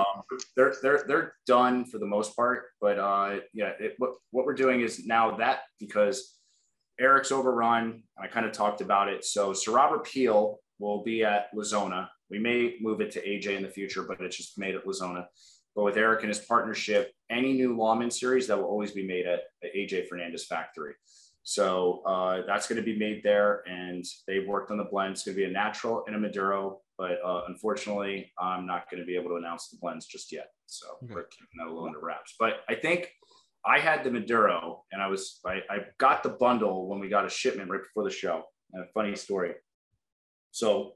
[0.00, 0.22] um,
[0.56, 2.64] they're they're they're done for the most part.
[2.80, 6.40] But uh yeah, it, what what we're doing is now that because
[7.00, 8.02] Erik's overrun.
[8.16, 9.24] And I kind of talked about it.
[9.24, 12.10] So Sir Robert Peel will be at La Zona.
[12.30, 14.92] We may move it to AJ in the future, but it's just made at La
[14.92, 15.26] Zona.
[15.74, 19.26] But with Eric and his partnership, any new Lawman series that will always be made
[19.26, 20.94] at, at AJ Fernandez factory.
[21.42, 25.12] So uh, that's going to be made there, and they've worked on the blend.
[25.12, 29.00] It's going to be a natural and a Maduro, but uh, unfortunately, I'm not going
[29.00, 30.48] to be able to announce the blends just yet.
[30.66, 31.14] So okay.
[31.14, 32.34] we're keeping that a little under wraps.
[32.38, 33.10] But I think
[33.64, 37.24] I had the Maduro, and I was I, I got the bundle when we got
[37.24, 38.42] a shipment right before the show.
[38.72, 39.54] And a funny story.
[40.52, 40.92] So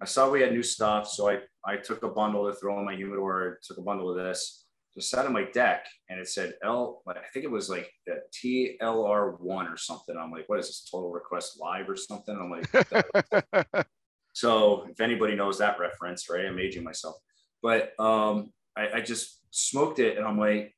[0.00, 2.84] I saw we had new stuff, so I I took a bundle to throw in
[2.84, 3.58] my humidor.
[3.62, 7.02] Took a bundle of this, just sat on my deck, and it said L.
[7.08, 10.16] I think it was like the TLR one or something.
[10.16, 10.88] I'm like, what is this?
[10.90, 12.36] Total Request Live or something?
[12.36, 13.86] I'm like,
[14.32, 16.44] so if anybody knows that reference, right?
[16.44, 17.16] I'm aging myself,
[17.62, 20.74] but um, I, I just smoked it, and I'm like,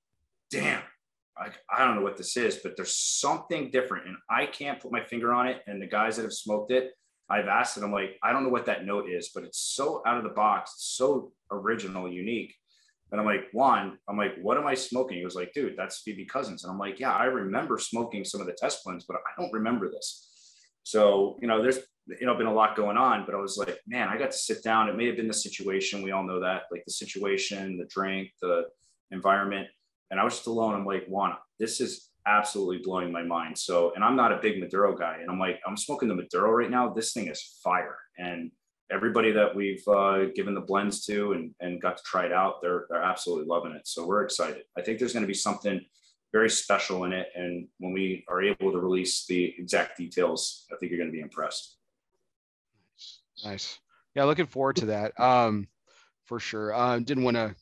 [0.51, 0.83] damn.
[1.37, 4.93] I, I don't know what this is, but there's something different, and I can't put
[4.93, 5.63] my finger on it.
[5.67, 6.93] And the guys that have smoked it,
[7.29, 7.83] I've asked it.
[7.83, 10.31] I'm like, I don't know what that note is, but it's so out of the
[10.31, 12.55] box, so original, unique.
[13.15, 15.19] And I'm like, Juan, I'm like, what am I smoking?
[15.19, 16.65] He was like, dude, that's Phoebe Couzins.
[16.65, 19.53] And I'm like, yeah, I remember smoking some of the test blends, but I don't
[19.53, 20.29] remember this.
[20.83, 21.79] So, you know, there's,
[22.09, 24.37] you know, been a lot going on, but I was like, man, I got to
[24.37, 24.89] sit down.
[24.89, 26.03] It may have been the situation.
[26.03, 28.65] We all know that, like the situation, the drink, the
[29.13, 29.69] environment.
[30.11, 30.75] And I was just alone.
[30.75, 33.57] I'm like, Juan, this is absolutely blowing my mind.
[33.57, 36.51] So, and I'm not a big Maduro guy, and I'm like, I'm smoking the Maduro
[36.51, 36.93] right now.
[36.93, 38.51] This thing is fire, and
[38.91, 42.63] everybody that we've uh, given the blends to and, and got to try it out,
[42.63, 43.87] they're they're absolutely loving it.
[43.87, 44.63] So we're excited.
[44.77, 45.81] I think there's going to be something
[46.33, 50.77] very special in it, and when we are able to release the exact details, I
[50.77, 51.77] think you're going to be impressed.
[53.45, 53.79] Nice.
[54.15, 55.19] Yeah, looking forward to that.
[55.19, 55.69] Um,
[56.25, 56.75] for sure.
[56.75, 57.55] Um, didn't want to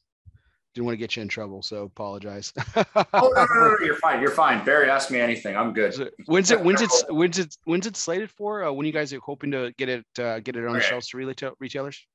[0.74, 2.52] didn't want to get you in trouble, so apologize.
[2.76, 2.84] oh
[3.14, 4.20] no, no, no, you're fine.
[4.20, 4.64] You're fine.
[4.64, 5.56] Barry, ask me anything.
[5.56, 6.12] I'm good.
[6.26, 6.60] when's it?
[6.60, 6.90] When's it?
[7.10, 7.56] When's it?
[7.64, 8.64] When's it slated for?
[8.64, 10.78] Uh, when you guys are hoping to get it uh, get it on okay.
[10.78, 12.06] the shelves to retail retailers?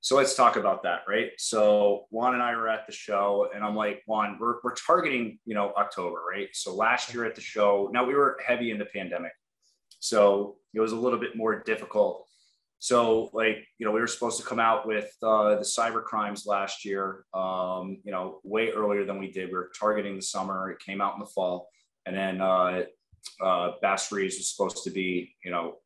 [0.00, 1.30] So let's talk about that, right?
[1.38, 5.38] So Juan and I were at the show, and I'm like, Juan, we're we're targeting
[5.44, 6.48] you know October, right?
[6.52, 9.32] So last year at the show, now we were heavy in the pandemic,
[9.98, 12.26] so it was a little bit more difficult
[12.84, 16.44] so like you know we were supposed to come out with uh, the cyber crimes
[16.44, 19.48] last year um, you know way earlier than we did.
[19.48, 20.70] We were targeting the summer.
[20.70, 21.70] It came out in the fall.
[22.04, 22.82] And then uh,
[23.42, 25.76] uh, Bass Reeves was supposed to be you know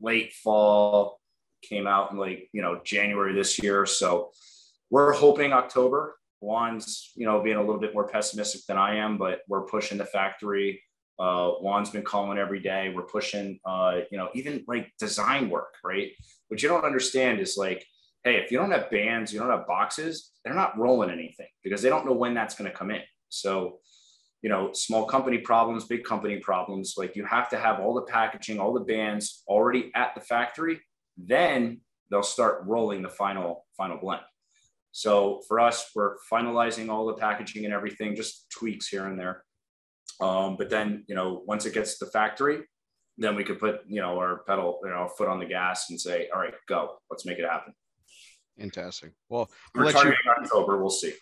[0.00, 1.20] late fall
[1.60, 3.84] came out in like you know January this year.
[3.84, 4.30] So
[4.88, 6.16] we're hoping October.
[6.40, 9.98] Juan's you know being a little bit more pessimistic than I am but we're pushing
[9.98, 10.82] the factory
[11.20, 12.92] uh, Juan's been calling every day.
[12.94, 16.12] We're pushing, uh, you know, even like design work, right?
[16.48, 17.84] What you don't understand is like,
[18.24, 21.82] hey, if you don't have bands, you don't have boxes, they're not rolling anything because
[21.82, 23.02] they don't know when that's going to come in.
[23.28, 23.78] So,
[24.42, 28.02] you know, small company problems, big company problems, like you have to have all the
[28.02, 30.80] packaging, all the bands already at the factory.
[31.18, 34.22] Then they'll start rolling the final final blend.
[34.92, 39.44] So for us, we're finalizing all the packaging and everything, just tweaks here and there.
[40.20, 42.60] Um, but then, you know, once it gets to the factory,
[43.18, 46.00] then we could put, you know, our pedal, you know, foot on the gas and
[46.00, 47.72] say, all right, go, let's make it happen.
[48.58, 49.12] Fantastic.
[49.28, 50.78] Well, we'll we're targeting you, October.
[50.78, 51.14] We'll see.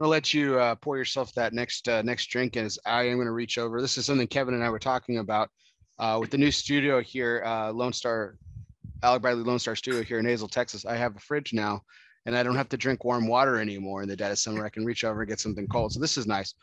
[0.00, 3.26] I'll let you uh, pour yourself that next uh, next drink as I am going
[3.26, 3.80] to reach over.
[3.80, 5.48] This is something Kevin and I were talking about
[6.00, 8.36] uh, with the new studio here, uh, Lone Star,
[9.04, 10.84] Alec Bradley Lone Star Studio here in Azle, Texas.
[10.84, 11.82] I have a fridge now,
[12.26, 14.64] and I don't have to drink warm water anymore in the dead of summer.
[14.64, 15.92] I can reach over and get something cold.
[15.92, 16.54] So this is nice.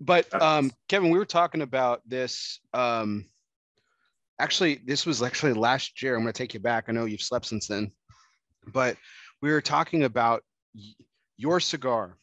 [0.00, 2.60] But um, Kevin, we were talking about this.
[2.72, 3.26] Um,
[4.38, 6.16] actually, this was actually last year.
[6.16, 6.84] I'm going to take you back.
[6.88, 7.92] I know you've slept since then,
[8.72, 8.96] but
[9.42, 10.42] we were talking about
[11.36, 12.16] your cigar,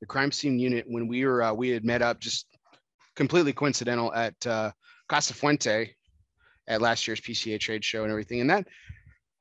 [0.00, 2.46] the crime scene unit, when we were uh, we had met up just
[3.14, 4.72] completely coincidental at uh,
[5.08, 5.94] Casa Fuente
[6.68, 8.40] at last year's PCA trade show and everything.
[8.40, 8.66] And that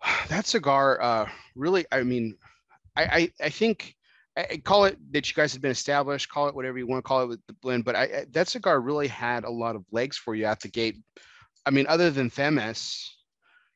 [0.29, 2.38] that cigar uh, really, I mean,
[2.95, 3.96] I, I, I think
[4.38, 7.07] I, call it that you guys have been established, call it whatever you want to
[7.07, 10.15] call it with the blend, but I, that cigar really had a lot of legs
[10.15, 10.97] for you at the gate.
[11.65, 13.15] I mean, other than Themis,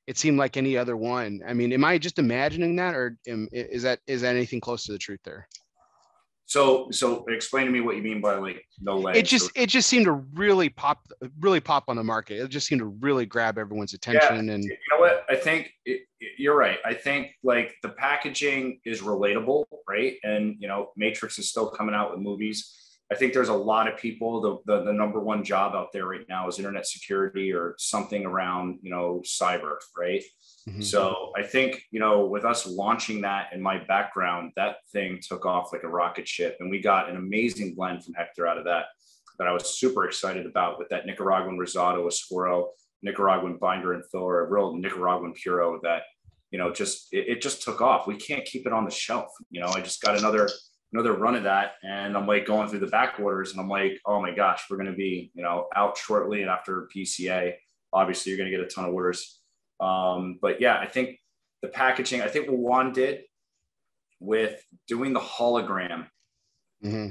[0.07, 1.41] it seemed like any other one.
[1.47, 4.85] I mean, am I just imagining that, or am, is that is that anything close
[4.85, 5.47] to the truth there?
[6.45, 9.17] So, so explain to me what you mean by like no legs.
[9.17, 11.07] It just, it just seemed to really pop,
[11.39, 12.39] really pop on the market.
[12.39, 14.47] It just seemed to really grab everyone's attention.
[14.47, 15.25] Yeah, and you know what?
[15.29, 16.01] I think it,
[16.37, 16.79] you're right.
[16.85, 20.15] I think like the packaging is relatable, right?
[20.23, 22.81] And you know, Matrix is still coming out with movies,
[23.11, 24.39] I think there's a lot of people.
[24.41, 28.25] The, the, the number one job out there right now is internet security or something
[28.25, 30.23] around you know cyber, right?
[30.67, 30.81] Mm-hmm.
[30.81, 35.45] So I think you know with us launching that in my background, that thing took
[35.45, 38.65] off like a rocket ship, and we got an amazing blend from Hector out of
[38.65, 38.85] that
[39.39, 44.03] that I was super excited about with that Nicaraguan risotto, Rosado, squirrel, Nicaraguan binder and
[44.11, 46.03] filler, a real Nicaraguan puro that
[46.51, 48.05] you know just it, it just took off.
[48.05, 49.31] We can't keep it on the shelf.
[49.49, 50.47] You know, I just got another
[50.93, 53.97] another run of that and i'm like going through the back orders and i'm like
[54.05, 57.53] oh my gosh we're going to be you know out shortly and after pca
[57.93, 59.40] obviously you're going to get a ton of orders
[59.81, 61.17] um, but yeah i think
[61.61, 63.21] the packaging i think what juan did
[64.19, 66.07] with doing the hologram
[66.83, 67.09] mm-hmm.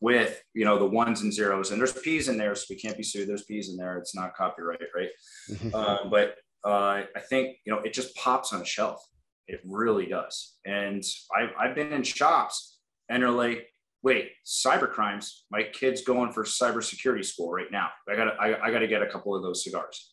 [0.00, 2.96] with you know the ones and zeros and there's p's in there so we can't
[2.96, 5.10] be sued there's p's in there it's not copyright right
[5.50, 5.74] mm-hmm.
[5.74, 9.06] uh, but uh, i think you know it just pops on a shelf
[9.48, 11.04] it really does and
[11.36, 12.76] I've, I've been in shops
[13.08, 13.68] and they're like,
[14.02, 15.44] wait, cyber crimes.
[15.50, 17.88] My kid's going for cybersecurity school right now.
[18.08, 20.12] I gotta, I, I gotta get a couple of those cigars.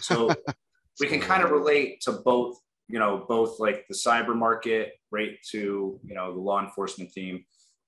[0.00, 0.30] So
[1.00, 2.58] we can kind of relate to both,
[2.88, 7.44] you know, both like the cyber market, right, to you know the law enforcement theme.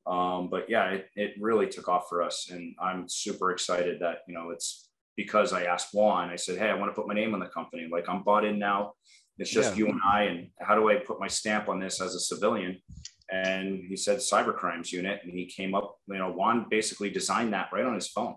[0.06, 4.18] Um, but yeah, it, it really took off for us, and I'm super excited that
[4.28, 6.30] you know it's because I asked Juan.
[6.30, 7.88] I said, hey, I want to put my name on the company.
[7.90, 8.92] Like I'm bought in now.
[9.38, 9.78] It's just yeah.
[9.78, 12.80] you and I, and how do I put my stamp on this as a civilian?
[13.30, 17.52] and he said cyber crimes unit and he came up you know juan basically designed
[17.52, 18.36] that right on his phone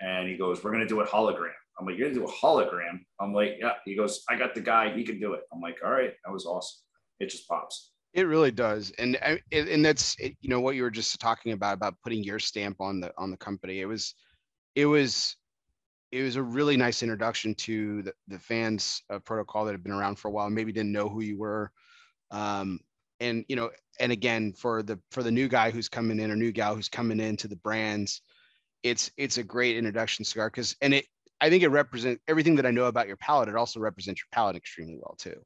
[0.00, 2.30] and he goes we're going to do it hologram i'm like you're to do a
[2.30, 3.00] hologram.
[3.20, 3.72] I'm like yeah.
[3.84, 4.94] He goes i got the guy.
[4.94, 5.42] He can do it.
[5.52, 6.12] I'm like all right.
[6.24, 6.80] That was awesome.
[7.20, 7.92] It just pops.
[8.14, 8.92] It really does.
[8.98, 9.16] And
[9.52, 13.00] and that's you know what you were just talking about about putting your stamp on
[13.00, 13.80] the on the company.
[13.80, 14.14] It was
[14.74, 15.36] it was
[16.10, 19.92] it was a really nice introduction to the, the fans of protocol that have been
[19.92, 21.72] around for a while and maybe didn't know who you were.
[22.30, 22.80] Um,
[23.22, 23.70] and you know
[24.00, 26.88] and again for the for the new guy who's coming in or new gal who's
[26.88, 28.20] coming into the brands
[28.82, 31.06] it's it's a great introduction cigar because and it
[31.42, 34.28] i think it represents everything that i know about your palate it also represents your
[34.32, 35.36] palate extremely well too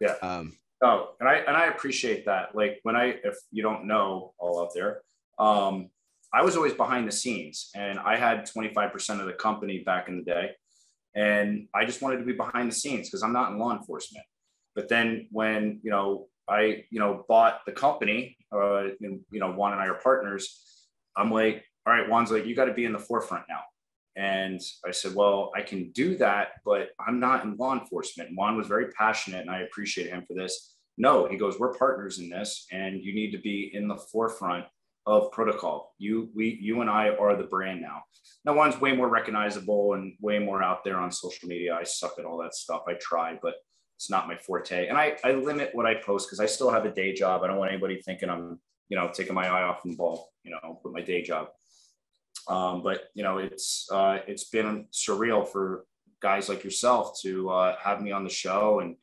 [0.00, 3.86] yeah um oh and i and i appreciate that like when i if you don't
[3.86, 5.02] know all out there
[5.38, 5.90] um
[6.32, 10.16] i was always behind the scenes and i had 25% of the company back in
[10.16, 10.52] the day
[11.14, 14.24] and i just wanted to be behind the scenes because i'm not in law enforcement
[14.74, 19.52] but then when you know I, you know, bought the company, uh, and, you know,
[19.52, 20.60] Juan and I are partners.
[21.16, 23.60] I'm like, all right, Juan's like, you got to be in the forefront now.
[24.16, 28.30] And I said, well, I can do that, but I'm not in law enforcement.
[28.34, 30.74] Juan was very passionate and I appreciate him for this.
[30.98, 34.66] No, he goes, we're partners in this and you need to be in the forefront
[35.06, 35.94] of protocol.
[35.98, 38.02] You, we, you and I are the brand now.
[38.44, 41.74] Now, Juan's way more recognizable and way more out there on social media.
[41.74, 42.82] I suck at all that stuff.
[42.86, 43.54] I try, but
[43.96, 44.88] it's not my forte.
[44.88, 47.42] And I, I limit what I post because I still have a day job.
[47.42, 48.58] I don't want anybody thinking I'm,
[48.88, 51.48] you know, taking my eye off the ball, you know, with my day job.
[52.48, 55.84] Um, but you know, it's uh, it's been surreal for
[56.20, 58.96] guys like yourself to uh, have me on the show and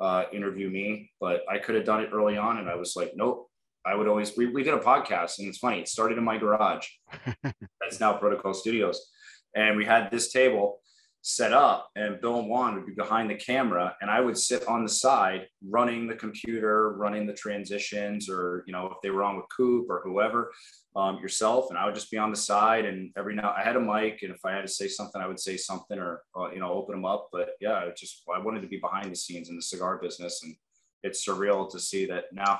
[0.00, 1.10] uh, interview me.
[1.20, 3.48] But I could have done it early on, and I was like, nope.
[3.84, 5.80] I would always we, we did a podcast, and it's funny.
[5.80, 6.86] It started in my garage.
[7.42, 9.10] That's now Protocol Studios,
[9.56, 10.78] and we had this table
[11.24, 14.66] set up and Bill and Juan would be behind the camera and I would sit
[14.66, 19.22] on the side running the computer, running the transitions or, you know, if they were
[19.22, 20.50] on with Coop or whoever,
[20.96, 21.66] um, yourself.
[21.70, 24.22] And I would just be on the side and every now I had a mic
[24.22, 26.72] and if I had to say something, I would say something or, uh, you know,
[26.72, 27.28] open them up.
[27.30, 30.42] But yeah, it just, I wanted to be behind the scenes in the cigar business.
[30.42, 30.56] And
[31.04, 32.58] it's surreal to see that now,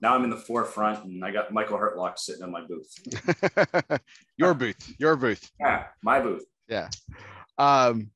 [0.00, 4.00] now I'm in the forefront and I got Michael Herklotz sitting in my booth.
[4.36, 5.50] your booth, your booth.
[5.58, 5.86] Yeah.
[6.00, 6.44] My booth.
[6.68, 6.88] Yeah.
[7.58, 8.10] Um,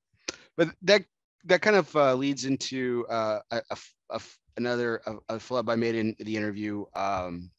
[0.56, 1.04] but that
[1.44, 3.62] that kind of uh, leads into uh, a,
[4.10, 4.20] a,
[4.56, 7.50] another a, a flub I made in the interview um,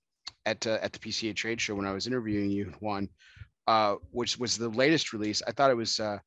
[0.45, 3.09] at uh, at the PCA trade show when I was interviewing you, Juan,
[3.67, 5.41] uh, which was the latest release.
[5.47, 6.19] I thought it was uh,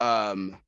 [0.00, 0.58] um,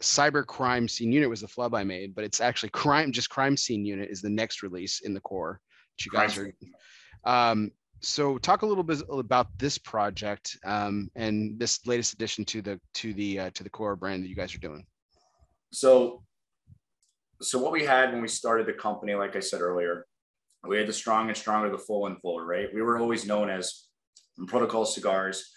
[0.00, 3.56] cyber crime scene unit was the flub I made, but it's actually crime just crime
[3.56, 5.60] scene unit is the next release in the core.
[5.98, 6.52] That you guys are.
[7.24, 7.70] Um,
[8.04, 12.80] so talk a little bit about this project um, and this latest addition to the
[12.94, 14.84] to the uh, to the core brand that you guys are doing.
[15.72, 16.22] So
[17.40, 20.06] so what we had when we started the company like i said earlier
[20.66, 22.68] we had the strong and stronger the full and fuller right?
[22.72, 23.84] We were always known as
[24.46, 25.50] protocol cigars.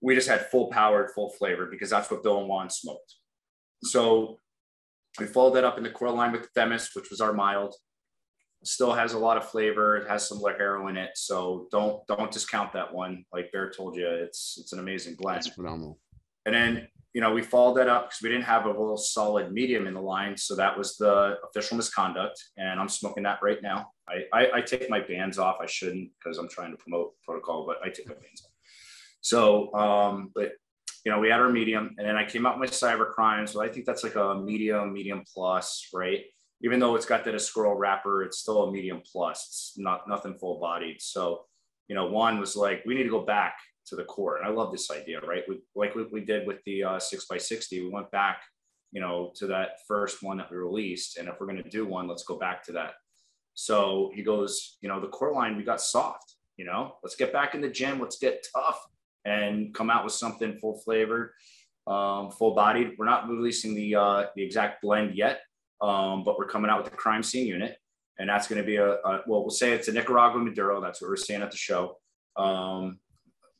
[0.00, 3.14] We just had full powered full flavor because that's what bill and juan smoked.
[3.84, 4.38] So
[5.18, 7.74] we followed that up in the core line with the Themis, which was our mild
[8.64, 9.96] still has a lot of flavor.
[9.96, 13.24] It has some Ligero in it, so don't don't discount that one.
[13.32, 15.38] Like Bear told you, it's it's an amazing blend.
[15.38, 15.98] It's phenomenal.
[16.46, 19.52] And then you know, we followed that up because we didn't have a real solid
[19.52, 20.36] medium in the line.
[20.36, 22.40] So that was the official misconduct.
[22.56, 23.90] And I'm smoking that right now.
[24.08, 25.56] I, I, I take my bands off.
[25.60, 28.52] I shouldn't because I'm trying to promote protocol, but I take my bands off.
[29.22, 30.52] So, um, but
[31.04, 33.46] you know, we had our medium and then I came out with my cyber crime.
[33.46, 36.20] So I think that's like a medium, medium plus, right?
[36.62, 39.46] Even though it's got that a scroll wrapper, it's still a medium plus.
[39.48, 41.00] It's not nothing full bodied.
[41.00, 41.44] So,
[41.88, 43.54] you know, one was like, we need to go back
[43.86, 44.36] to the core.
[44.36, 45.42] And I love this idea, right?
[45.48, 48.42] We, like we, we did with the uh, six by 60, we went back,
[48.92, 51.16] you know, to that first one that we released.
[51.16, 52.92] And if we're going to do one, let's go back to that.
[53.54, 57.32] So he goes, you know, the core line, we got soft, you know, let's get
[57.32, 58.00] back in the gym.
[58.00, 58.80] Let's get tough
[59.24, 61.30] and come out with something full flavored,
[61.86, 62.92] um, full bodied.
[62.98, 65.40] We're not releasing the, uh, the exact blend yet,
[65.80, 67.76] um, but we're coming out with the crime scene unit.
[68.18, 70.80] And that's going to be a, a, well, we'll say it's a Nicaragua Maduro.
[70.80, 71.96] That's what we're saying at the show.
[72.36, 72.98] Um,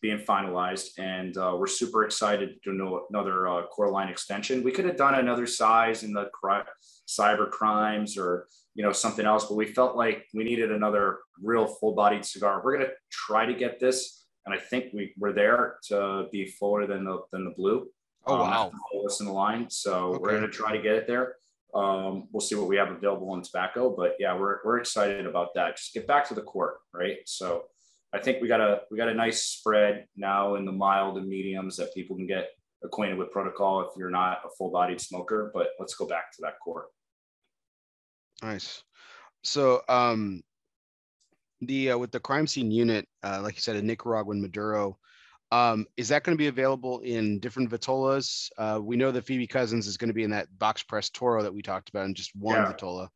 [0.01, 4.62] being finalized, and uh, we're super excited to do another uh, core line extension.
[4.62, 6.62] We could have done another size in the cri-
[7.06, 11.66] cyber crimes or you know something else, but we felt like we needed another real
[11.66, 12.62] full-bodied cigar.
[12.64, 16.86] We're gonna try to get this, and I think we we're there to be fuller
[16.86, 17.88] than the than the blue.
[18.26, 18.72] Oh um, wow!
[18.92, 20.18] Fullest in the line, so okay.
[20.18, 21.36] we're gonna try to get it there.
[21.74, 25.55] Um, we'll see what we have available in tobacco, but yeah, we're we're excited about
[25.55, 25.76] that.
[25.76, 27.18] Just get back to the core, right?
[27.26, 27.64] So
[28.12, 31.28] I think we got a we got a nice spread now in the mild and
[31.28, 32.51] mediums that people can get
[32.82, 35.51] acquainted with protocol if you're not a full-bodied smoker.
[35.55, 36.86] But let's go back to that core.
[38.42, 38.82] Nice.
[39.42, 40.42] So um,
[41.60, 44.98] the uh, with the crime scene unit, uh, like you said, a Nicaraguan Maduro.
[45.52, 48.48] Um, is that going to be available in different vitolas?
[48.56, 51.43] Uh, we know that Phoebe Couzins is going to be in that box press Toro
[51.43, 52.72] that we talked about in just one yeah.
[52.72, 53.09] vitola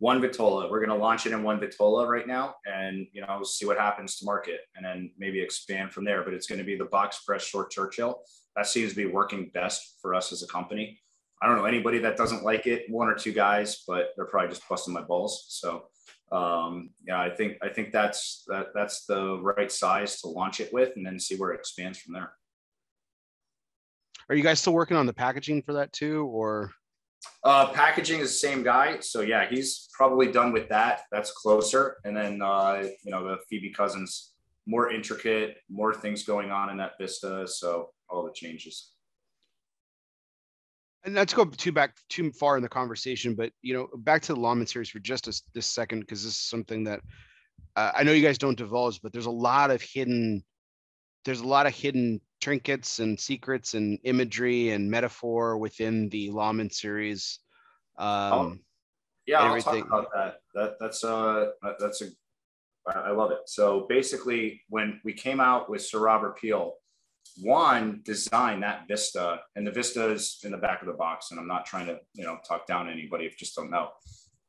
[0.00, 0.68] one Vitola.
[0.70, 3.78] We're going to launch it in one Vitola right now, and you know, see what
[3.78, 6.24] happens to market, and then maybe expand from there.
[6.24, 8.22] But it's going to be the box press short Churchill.
[8.56, 10.98] That seems to be working best for us as a company.
[11.42, 12.84] I don't know anybody that doesn't like it.
[12.88, 15.44] One or two guys, but they're probably just busting my balls.
[15.48, 15.84] So,
[16.32, 20.72] um, yeah, I think I think that's that that's the right size to launch it
[20.72, 22.32] with, and then see where it expands from there.
[24.28, 26.72] Are you guys still working on the packaging for that too, or?
[27.44, 31.02] Uh, packaging is the same guy, so yeah, he's probably done with that.
[31.10, 34.30] That's closer, and then uh, you know the Phoebe Couzins,
[34.66, 38.92] more intricate, more things going on in that Vista, so all the changes.
[41.04, 44.34] And let's go too back too far in the conversation, but you know, back to
[44.34, 47.00] the Lawman series for just a, this second, because this is something that
[47.76, 50.44] uh, I know you guys don't divulge, but there's a lot of hidden,
[51.24, 56.70] there's a lot of hidden trinkets and secrets and imagery and metaphor within the Lawman
[56.70, 57.38] series.
[57.96, 58.56] Um, oh,
[59.26, 60.36] yeah, I'll talk about that.
[60.54, 62.06] That that's uh that's a
[62.86, 63.40] I love it.
[63.46, 66.74] So basically, when we came out with Sir Robert Peel,
[67.40, 71.30] Juan design that Vista, and the Vista is in the back of the box.
[71.30, 73.90] And I'm not trying to you know talk down anybody if you just don't know.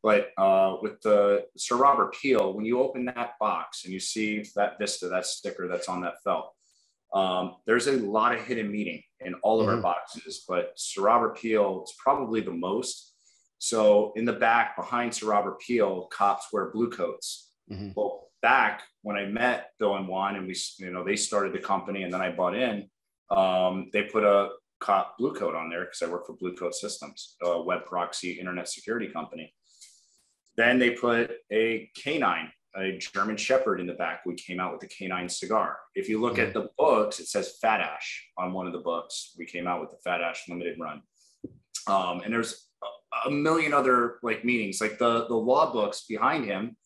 [0.03, 4.43] But uh, with the Sir Robert Peel, when you open that box and you see
[4.55, 6.53] that Vista, that sticker that's on that felt,
[7.13, 9.75] um, there's a lot of hidden meaning in all of mm-hmm.
[9.75, 13.13] our boxes, but Sir Robert Peel is probably the most.
[13.59, 17.51] So in the back behind Sir Robert Peel, cops wear blue coats.
[17.71, 17.89] Mm-hmm.
[17.95, 21.59] Well, back when I met Bill and Juan, and we, you know, they started the
[21.59, 22.89] company, and then I bought in.
[23.29, 24.49] Um, they put a
[24.79, 28.31] cop blue coat on there because I work for Blue Coat Systems, a web proxy
[28.31, 29.53] internet security company.
[30.57, 34.21] Then they put a canine a German Shepherd in the back.
[34.25, 35.77] We came out with a canine cigar.
[35.95, 39.33] If you look at the books, it says Fat Ash on one of the books.
[39.37, 41.01] We came out with the Fat Ash limited run.
[41.87, 46.45] Um, and there's a, a million other like meanings, like the, the law books behind
[46.45, 46.77] him.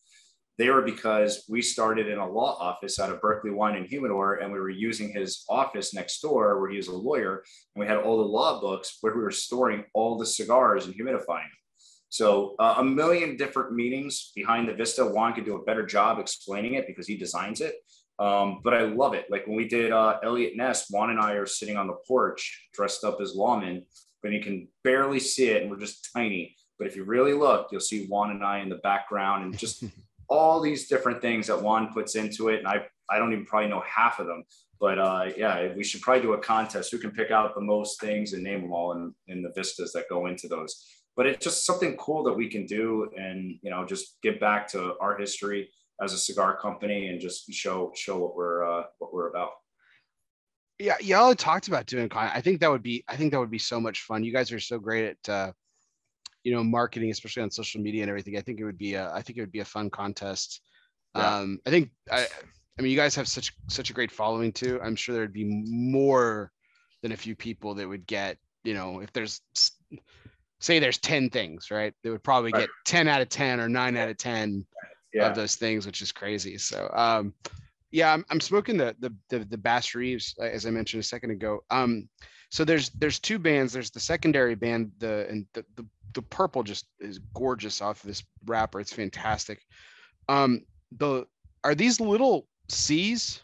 [0.58, 4.36] They were because we started in a law office out of Berkeley Wine and Humidor,
[4.36, 7.44] and we were using his office next door where he was a lawyer.
[7.74, 10.94] And we had all the law books where we were storing all the cigars and
[10.94, 11.60] humidifying them.
[12.08, 15.04] So uh, a million different meanings behind the Vista.
[15.04, 17.74] Juan could do a better job explaining it because he designs it.
[18.18, 19.26] Um, but I love it.
[19.28, 22.68] Like when we did uh, Eliot Ness, Juan and I are sitting on the porch
[22.72, 23.84] dressed up as lawmen,
[24.22, 26.56] but you can barely see it and we're just tiny.
[26.78, 29.84] But if you really look, you'll see Juan and I in the background and just
[30.28, 32.58] all these different things that Juan puts into it.
[32.58, 34.44] And I, I don't even probably know half of them.
[34.78, 36.90] But uh, yeah, we should probably do a contest.
[36.92, 39.92] Who can pick out the most things and name them all in, in the vistas
[39.92, 40.84] that go into those?
[41.16, 44.68] but it's just something cool that we can do and you know just give back
[44.68, 45.68] to our history
[46.02, 49.50] as a cigar company and just show show what we're uh, what we're about
[50.78, 53.58] yeah y'all talked about doing i think that would be i think that would be
[53.58, 55.52] so much fun you guys are so great at uh,
[56.46, 59.12] you know marketing especially on social media and everything i think it would be a,
[59.12, 60.60] i think it would be a fun contest
[61.14, 61.38] yeah.
[61.38, 62.26] um i think i
[62.78, 65.44] i mean you guys have such such a great following too i'm sure there'd be
[65.44, 66.52] more
[67.02, 69.40] than a few people that would get you know, if there's
[70.60, 71.94] say there's 10 things, right?
[72.02, 72.62] They would probably Right.
[72.62, 74.66] get 10 out of 10 or nine out of 10
[75.12, 75.28] Yeah.
[75.28, 76.58] of those things, which is crazy.
[76.58, 77.32] So, um,
[77.92, 81.06] yeah, I'm, I'm smoking the, the, the, the Bass Reeves, uh, as I mentioned a
[81.06, 81.60] second ago.
[81.70, 82.08] Um,
[82.50, 85.86] so there's, there's two bands, there's the secondary band, the, and the, the,
[86.16, 88.80] the purple just is gorgeous off this wrapper.
[88.80, 89.60] It's fantastic.
[90.28, 91.26] Um, the,
[91.62, 93.40] are these little C's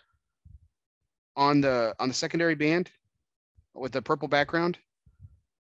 [1.36, 2.90] on the, on the secondary band
[3.74, 4.78] with the purple background?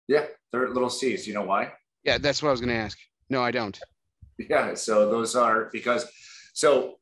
[0.07, 0.27] Yeah.
[0.53, 1.27] They're little C's.
[1.27, 1.73] You know why?
[2.05, 2.99] Yeah, that's what I was going to ask.
[3.31, 3.79] No, I don't.
[4.39, 6.07] Yeah, so those are because
[6.55, 6.99] so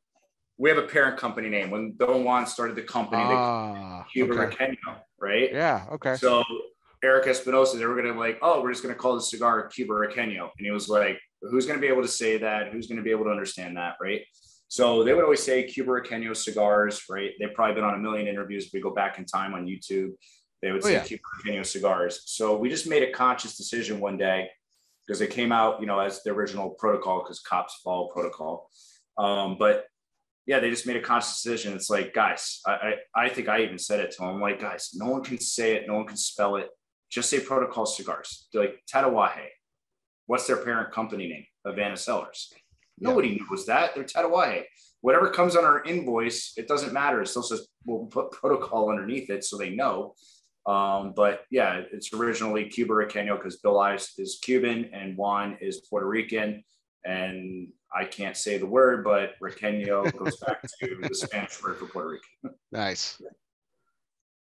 [0.57, 1.69] we have a parent company name.
[1.69, 4.55] When Don Juan started the company, they Ah, Cuba okay.
[4.55, 5.49] Riqueño, right?
[5.53, 5.85] Yeah.
[5.93, 6.15] Okay.
[6.15, 6.43] So
[7.03, 10.49] Erik Espinosa, they were gonna like, oh, we're just gonna call the cigar Cuba Riqueño.
[10.57, 12.71] And he was like, who's gonna be able to say that?
[12.71, 14.21] Who's gonna be able to understand that, right?
[14.67, 17.31] So they would always say Cuba Riqueño cigars, right?
[17.39, 18.65] They've probably been on a million interviews.
[18.65, 20.11] If we go back in time on YouTube,
[20.61, 21.03] they would Oh, say yeah.
[21.03, 22.21] Cuba Riqueño cigars.
[22.25, 24.49] So we just made a conscious decision one day
[25.05, 28.69] because it came out, you know, as the original protocol because cops follow protocol.
[29.17, 29.85] Um, but
[30.47, 31.73] yeah, they just made a conscious decision.
[31.73, 32.71] It's like, guys, I,
[33.15, 34.29] I, I think I even said it to them.
[34.29, 36.69] I'm like, guys, no one can say it, no one can spell it.
[37.09, 38.47] Just say protocol cigars.
[38.51, 39.47] They're like Tatawahe.
[40.25, 41.45] What's their parent company name?
[41.65, 41.95] Havana.
[41.97, 42.19] Yeah.
[42.99, 43.95] Nobody knows that.
[43.95, 44.63] They're Tatawahe.
[45.01, 47.21] Whatever comes on our invoice, it doesn't matter.
[47.21, 50.15] It still says we'll put protocol underneath it so they know.
[50.65, 55.81] Um, but yeah, it's originally Cuba Riqueño because Bill Ives is Cuban and Juan is
[55.89, 56.63] Puerto Rican.
[57.05, 61.85] And I can't say the word, but Riqueño goes back to the Spanish word for
[61.85, 62.57] Puerto Rican.
[62.71, 63.21] Nice.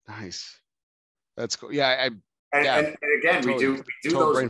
[0.07, 0.59] Nice.
[1.37, 1.71] That's cool.
[1.71, 2.09] Yeah, I,
[2.55, 2.77] And, Yeah.
[2.77, 4.49] and, and again, we do we do those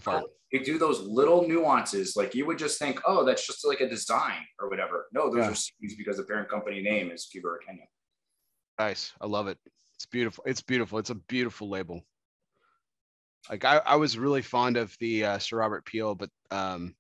[0.54, 2.16] we do those little nuances.
[2.16, 5.08] Like you would just think, oh, that's just like a design or whatever.
[5.12, 5.52] No, those Yeah.
[5.52, 7.86] are C's because the parent company name is Cuba Kenya.
[8.80, 9.12] nice.
[9.20, 9.58] I love it.
[9.96, 10.44] It's beautiful.
[10.48, 11.00] It's beautiful.
[11.00, 12.02] It's a beautiful label.
[13.50, 16.96] Like I, I was really fond of the uh, Sir Robert Peel, but um,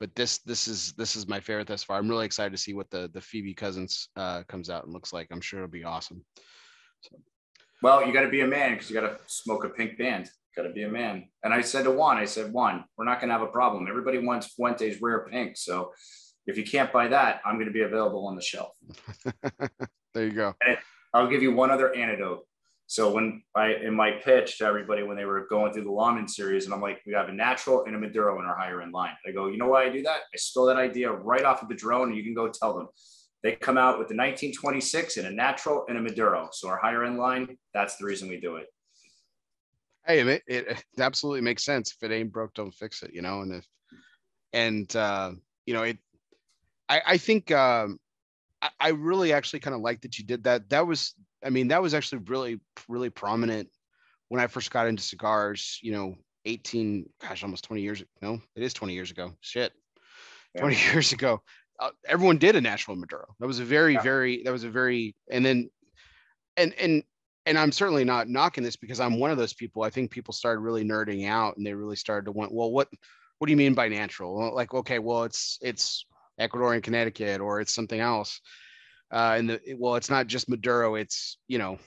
[0.00, 1.98] but this this is this is my favorite thus far.
[1.98, 5.12] I'm really excited to see what the the Phoebe Couzins uh, comes out and looks
[5.12, 5.28] like.
[5.30, 6.24] I'm sure it'll be awesome.
[7.82, 10.30] Well, you got to be a man because you got to smoke a pink band.
[10.56, 11.28] Got to be a man.
[11.44, 13.86] And I said to Juan, I said, Juan, we're not going to have a problem.
[13.88, 15.56] Everybody wants Fuentes rare pink.
[15.56, 15.92] So
[16.46, 18.72] if you can't buy that, I'm going to be available on the shelf.
[20.14, 20.54] there you go.
[21.12, 22.46] I'll give you one other antidote.
[22.88, 26.28] So when I in my pitch to everybody when they were going through the Lawman
[26.28, 28.92] series, and I'm like, we have a natural and a Maduro in our higher end
[28.92, 29.14] line.
[29.26, 30.20] I go, you know why I do that?
[30.32, 32.88] I stole that idea right off of Padron, and you can go tell them.
[33.46, 36.48] They come out with the 1926 and a natural and a Maduro.
[36.50, 38.66] So our higher end line, that's the reason we do it.
[40.04, 41.92] Hey, it, it, absolutely makes sense.
[41.92, 43.14] If it ain't broke, don't fix it.
[43.14, 43.66] You know, and if
[44.52, 45.30] and uh,
[45.64, 45.98] you know it,
[46.88, 48.00] I I think um,
[48.60, 50.68] I, I really actually kind of like that you did that.
[50.70, 51.14] That was,
[51.44, 52.58] I mean, that was actually really
[52.88, 53.68] really prominent
[54.28, 55.78] when I first got into cigars.
[55.82, 56.16] You know,
[56.46, 58.00] 18, gosh, almost 20 years.
[58.00, 58.10] Ago.
[58.22, 59.34] No, it is 20 years ago.
[59.40, 59.72] Shit,
[60.56, 60.62] Yeah.
[60.62, 61.42] 20 years ago.
[61.78, 63.34] Uh, everyone did a natural Maduro.
[63.40, 64.02] That was a very, Yeah.
[64.02, 65.70] very, that was a very, and then,
[66.56, 67.02] and, and,
[67.44, 69.82] and I'm certainly not knocking this because I'm one of those people.
[69.82, 72.88] I think people started really nerding out and they really started to want, well, what,
[73.38, 74.54] what do you mean by natural?
[74.54, 76.06] Like, okay, well, it's, it's
[76.40, 78.40] Ecuadorian Connecticut or it's something else.
[79.12, 80.96] Uh, and the, well, it's not just Maduro.
[80.96, 81.78] It's, you know,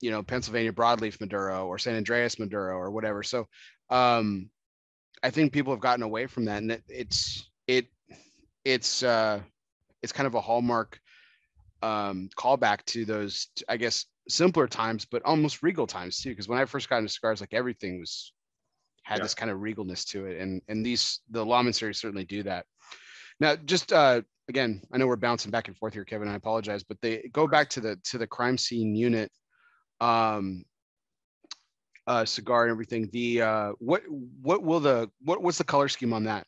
[0.00, 3.22] you know, Pennsylvania broadleaf Maduro or San Andrés Maduro or whatever.
[3.22, 3.46] So,
[3.90, 4.50] um,
[5.22, 7.51] I think people have gotten away from that and it, it's, it,
[8.64, 9.40] it's, uh,
[10.02, 10.98] it's kind of a hallmark
[11.82, 16.30] um, callback to those, I guess, simpler times, but almost regal times too.
[16.30, 18.32] Because when I first got into cigars, like everything was
[19.04, 19.24] had Yeah.
[19.24, 22.66] this kind of regalness to it, and and these the Lawman series certainly do that.
[23.40, 26.28] Now, just uh, again, I know we're bouncing back and forth here, Kevin.
[26.28, 29.32] I apologize, but they go back to the to the crime scene unit,
[30.00, 30.64] um,
[32.06, 33.10] uh, cigar and everything.
[33.12, 36.46] The uh, what what will the what what's the color scheme on that?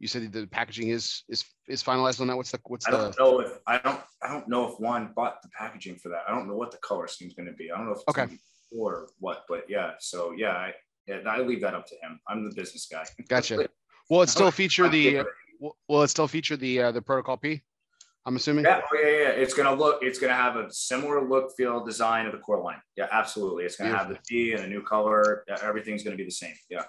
[0.00, 2.36] You said the packaging is is is finalized on that.
[2.36, 5.12] What's the what's I the don't know if I don't I don't know if Juan
[5.14, 6.22] bought the packaging for that.
[6.26, 7.70] I don't know what the color scheme's going to be.
[7.70, 8.34] I don't know if it's Okay.
[8.74, 9.92] or what, but yeah.
[10.00, 10.72] So yeah, I,
[11.06, 12.18] yeah, I leave that up to him.
[12.26, 13.04] I'm the business guy.
[13.28, 13.68] Gotcha.
[14.08, 15.22] Will it still feature the?
[15.86, 17.60] Will it still feature the uh, the protocol P?
[18.24, 18.64] I'm assuming.
[18.64, 19.28] Yeah, oh, yeah, yeah.
[19.28, 19.98] It's gonna look.
[20.02, 22.80] It's gonna have a similar look, feel, design of the core line.
[22.96, 23.64] Yeah, absolutely.
[23.64, 25.44] It's gonna have the P and a new color.
[25.62, 26.54] Everything's gonna be the same.
[26.70, 26.84] Yeah.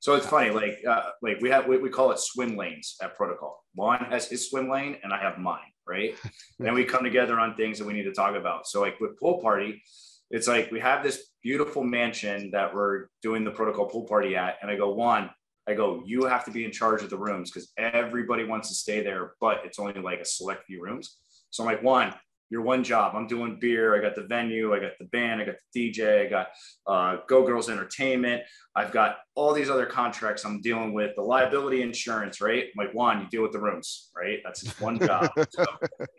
[0.00, 3.16] So it's funny, like, uh, like we have, we, we call it swim lanes at
[3.16, 3.64] Protocol.
[3.74, 6.14] Juan has his swim lane, and I have mine, right?
[6.22, 8.68] and then we come together on things that we need to talk about.
[8.68, 9.82] So, like with pool party,
[10.30, 14.56] it's like we have this beautiful mansion that we're doing the Protocol pool party at,
[14.62, 15.30] and I go, Juan,
[15.66, 18.74] I go, you have to be in charge of the rooms because everybody wants to
[18.74, 21.18] stay there, but it's only like a select few rooms.
[21.50, 22.14] So I'm like, one,
[22.50, 23.14] your one job.
[23.14, 23.96] I'm doing beer.
[23.96, 24.74] I got the venue.
[24.74, 25.40] I got the band.
[25.40, 26.26] I got the DJ.
[26.26, 26.48] I got
[26.86, 28.42] uh, Go Girls Entertainment.
[28.74, 31.14] I've got all these other contracts I'm dealing with.
[31.16, 32.64] The liability insurance, right?
[32.64, 34.38] I'm like one, you deal with the rooms, right?
[34.44, 35.30] That's just one job.
[35.50, 35.64] so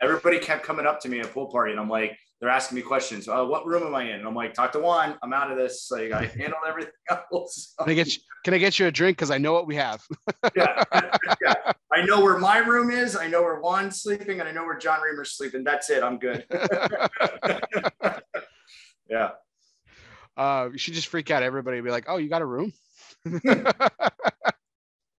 [0.01, 2.81] everybody kept coming up to me at pool party, and I'm like, they're asking me
[2.81, 3.27] questions.
[3.27, 4.19] Uh, what room am I in?
[4.19, 5.17] And I'm like, talk to Juan.
[5.21, 5.89] I'm out of this.
[5.91, 6.93] Like I handle everything
[7.33, 7.73] else.
[7.77, 9.17] Can I get you, can I get you a drink?
[9.17, 10.01] Because I know what we have.
[10.55, 10.83] yeah.
[11.41, 11.73] yeah.
[11.93, 13.17] I know where my room is.
[13.17, 15.65] I know where Juan's sleeping, and I know where John Reamer's sleeping.
[15.65, 16.01] That's it.
[16.01, 16.45] I'm good.
[19.09, 19.31] yeah.
[20.37, 21.43] Uh, you should just freak out.
[21.43, 22.71] Everybody be like, "Oh, you got a room?"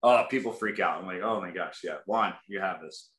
[0.03, 1.01] oh, people freak out.
[1.01, 3.11] I'm like, "Oh my gosh, yeah, Juan, you have this."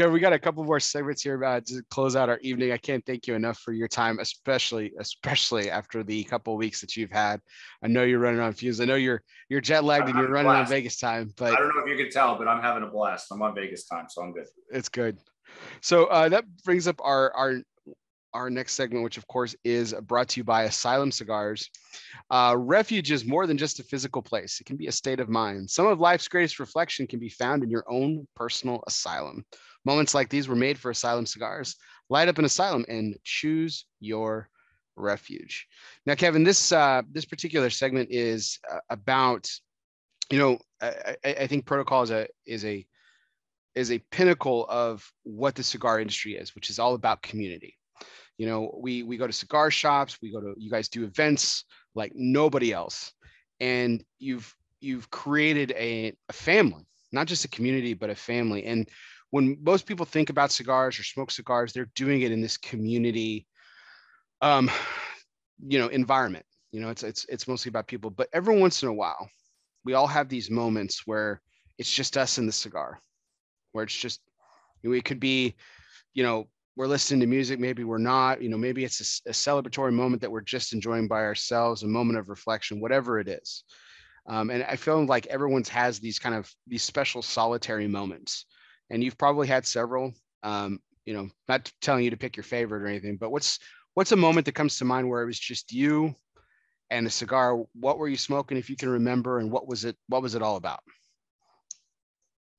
[0.00, 2.70] Okay, we got a couple more segments here uh, to close out our evening.
[2.70, 6.96] I can't thank you enough for your time, especially especially after the couple weeks that
[6.96, 7.40] you've had.
[7.82, 8.80] I know you're running on fumes.
[8.80, 11.32] I know you're you're jet lagged and you're running on Vegas time.
[11.36, 13.26] But I don't know if you can tell, but I'm having a blast.
[13.32, 14.46] I'm on Vegas time, so I'm good.
[14.70, 15.18] It's good.
[15.80, 17.56] So uh, that brings up our our
[18.34, 21.68] our next segment, which of course is brought to you by Asylum Cigars.
[22.30, 25.28] Uh, refuge is more than just a physical place, it can be a state of
[25.28, 25.68] mind.
[25.68, 29.44] Some of life's greatest reflection can be found in your own personal asylum.
[29.84, 31.76] Moments like these were made for Asylum Cigars.
[32.10, 34.48] Light up an asylum and choose your
[34.96, 35.66] refuge.
[36.06, 39.50] Now, Kevin, this uh, this particular segment is uh, about,
[40.30, 42.86] you know, I, I, think protocol is a is a
[43.74, 47.76] is a pinnacle of what the cigar industry is, which is all about community.
[48.36, 51.64] You know, we we go to cigar shops, we go to you guys do events
[51.94, 53.12] like nobody else,
[53.60, 58.64] and you've you've created a, a family, not just a community, but a family.
[58.64, 58.88] And
[59.30, 63.46] when most people think about cigars or smoke cigars, they're doing it in this community,
[64.40, 64.70] um,
[65.66, 66.46] you know, environment.
[66.72, 68.10] You know, it's it's it's mostly about people.
[68.10, 69.28] But every once in a while,
[69.84, 71.40] we all have these moments where
[71.78, 73.00] it's just us and the cigar,
[73.72, 74.20] where it's just,
[74.82, 75.54] you know, it could be,
[76.14, 78.42] you know, we're listening to music, maybe we're not.
[78.42, 81.88] You know, maybe it's a, a celebratory moment that we're just enjoying by ourselves, a
[81.88, 83.64] moment of reflection, whatever it is.
[84.26, 88.44] Um, and I feel like everyone's has these kind of these special solitary moments
[88.90, 90.12] and you've probably had several.
[90.42, 93.58] Um, you know, not telling you to pick your favorite or anything, but what's
[93.94, 96.14] what's a moment that comes to mind where it was just you
[96.90, 97.64] and a cigar?
[97.72, 99.96] What were you smoking, if you can remember, and what was it?
[100.08, 100.80] What was it all about?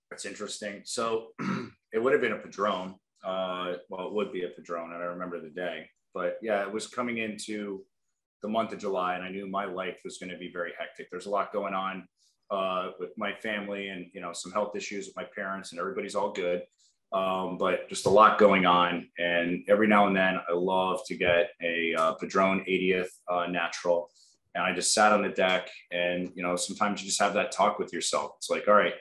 [0.10, 0.82] That's interesting.
[0.84, 1.28] So
[1.94, 2.96] it would have been a Padron.
[3.24, 5.86] Uh, well, it would be a Padron, and I remember the day.
[6.14, 7.84] But yeah, it was coming into
[8.42, 11.10] the month of July, and I knew my life was going to be very hectic.
[11.12, 12.08] There's a lot going on
[12.52, 16.16] uh, with my family and you know some health issues with my parents and everybody's
[16.16, 16.64] all good.
[17.12, 19.08] Um, but just a lot going on.
[19.18, 24.10] And every now and then i love to get a uh, padron 80th uh, natural.
[24.56, 27.52] And i just sat on the deck and you know sometimes you just have that
[27.52, 28.34] talk with yourself.
[28.38, 28.94] It's like all right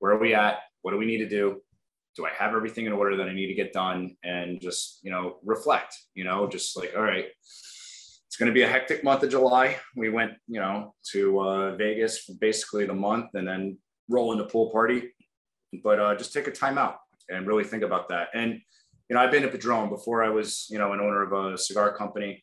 [0.00, 0.58] where are we at?
[0.82, 1.62] What do we need to do?
[2.16, 4.16] Do i have everything in order that i need to get done?
[4.22, 7.26] And just you know reflect you know just like all right
[8.34, 9.76] it's going to be a hectic month of July.
[9.94, 13.78] We went, you know, to uh, Vegas for basically the month and then
[14.08, 15.12] roll into pool party.
[15.84, 16.96] But uh, just take a time out
[17.28, 18.30] and really think about that.
[18.34, 18.54] And,
[19.08, 21.56] you know, I've been to Padron before I was, you know, an owner of a
[21.56, 22.42] cigar company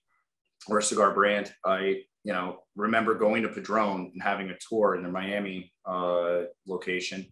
[0.70, 1.54] or a cigar brand.
[1.66, 6.44] I, you know, remember going to Padron and having a tour in their Miami uh,
[6.66, 7.26] location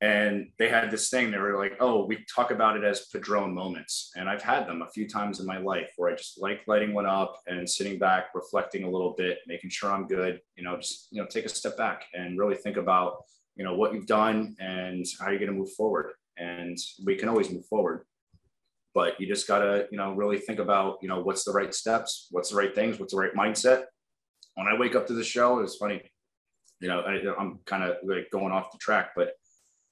[0.00, 3.52] and they had this thing they were like oh we talk about it as Padron
[3.52, 4.12] moments.
[4.16, 6.94] And i've had them a few times in my life where i just like lighting
[6.94, 10.76] one up and sitting back reflecting a little bit making sure i'm good you know
[10.76, 13.24] just you know take a step back and really think about
[13.56, 16.12] you know what you've done and how you're going to move forward.
[16.36, 18.04] And we can always move forward
[18.94, 21.74] but you just got to you know really think about you know what's the right
[21.74, 23.84] steps what's the right things what's the right mindset.
[24.54, 26.02] When i wake up to the show it's funny
[26.80, 29.32] you know I, i'm kind of like going off the track but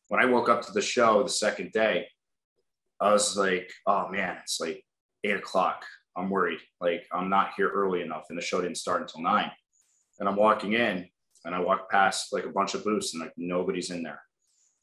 [0.08, 2.06] when I woke up to the show the second day,
[3.00, 4.84] I was like, oh man, it's like
[5.24, 5.84] eight o'clock.
[6.16, 6.60] I'm worried.
[6.80, 8.24] Like I'm not here early enough.
[8.30, 9.50] And the show didn't start until nine.
[10.18, 11.06] And I'm walking in
[11.44, 14.22] and I walk past like a bunch of booths and like nobody's in there.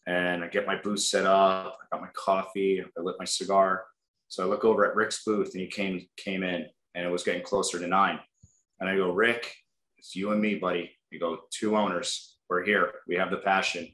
[0.05, 1.77] And I get my booth set up.
[1.81, 2.81] I got my coffee.
[2.81, 3.85] I lit my cigar.
[4.27, 7.23] So I look over at Rick's booth and he came came in and it was
[7.23, 8.19] getting closer to nine.
[8.79, 9.53] And I go, Rick,
[9.97, 10.91] it's you and me, buddy.
[11.09, 12.35] You go, two owners.
[12.49, 12.91] We're here.
[13.07, 13.87] We have the passion.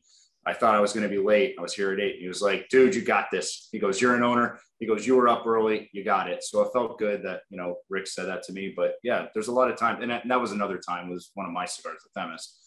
[0.45, 1.56] I thought I was going to be late.
[1.60, 2.18] I was here at eight.
[2.20, 3.68] He was like, dude, you got this.
[3.72, 4.60] He goes, you're an owner.
[4.80, 5.90] He goes, you were up early.
[5.91, 6.44] You got it.
[6.44, 9.49] So it felt good that, you know, Rick said that to me, but yeah, there's
[9.49, 10.02] a lot of time.
[10.02, 12.57] And that, and that was another time was one of my cigars, the Themis.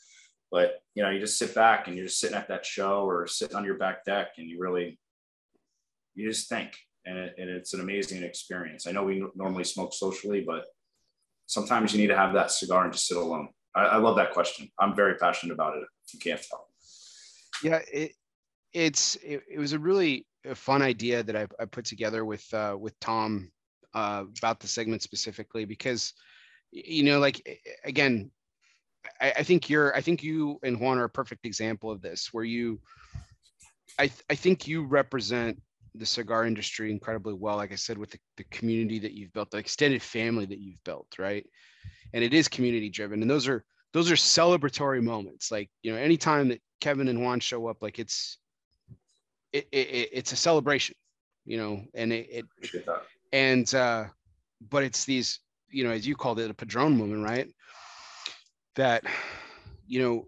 [0.51, 3.27] But, you know, you just sit back and you're just sitting at that show or
[3.27, 4.99] sitting on your back deck and you really,
[6.15, 6.77] you just think
[7.07, 8.86] and, it, and it's an amazing experience.
[8.86, 10.66] I know we normally smoke socially, but
[11.47, 13.49] sometimes you need to have that cigar and just sit alone.
[13.74, 14.69] I, I love that question.
[14.78, 15.85] I'm very passionate about it.
[16.12, 16.66] You can't tell
[17.62, 18.12] yeah it,
[18.72, 22.76] it's it, it was a really fun idea that I, I put together with uh,
[22.78, 23.51] with Tom
[23.94, 26.14] uh, about the segment specifically because
[26.70, 28.30] you know like again
[29.20, 32.30] I, I, think you're i think you and juan are a perfect example of this
[32.32, 32.80] where you
[33.98, 35.60] i th- i think you represent
[35.94, 39.51] the cigar industry incredibly well like i said with the, the community that you've built
[39.51, 41.47] the extended family that you've built right?
[42.14, 45.51] And it is community driven and those are those are celebratory moments.
[45.51, 48.39] Like you know anytime that kevin and juan show up like it's
[49.53, 50.97] it, it it's a celebration
[51.45, 52.47] you know and it, it
[53.33, 54.05] and uh
[54.69, 55.39] but it's these
[55.71, 57.49] you know as you called it a Padron moment right?
[58.75, 59.05] That
[59.87, 60.27] you know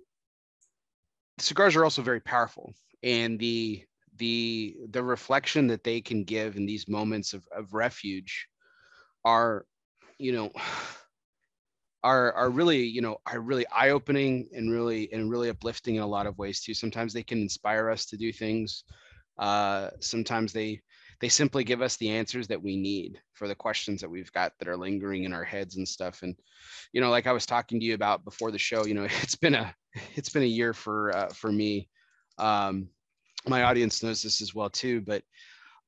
[1.38, 2.72] cigars are also very powerful
[3.02, 3.82] and the
[4.18, 8.46] the the reflection that they can give in these moments of, of refuge
[9.24, 9.66] are
[10.18, 10.52] you know
[12.04, 16.02] are are really you know are really eye opening and really and really uplifting in
[16.02, 16.74] a lot of ways too.
[16.74, 18.84] Sometimes they can inspire us to do things
[19.38, 20.80] uh sometimes they
[21.20, 24.52] they simply give us the answers that we need for the questions that we've got
[24.58, 26.22] that are lingering in our heads and stuff.
[26.22, 26.36] And
[26.92, 29.34] you know like i was talking to you about before the show you know it's
[29.34, 29.74] been a
[30.14, 31.88] it's been a year for uh, for me.
[32.38, 32.88] Um
[33.48, 35.22] my audience knows this as well too but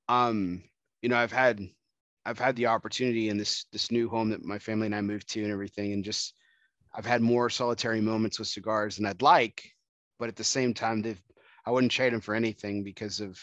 [0.09, 0.63] um
[1.03, 1.61] you know i've had
[2.27, 5.29] i've had the opportunity in this this new home that my family and i moved
[5.29, 6.35] to and everything and just
[6.95, 9.63] i've had more solitary moments with cigars than i'd like
[10.19, 11.23] but at the same time they've
[11.67, 13.41] i wouldn't trade them for anything because of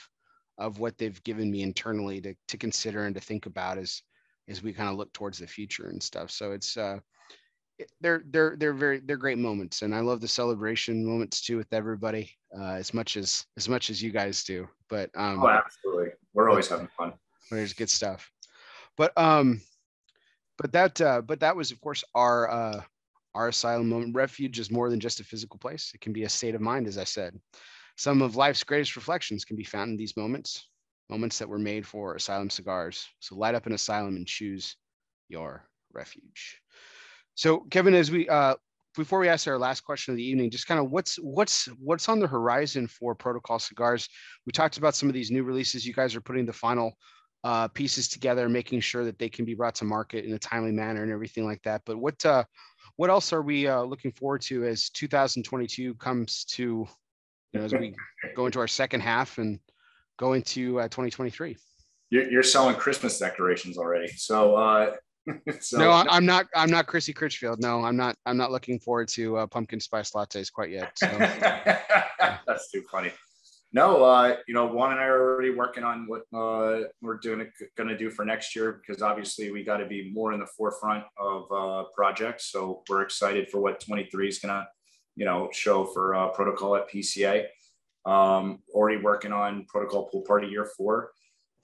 [0.57, 4.01] of what they've given me internally to, to consider and to think about as
[4.49, 6.29] as we kind of look towards the future and stuff.
[6.29, 6.99] So it's uh
[8.01, 11.73] they're they're they're very they're great moments and i love the celebration moments too with
[11.73, 16.09] everybody uh as much as as much as you guys do but um oh absolutely.
[16.35, 17.13] We're always having fun.
[17.49, 18.31] There's good stuff
[18.97, 19.61] but um
[20.57, 22.81] but that uh but that was of course our uh
[23.35, 26.29] our asylum moment refuge is more than just a physical place it can be a
[26.29, 27.39] state of mind as i said
[27.95, 30.67] some of life's greatest reflections can be found in these moments,
[31.09, 33.07] moments that were made for asylum cigars.
[33.19, 34.75] So light up an asylum and choose
[35.29, 35.63] your
[35.93, 36.59] refuge.
[37.35, 38.55] So Kevin, as we uh,
[38.95, 42.09] before we ask our last question of the evening, just kind of what's what's what's
[42.09, 44.07] on the horizon for Protocol Cigars?
[44.45, 45.85] We talked about some of these new releases.
[45.85, 46.93] You guys are putting the final
[47.43, 50.71] uh, pieces together, making sure that they can be brought to market in a timely
[50.71, 51.81] manner and everything like that.
[51.85, 52.43] But what uh,
[52.95, 56.87] what else are we uh, looking forward to as 2022 comes to
[57.51, 57.95] you know, as we
[58.35, 59.59] go into our second half and
[60.17, 61.57] go into uh, 2023.
[62.09, 64.07] You're, you're selling Christmas decorations already.
[64.15, 64.95] So, uh,
[65.59, 66.47] so no, I'm not.
[66.55, 67.59] I'm not Chrissy Critchfield.
[67.59, 68.15] No, I'm not.
[68.25, 70.91] I'm not looking forward to uh, pumpkin spice lattes quite yet.
[70.97, 71.07] So.
[72.45, 73.11] That's too funny.
[73.73, 77.49] No, uh, you know, Juan and I are already working on what uh, we're doing,
[77.75, 80.45] going to do for next year because obviously we got to be more in the
[80.45, 82.51] forefront of uh, projects.
[82.51, 84.67] So we're excited for what 23 is going to
[85.15, 87.45] you know, show for uh, protocol at PCA.
[88.05, 91.11] Um, already working on protocol pool party year four.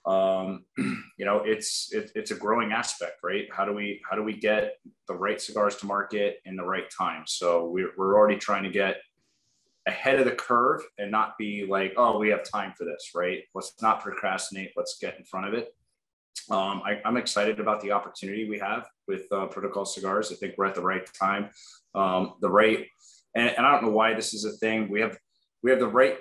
[0.06, 3.46] Um, you know, it's it, it's a growing aspect, right?
[3.52, 4.76] How do we how do we get
[5.08, 7.24] the right cigars to market in the right time?
[7.26, 8.96] So we're we're already trying to get
[9.86, 13.42] ahead of the curve and not be like, oh, we have time for this, right?
[13.54, 14.72] Let's not procrastinate.
[14.76, 15.68] Let's get in front of it.
[16.50, 20.32] Um, I, am excited about the opportunity we have with uh, Protocol Cigars.
[20.32, 21.50] I think we're at the right time,
[21.94, 22.86] um, the right
[23.34, 24.88] and, and I don't know why this is a thing.
[24.88, 25.18] We have
[25.62, 26.18] we have the right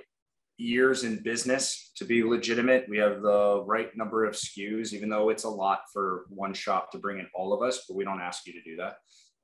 [0.58, 2.86] years in business to be legitimate.
[2.90, 6.92] We have the right number of SKUs, even though it's a lot for one shop
[6.92, 8.98] to bring in all of us, but we don't ask you to do that.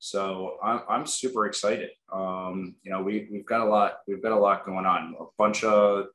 [0.05, 1.89] So I'm, I'm super excited.
[2.13, 5.23] Um, you know, we, we've got a lot, we've got a lot going on, a
[5.39, 6.05] bunch of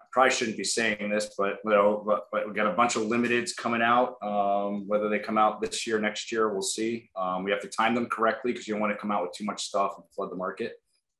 [0.00, 2.94] I probably shouldn't be saying this, but you know, but, but we got a bunch
[2.94, 4.22] of limiteds coming out.
[4.22, 7.10] Um, whether they come out this year, next year, we'll see.
[7.16, 9.32] Um, we have to time them correctly because you don't want to come out with
[9.32, 10.74] too much stuff and flood the market.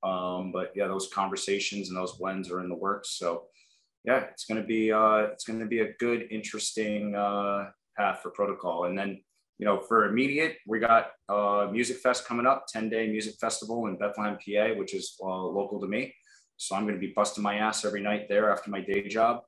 [0.05, 3.19] Um, but yeah, those conversations and those blends are in the works.
[3.19, 3.47] So
[4.05, 8.21] yeah, it's going to be uh, it's going to be a good, interesting uh, path
[8.23, 8.85] for protocol.
[8.85, 9.21] And then
[9.59, 13.97] you know, for immediate, we got uh, Musikfest coming up, 10 day music festival in
[13.97, 16.15] Bethlehem, PA, which is uh, local to me.
[16.59, 19.41] So I'm going to be busting my ass every night there after my day job,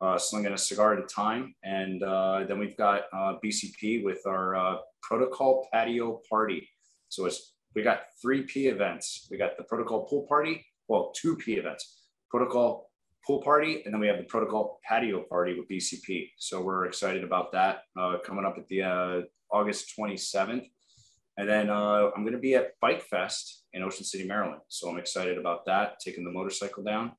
[0.00, 1.54] uh, slinging a cigar at a time.
[1.62, 6.68] And uh, then we've got uh, BCP with our uh, protocol patio party.
[7.08, 9.28] So it's we got three P events.
[9.30, 12.89] We got the protocol pool party, well, two P events, protocol
[13.26, 16.30] pool party, and then we have the protocol patio party with BCP.
[16.38, 19.20] So we're excited about that uh, coming up at the uh,
[19.50, 20.66] August 27th.
[21.36, 24.60] And then uh, I'm going to be at Bike Fest in Ocean City, Maryland.
[24.68, 27.12] So I'm excited about that, taking the motorcycle down,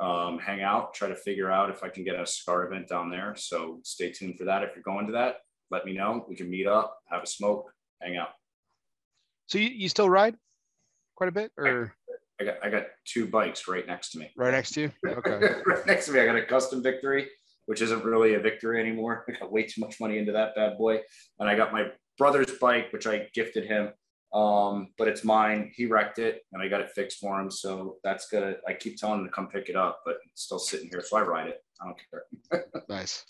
[0.00, 3.10] um, hang out, try to figure out if I can get a cigar event down
[3.10, 3.34] there.
[3.36, 4.62] So stay tuned for that.
[4.62, 5.38] If you're going to that,
[5.70, 6.24] let me know.
[6.28, 8.30] We can meet up, have a smoke, hang out.
[9.48, 10.36] So you, you still ride
[11.16, 11.94] quite a bit or?
[12.40, 14.30] I got, I got two bikes right next to me.
[14.36, 14.92] Right next to you?
[15.06, 15.40] Okay.
[15.66, 16.20] right next to me.
[16.20, 17.28] I got a custom victory
[17.68, 19.26] which isn't really a victory anymore.
[19.28, 21.00] I got way too much money into that bad boy.
[21.38, 23.90] And I got my brother's bike, which I gifted him.
[24.32, 25.70] Um, but it's mine.
[25.74, 27.50] He wrecked it and I got it fixed for him.
[27.50, 28.56] So that's good.
[28.66, 31.02] I keep telling him to come pick it up, but it's still sitting here.
[31.02, 31.62] So I ride it.
[31.78, 32.64] I don't care.
[32.88, 33.26] nice.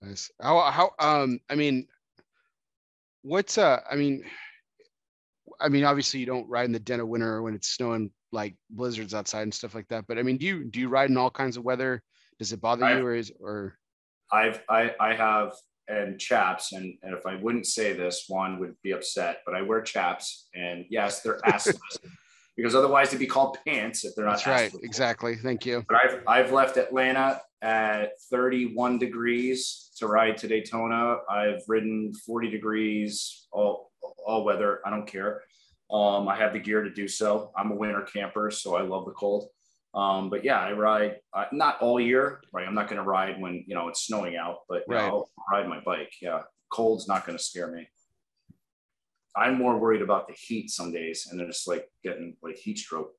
[0.00, 0.30] Nice.
[0.40, 1.88] How, how, um, I mean,
[3.20, 4.24] what's, uh, I mean,
[5.60, 8.56] I mean, obviously you don't ride in the dead of winter when it's snowing like
[8.70, 10.06] blizzards outside and stuff like that.
[10.06, 12.02] But I mean, do you, do you ride in all kinds of weather?
[12.38, 13.76] Does it bother I've, you or is, or?
[14.32, 15.52] I've, I, I have
[15.90, 16.72] and chaps.
[16.72, 20.48] And, and if I wouldn't say this, Juan would be upset, but I wear chaps.
[20.54, 21.98] And yes, they're assless
[22.56, 24.42] because otherwise they'd be called pants if they're not.
[24.44, 24.72] That's right.
[24.82, 25.36] Exactly.
[25.36, 25.84] Thank you.
[25.88, 31.18] But I've, I've left Atlanta at 31 degrees to ride to Daytona.
[31.28, 33.90] I've ridden 40 degrees all,
[34.24, 34.80] all weather.
[34.84, 35.42] I don't care.
[35.92, 37.50] Um, I have the gear to do so.
[37.56, 39.48] I'm a winter camper, so I love the cold.
[39.92, 42.66] Um, but yeah, I ride uh, not all year, right?
[42.66, 45.02] I'm not going to ride when you know it's snowing out, but right.
[45.02, 46.12] I'll ride my bike.
[46.22, 46.42] Yeah,
[46.72, 47.88] cold's not going to scare me.
[49.36, 52.78] I'm more worried about the heat some days, and then it's like getting like heat
[52.78, 53.12] stroke.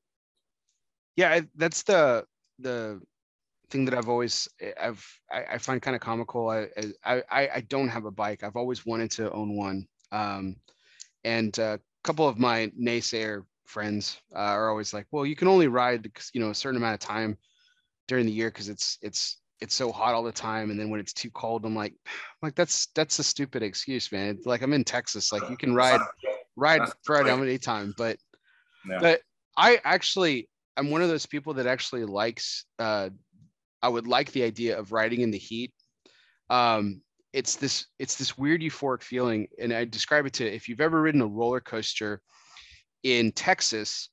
[1.16, 2.24] Yeah, that's the
[2.58, 3.02] the
[3.68, 4.48] thing that I've always
[4.80, 6.48] I've I, I find kind of comical.
[6.48, 6.68] I,
[7.04, 8.42] I I don't have a bike.
[8.42, 9.86] I've always wanted to own one.
[10.10, 10.56] Um,
[11.24, 15.68] and a couple of my naysayer friends uh, are always like, well, you can only
[15.68, 17.36] ride, you know, a certain amount of time
[18.08, 21.00] during the year because it's it's it's so hot all the time, and then when
[21.00, 21.94] it's too cold, I'm like,
[22.42, 24.38] like that's that's a stupid excuse, man.
[24.44, 26.00] Like I'm in Texas, like you can ride
[26.56, 28.16] ride ride how many time, but
[28.88, 28.98] yeah.
[29.00, 29.20] but
[29.56, 32.64] I actually I'm one of those people that actually likes.
[32.78, 33.10] Uh,
[33.82, 35.72] I would like the idea of riding in the heat.
[36.48, 37.02] Um,
[37.32, 41.00] it's this it's this weird euphoric feeling, and I describe it to if you've ever
[41.00, 42.20] ridden a roller coaster
[43.02, 44.10] in Texas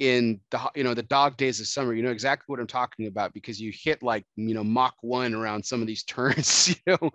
[0.00, 3.06] in the you know the dog days of summer you know exactly what i'm talking
[3.06, 6.74] about because you hit like you know mach 1 around some of these turns you
[6.86, 7.10] know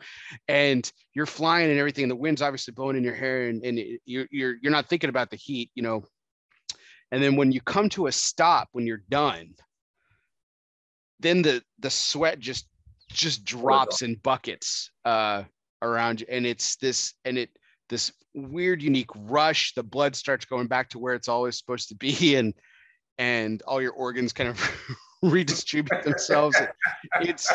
[0.47, 3.79] and you're flying and everything and the wind's obviously blowing in your hair and, and
[4.05, 6.03] you're, you're you're not thinking about the heat you know.
[7.11, 9.55] And then when you come to a stop when you're done
[11.19, 12.67] then the the sweat just
[13.09, 15.43] just drops in buckets uh
[15.81, 16.27] around you.
[16.29, 17.49] And it's this and it
[17.89, 19.73] this weird unique rush.
[19.73, 22.53] The blood starts going back to where it's always supposed to be and
[23.17, 24.71] and all your organs kind of
[25.21, 26.57] redistribute themselves.
[27.21, 27.51] It's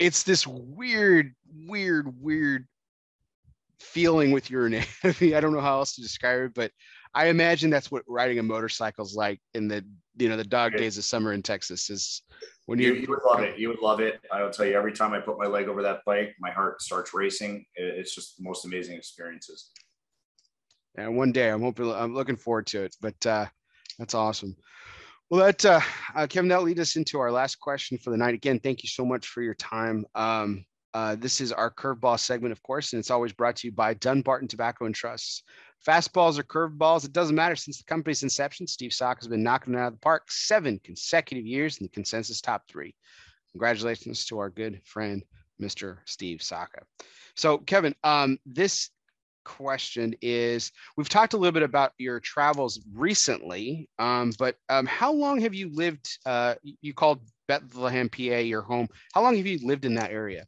[0.00, 1.34] it's this weird
[1.66, 2.66] weird weird
[3.80, 6.72] feeling with your anatomy i don't know how else to describe it but
[7.14, 9.84] i imagine that's what riding a motorcycle is like in the
[10.16, 12.22] you know the dog days of summer in texas is
[12.68, 14.92] when you, you, would love it you would love it i will tell you every
[14.92, 18.42] time i put my leg over that bike my heart starts racing it's just the
[18.42, 19.70] most amazing experiences
[20.98, 22.96] and one day I'm hoping I'm looking forward to it.
[23.00, 23.46] But uh,
[23.98, 24.56] that's awesome.
[25.30, 25.80] Well, that uh,
[26.14, 28.34] uh, Kevin, that lead us into our last question for the night.
[28.34, 30.06] Again, thank you so much for your time.
[30.14, 30.64] Um,
[30.94, 33.94] uh, this is our curveball segment, of course, and it's always brought to you by
[33.94, 35.42] Dunbarton Tobacco and Trusts.
[35.86, 37.56] Fastballs or curveballs, it doesn't matter.
[37.56, 40.80] Since the company's inception, Steve Saka has been knocking it out of the park seven
[40.82, 42.94] consecutive years in the consensus top three.
[43.52, 45.22] Congratulations to our good friend,
[45.60, 45.98] Mr.
[46.04, 46.82] Steve Saka.
[47.36, 48.90] So, Kevin, um, this
[49.44, 55.12] question is we've talked a little bit about your travels recently, um, but um, how
[55.12, 56.18] long have you lived?
[56.26, 58.88] Uh, you called Bethlehem, PA, your home.
[59.14, 60.46] How long have you lived in that area?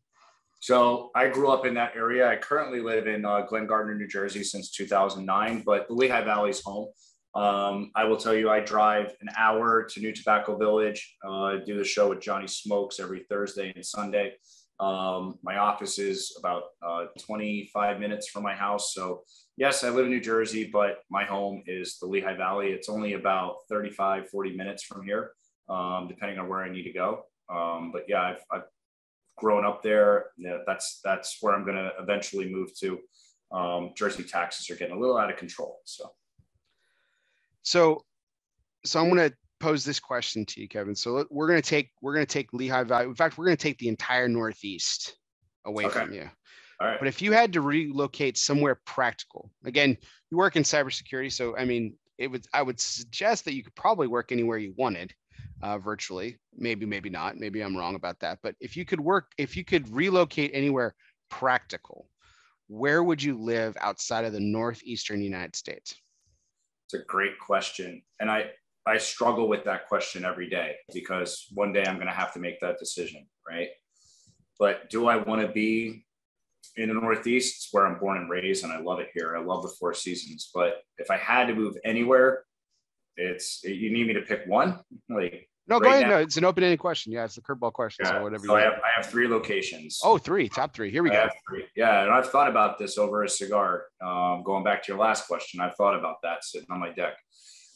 [0.60, 2.28] So I grew up in that area.
[2.28, 6.50] I currently live in uh, Glen Gardner, New Jersey since 2009, but the Lehigh Valley
[6.50, 6.88] is home.
[7.34, 11.16] Um, I will tell you, I drive an hour to New Tobacco Village.
[11.26, 14.34] Uh, I do the show with Johnny Smokes every Thursday and Sunday.
[14.80, 18.92] Um, my office is about uh, 25 minutes from my house.
[18.92, 19.22] So,
[19.56, 22.68] yes, I live in New Jersey, but my home is the Lehigh Valley.
[22.68, 25.32] It's only about 35, 40 minutes from here,
[25.70, 27.22] um, depending on where I need to go.
[27.48, 28.62] Um, but yeah, I've, I've,
[29.40, 30.26] grown up there.
[30.36, 32.98] Yeah, that's that's where I'm going to eventually move to.
[33.52, 35.80] Um, Jersey taxes are getting a little out of control.
[35.84, 36.10] So,
[37.62, 38.04] so,
[38.84, 40.94] so I'm going to pose this question to you, Kevin.
[40.94, 43.06] So we're going to take we're going to take Lehigh Valley.
[43.06, 45.16] In fact, we're going to take the entire Northeast
[45.64, 45.98] away okay.
[45.98, 46.30] from you.
[46.80, 46.98] All right.
[46.98, 49.96] But if you had to relocate somewhere practical, again,
[50.30, 53.74] you work in cybersecurity, so I mean, it would I would suggest that you could
[53.74, 55.12] probably work anywhere you wanted,
[55.62, 56.38] uh, virtually.
[56.56, 57.36] Maybe, maybe not.
[57.36, 58.38] Maybe I'm wrong about that.
[58.42, 60.94] But if you could work, if you could relocate anywhere
[61.28, 62.08] practical,
[62.68, 65.94] where would you live outside of the northeastern United States?
[66.86, 68.50] It's a great question, and I
[68.86, 72.40] I struggle with that question every day because one day I'm going to have to
[72.40, 73.68] make that decision, right?
[74.58, 76.04] But do I want to be
[76.76, 77.56] in the Northeast?
[77.56, 79.36] It's where I'm born and raised, and I love it here.
[79.36, 80.50] I love the Four Seasons.
[80.52, 82.44] But if I had to move anywhere,
[83.20, 84.80] it's you need me to pick one.
[85.08, 86.02] Like No, right go ahead.
[86.02, 87.12] Now, no, it's an open-ended question.
[87.12, 88.04] Yeah, it's a curveball question.
[88.04, 88.46] Yeah, so whatever.
[88.46, 90.00] So I have, I have three locations.
[90.02, 90.90] Oh, three, top three.
[90.90, 91.58] Here we I go.
[91.76, 93.84] Yeah, and I've thought about this over a cigar.
[94.04, 97.14] Um, going back to your last question, I've thought about that sitting on my deck.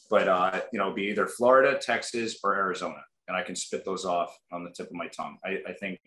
[0.09, 4.05] But uh, you know, be either Florida, Texas, or Arizona, and I can spit those
[4.05, 5.37] off on the tip of my tongue.
[5.43, 5.99] I, I think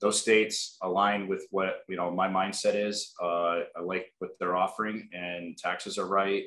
[0.00, 3.12] those states align with what you know my mindset is.
[3.20, 6.44] Uh, I like what they're offering, and taxes are right,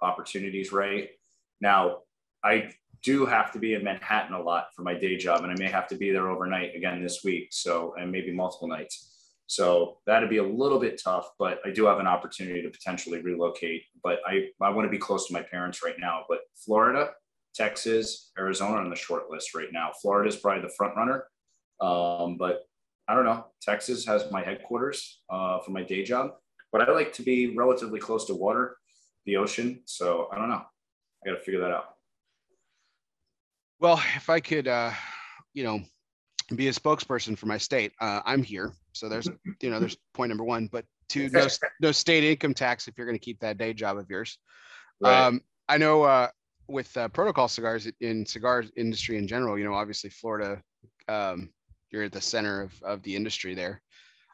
[0.00, 1.08] opportunities right.
[1.62, 1.98] Now,
[2.44, 2.72] I
[3.04, 5.70] do have to be in Manhattan a lot for my day job, and I may
[5.70, 7.48] have to be there overnight again this week.
[7.52, 9.08] So, and maybe multiple nights.
[9.46, 13.22] So that'd be a little bit tough, but I do have an opportunity to potentially
[13.22, 13.84] relocate.
[14.02, 16.24] But I, I want to be close to my parents right now.
[16.28, 17.10] But Florida,
[17.54, 19.90] Texas, Arizona on the short list right now.
[20.00, 21.24] Florida is probably the front runner.
[21.80, 22.62] Um, but
[23.06, 23.46] I don't know.
[23.60, 26.30] Texas has my headquarters uh, for my day job,
[26.72, 28.76] but I like to be relatively close to water,
[29.26, 29.82] the ocean.
[29.84, 30.62] So I don't know.
[31.22, 31.96] I got to figure that out.
[33.80, 34.92] Well, if I could, uh,
[35.54, 35.80] you know,
[36.54, 38.72] be a spokesperson for my state, uh, I'm here.
[38.92, 39.28] So there's,
[39.60, 40.68] you know, there's point number one.
[40.70, 41.46] But two, no,
[41.80, 44.38] no state income tax if you're going to keep that day job of yours.
[45.00, 45.26] Right.
[45.26, 46.28] Um, I know uh,
[46.68, 50.62] with uh, protocol cigars in cigar industry in general, you know, obviously Florida,
[51.08, 51.50] um,
[51.90, 53.82] you're at the center of, of the industry there.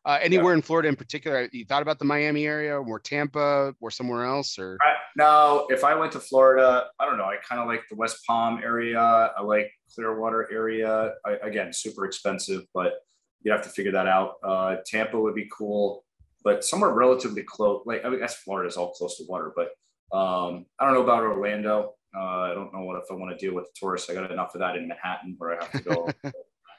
[0.04, 0.58] Uh, anywhere yeah.
[0.58, 4.58] in Florida in particular, you thought about the Miami area or Tampa or somewhere else
[4.58, 4.78] or?
[5.16, 7.24] no, if I went to Florida, I don't know.
[7.24, 9.00] I kind of like the West Palm area.
[9.00, 11.14] I like Clearwater area.
[11.24, 12.94] I, again, super expensive, but
[13.42, 14.34] you'd have to figure that out.
[14.42, 16.04] Uh, Tampa would be cool,
[16.44, 17.82] but somewhere relatively close.
[17.86, 19.70] Like I mean, guess Florida is all close to water, but
[20.16, 21.94] um, I don't know about Orlando.
[22.16, 24.08] Uh, I don't know what if I want to deal with the tourists.
[24.08, 26.08] I got enough of that in Manhattan where I have to go.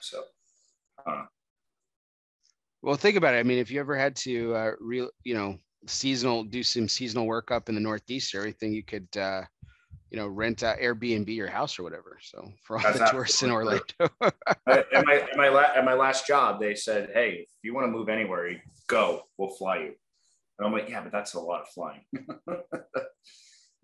[0.02, 0.24] so
[1.06, 1.28] I don't know.
[2.82, 3.38] Well, think about it.
[3.38, 7.26] I mean, if you ever had to, uh, real, you know, seasonal, do some seasonal
[7.26, 9.42] work up in the Northeast or anything, you could, uh,
[10.10, 12.18] you know, rent uh, Airbnb your house or whatever.
[12.22, 13.84] So for all That's the tourists in Orlando.
[14.22, 17.86] at, my, at, my la- at my last job, they said, "Hey, if you want
[17.86, 19.24] to move anywhere, go.
[19.38, 19.94] We'll fly you."
[20.58, 22.02] And I'm like, "Yeah, but that's a lot of flying."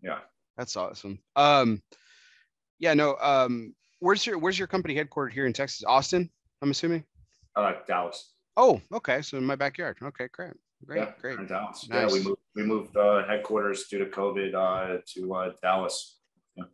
[0.01, 0.19] yeah,
[0.57, 1.19] that's awesome.
[1.35, 1.83] Um,
[2.79, 3.17] yeah, no.
[3.21, 5.83] Um, where's your Where's your company headquartered here in Texas?
[5.85, 6.29] Austin,
[6.61, 7.03] I'm assuming.
[7.55, 8.34] Uh, Dallas.
[8.57, 9.21] Oh, okay.
[9.21, 9.97] So in my backyard.
[10.01, 10.53] Okay, great.
[10.85, 11.49] Great, yeah, great.
[11.49, 11.87] Nice.
[11.89, 16.19] Yeah, we moved we moved uh, headquarters due to COVID uh, to uh, Dallas.
[16.55, 16.65] Yeah.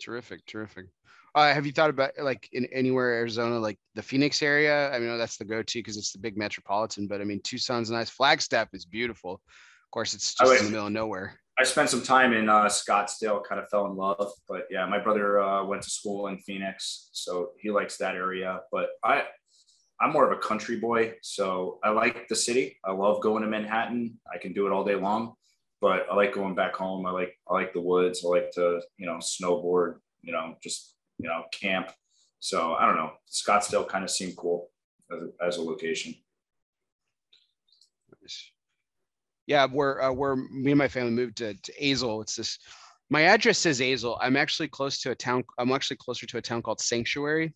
[0.00, 0.86] Terrific, terrific.
[1.34, 4.90] Uh, have you thought about like in anywhere Arizona, like the Phoenix area?
[4.92, 7.06] I mean, that's the go-to because it's the big metropolitan.
[7.06, 8.10] But I mean, Tucson's nice.
[8.10, 9.34] Flagstaff is beautiful.
[9.34, 11.38] Of course, it's just in the middle of nowhere.
[11.58, 14.30] I spent some time in uh, Scottsdale, kind of fell in love.
[14.48, 18.60] But yeah, my brother uh, went to school in Phoenix, so he likes that area.
[18.70, 19.24] But I
[20.00, 22.78] I'm more of a country boy, so I like the city.
[22.84, 24.18] I love going to Manhattan.
[24.32, 25.34] I can do it all day long,
[25.80, 27.04] but I like going back home.
[27.06, 28.24] I like I like the woods.
[28.24, 29.96] I like to you know snowboard.
[30.22, 31.90] You know, just you know camp.
[32.40, 33.12] So I don't know.
[33.30, 34.70] Scottsdale kind of seemed cool
[35.10, 36.14] as a, as a location.
[39.46, 42.22] Yeah, where uh, where me and my family moved to, to Azle.
[42.22, 42.58] It's this.
[43.10, 44.18] My address says Azle.
[44.20, 45.42] I'm actually close to a town.
[45.58, 47.54] I'm actually closer to a town called Sanctuary.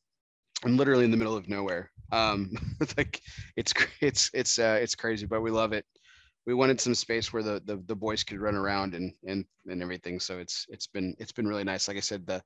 [0.64, 1.90] I'm literally in the middle of nowhere.
[2.12, 2.52] Um,
[2.96, 3.20] like
[3.56, 5.84] it's it's it's uh, it's crazy, but we love it.
[6.46, 9.82] We wanted some space where the, the the boys could run around and and and
[9.82, 10.20] everything.
[10.20, 11.88] So it's it's been it's been really nice.
[11.88, 12.42] Like I said, the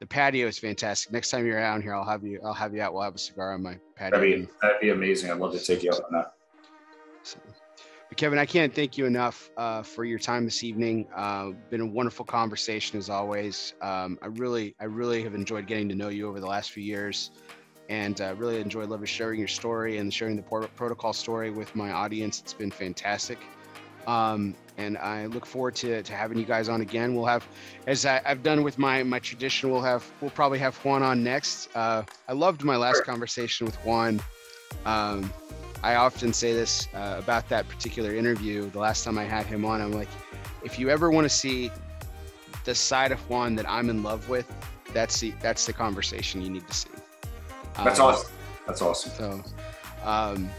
[0.00, 1.12] the patio is fantastic.
[1.12, 2.94] Next time you're around here, I'll have you I'll have you out.
[2.94, 4.18] We'll have a cigar on my patio.
[4.18, 5.30] That'd be, that'd be amazing.
[5.30, 6.32] I'd love to take you out on that.
[7.22, 7.38] So,
[8.16, 11.06] Kevin, I can't thank you enough uh, for your time this evening.
[11.14, 13.74] Uh, been a wonderful conversation as always.
[13.82, 16.82] Um, I really, I really have enjoyed getting to know you over the last few
[16.82, 17.30] years
[17.90, 21.90] and uh, really enjoy love sharing your story and sharing the protocol story with my
[21.90, 22.40] audience.
[22.40, 23.38] It's been fantastic.
[24.06, 27.14] Um, and I look forward to, to having you guys on again.
[27.14, 27.46] We'll have,
[27.86, 31.22] as I, have done with my my tradition, we'll have we'll probably have Juan on
[31.22, 31.68] next.
[31.74, 34.22] Uh, I loved my last conversation with Juan.
[34.86, 35.30] Um,
[35.82, 38.70] I often say this uh, about that particular interview.
[38.70, 40.08] The last time I had him on, I'm like,
[40.62, 41.70] if you ever want to see
[42.64, 44.46] the side of Juan that I'm in love with,
[44.94, 46.90] that's the that's the conversation you need to see.
[47.76, 48.32] That's um, awesome.
[48.66, 49.12] That's awesome.
[49.12, 49.44] So,
[50.04, 50.50] um,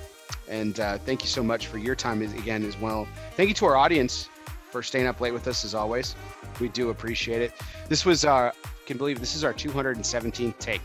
[0.50, 3.08] and uh, thank you so much for your time again as well.
[3.36, 4.30] Thank you to our audience
[4.70, 6.16] for staying up late with us as always.
[6.60, 7.54] We do appreciate it.
[7.88, 8.52] This was our, uh,
[8.86, 10.82] can believe this is our 217th take.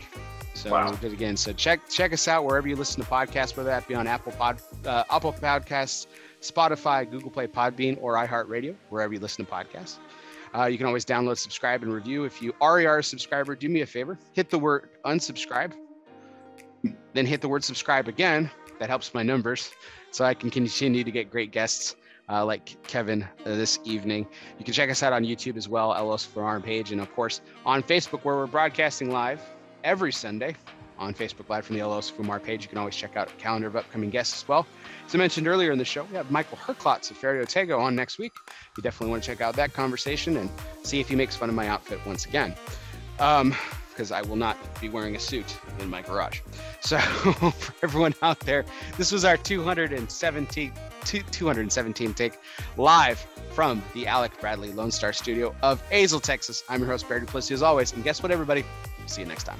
[0.53, 0.89] So wow.
[0.89, 1.37] we did again.
[1.37, 4.31] So check check us out wherever you listen to podcasts, whether that be on Apple
[4.31, 6.07] Pod, uh, Apple Podcasts,
[6.41, 9.97] Spotify, Google Play, Podbean, or iHeartRadio, wherever you listen to podcasts.
[10.55, 12.23] Uh, you can always download, subscribe, and review.
[12.23, 15.73] If you already are a subscriber, do me a favor, hit the word unsubscribe
[17.13, 18.49] then hit the word subscribe again.
[18.79, 19.71] That helps my numbers
[20.11, 21.95] so I can continue to get great guests
[22.29, 24.27] uh, like Kevin uh, this evening.
[24.59, 27.13] You can check us out on YouTube as well, LOS for our page, and of
[27.13, 29.41] course on Facebook, where we're broadcasting live
[29.83, 30.55] every Sunday
[30.99, 32.63] on Facebook Live from the LOS Fumar page.
[32.63, 34.65] You can always check out a calendar of upcoming guests as well.
[35.05, 37.95] As I mentioned earlier in the show, we have Michael Herklotz of Ferio Tego on
[37.95, 38.33] next week.
[38.75, 40.49] You definitely want to check out that conversation and
[40.83, 42.55] see if he makes fun of my outfit once again.
[43.19, 43.55] Um,
[43.97, 46.41] because I will not be wearing a suit in my garage.
[46.81, 48.63] So, for everyone out there,
[48.95, 50.71] this was our 217,
[51.03, 52.33] 217 take
[52.77, 56.63] live from the Alec Bradley Lone Star studio of Azle, Texas.
[56.69, 57.91] I'm your host, Barry Duplessis, as always.
[57.93, 58.63] And guess what, everybody?
[59.07, 59.57] See you next time.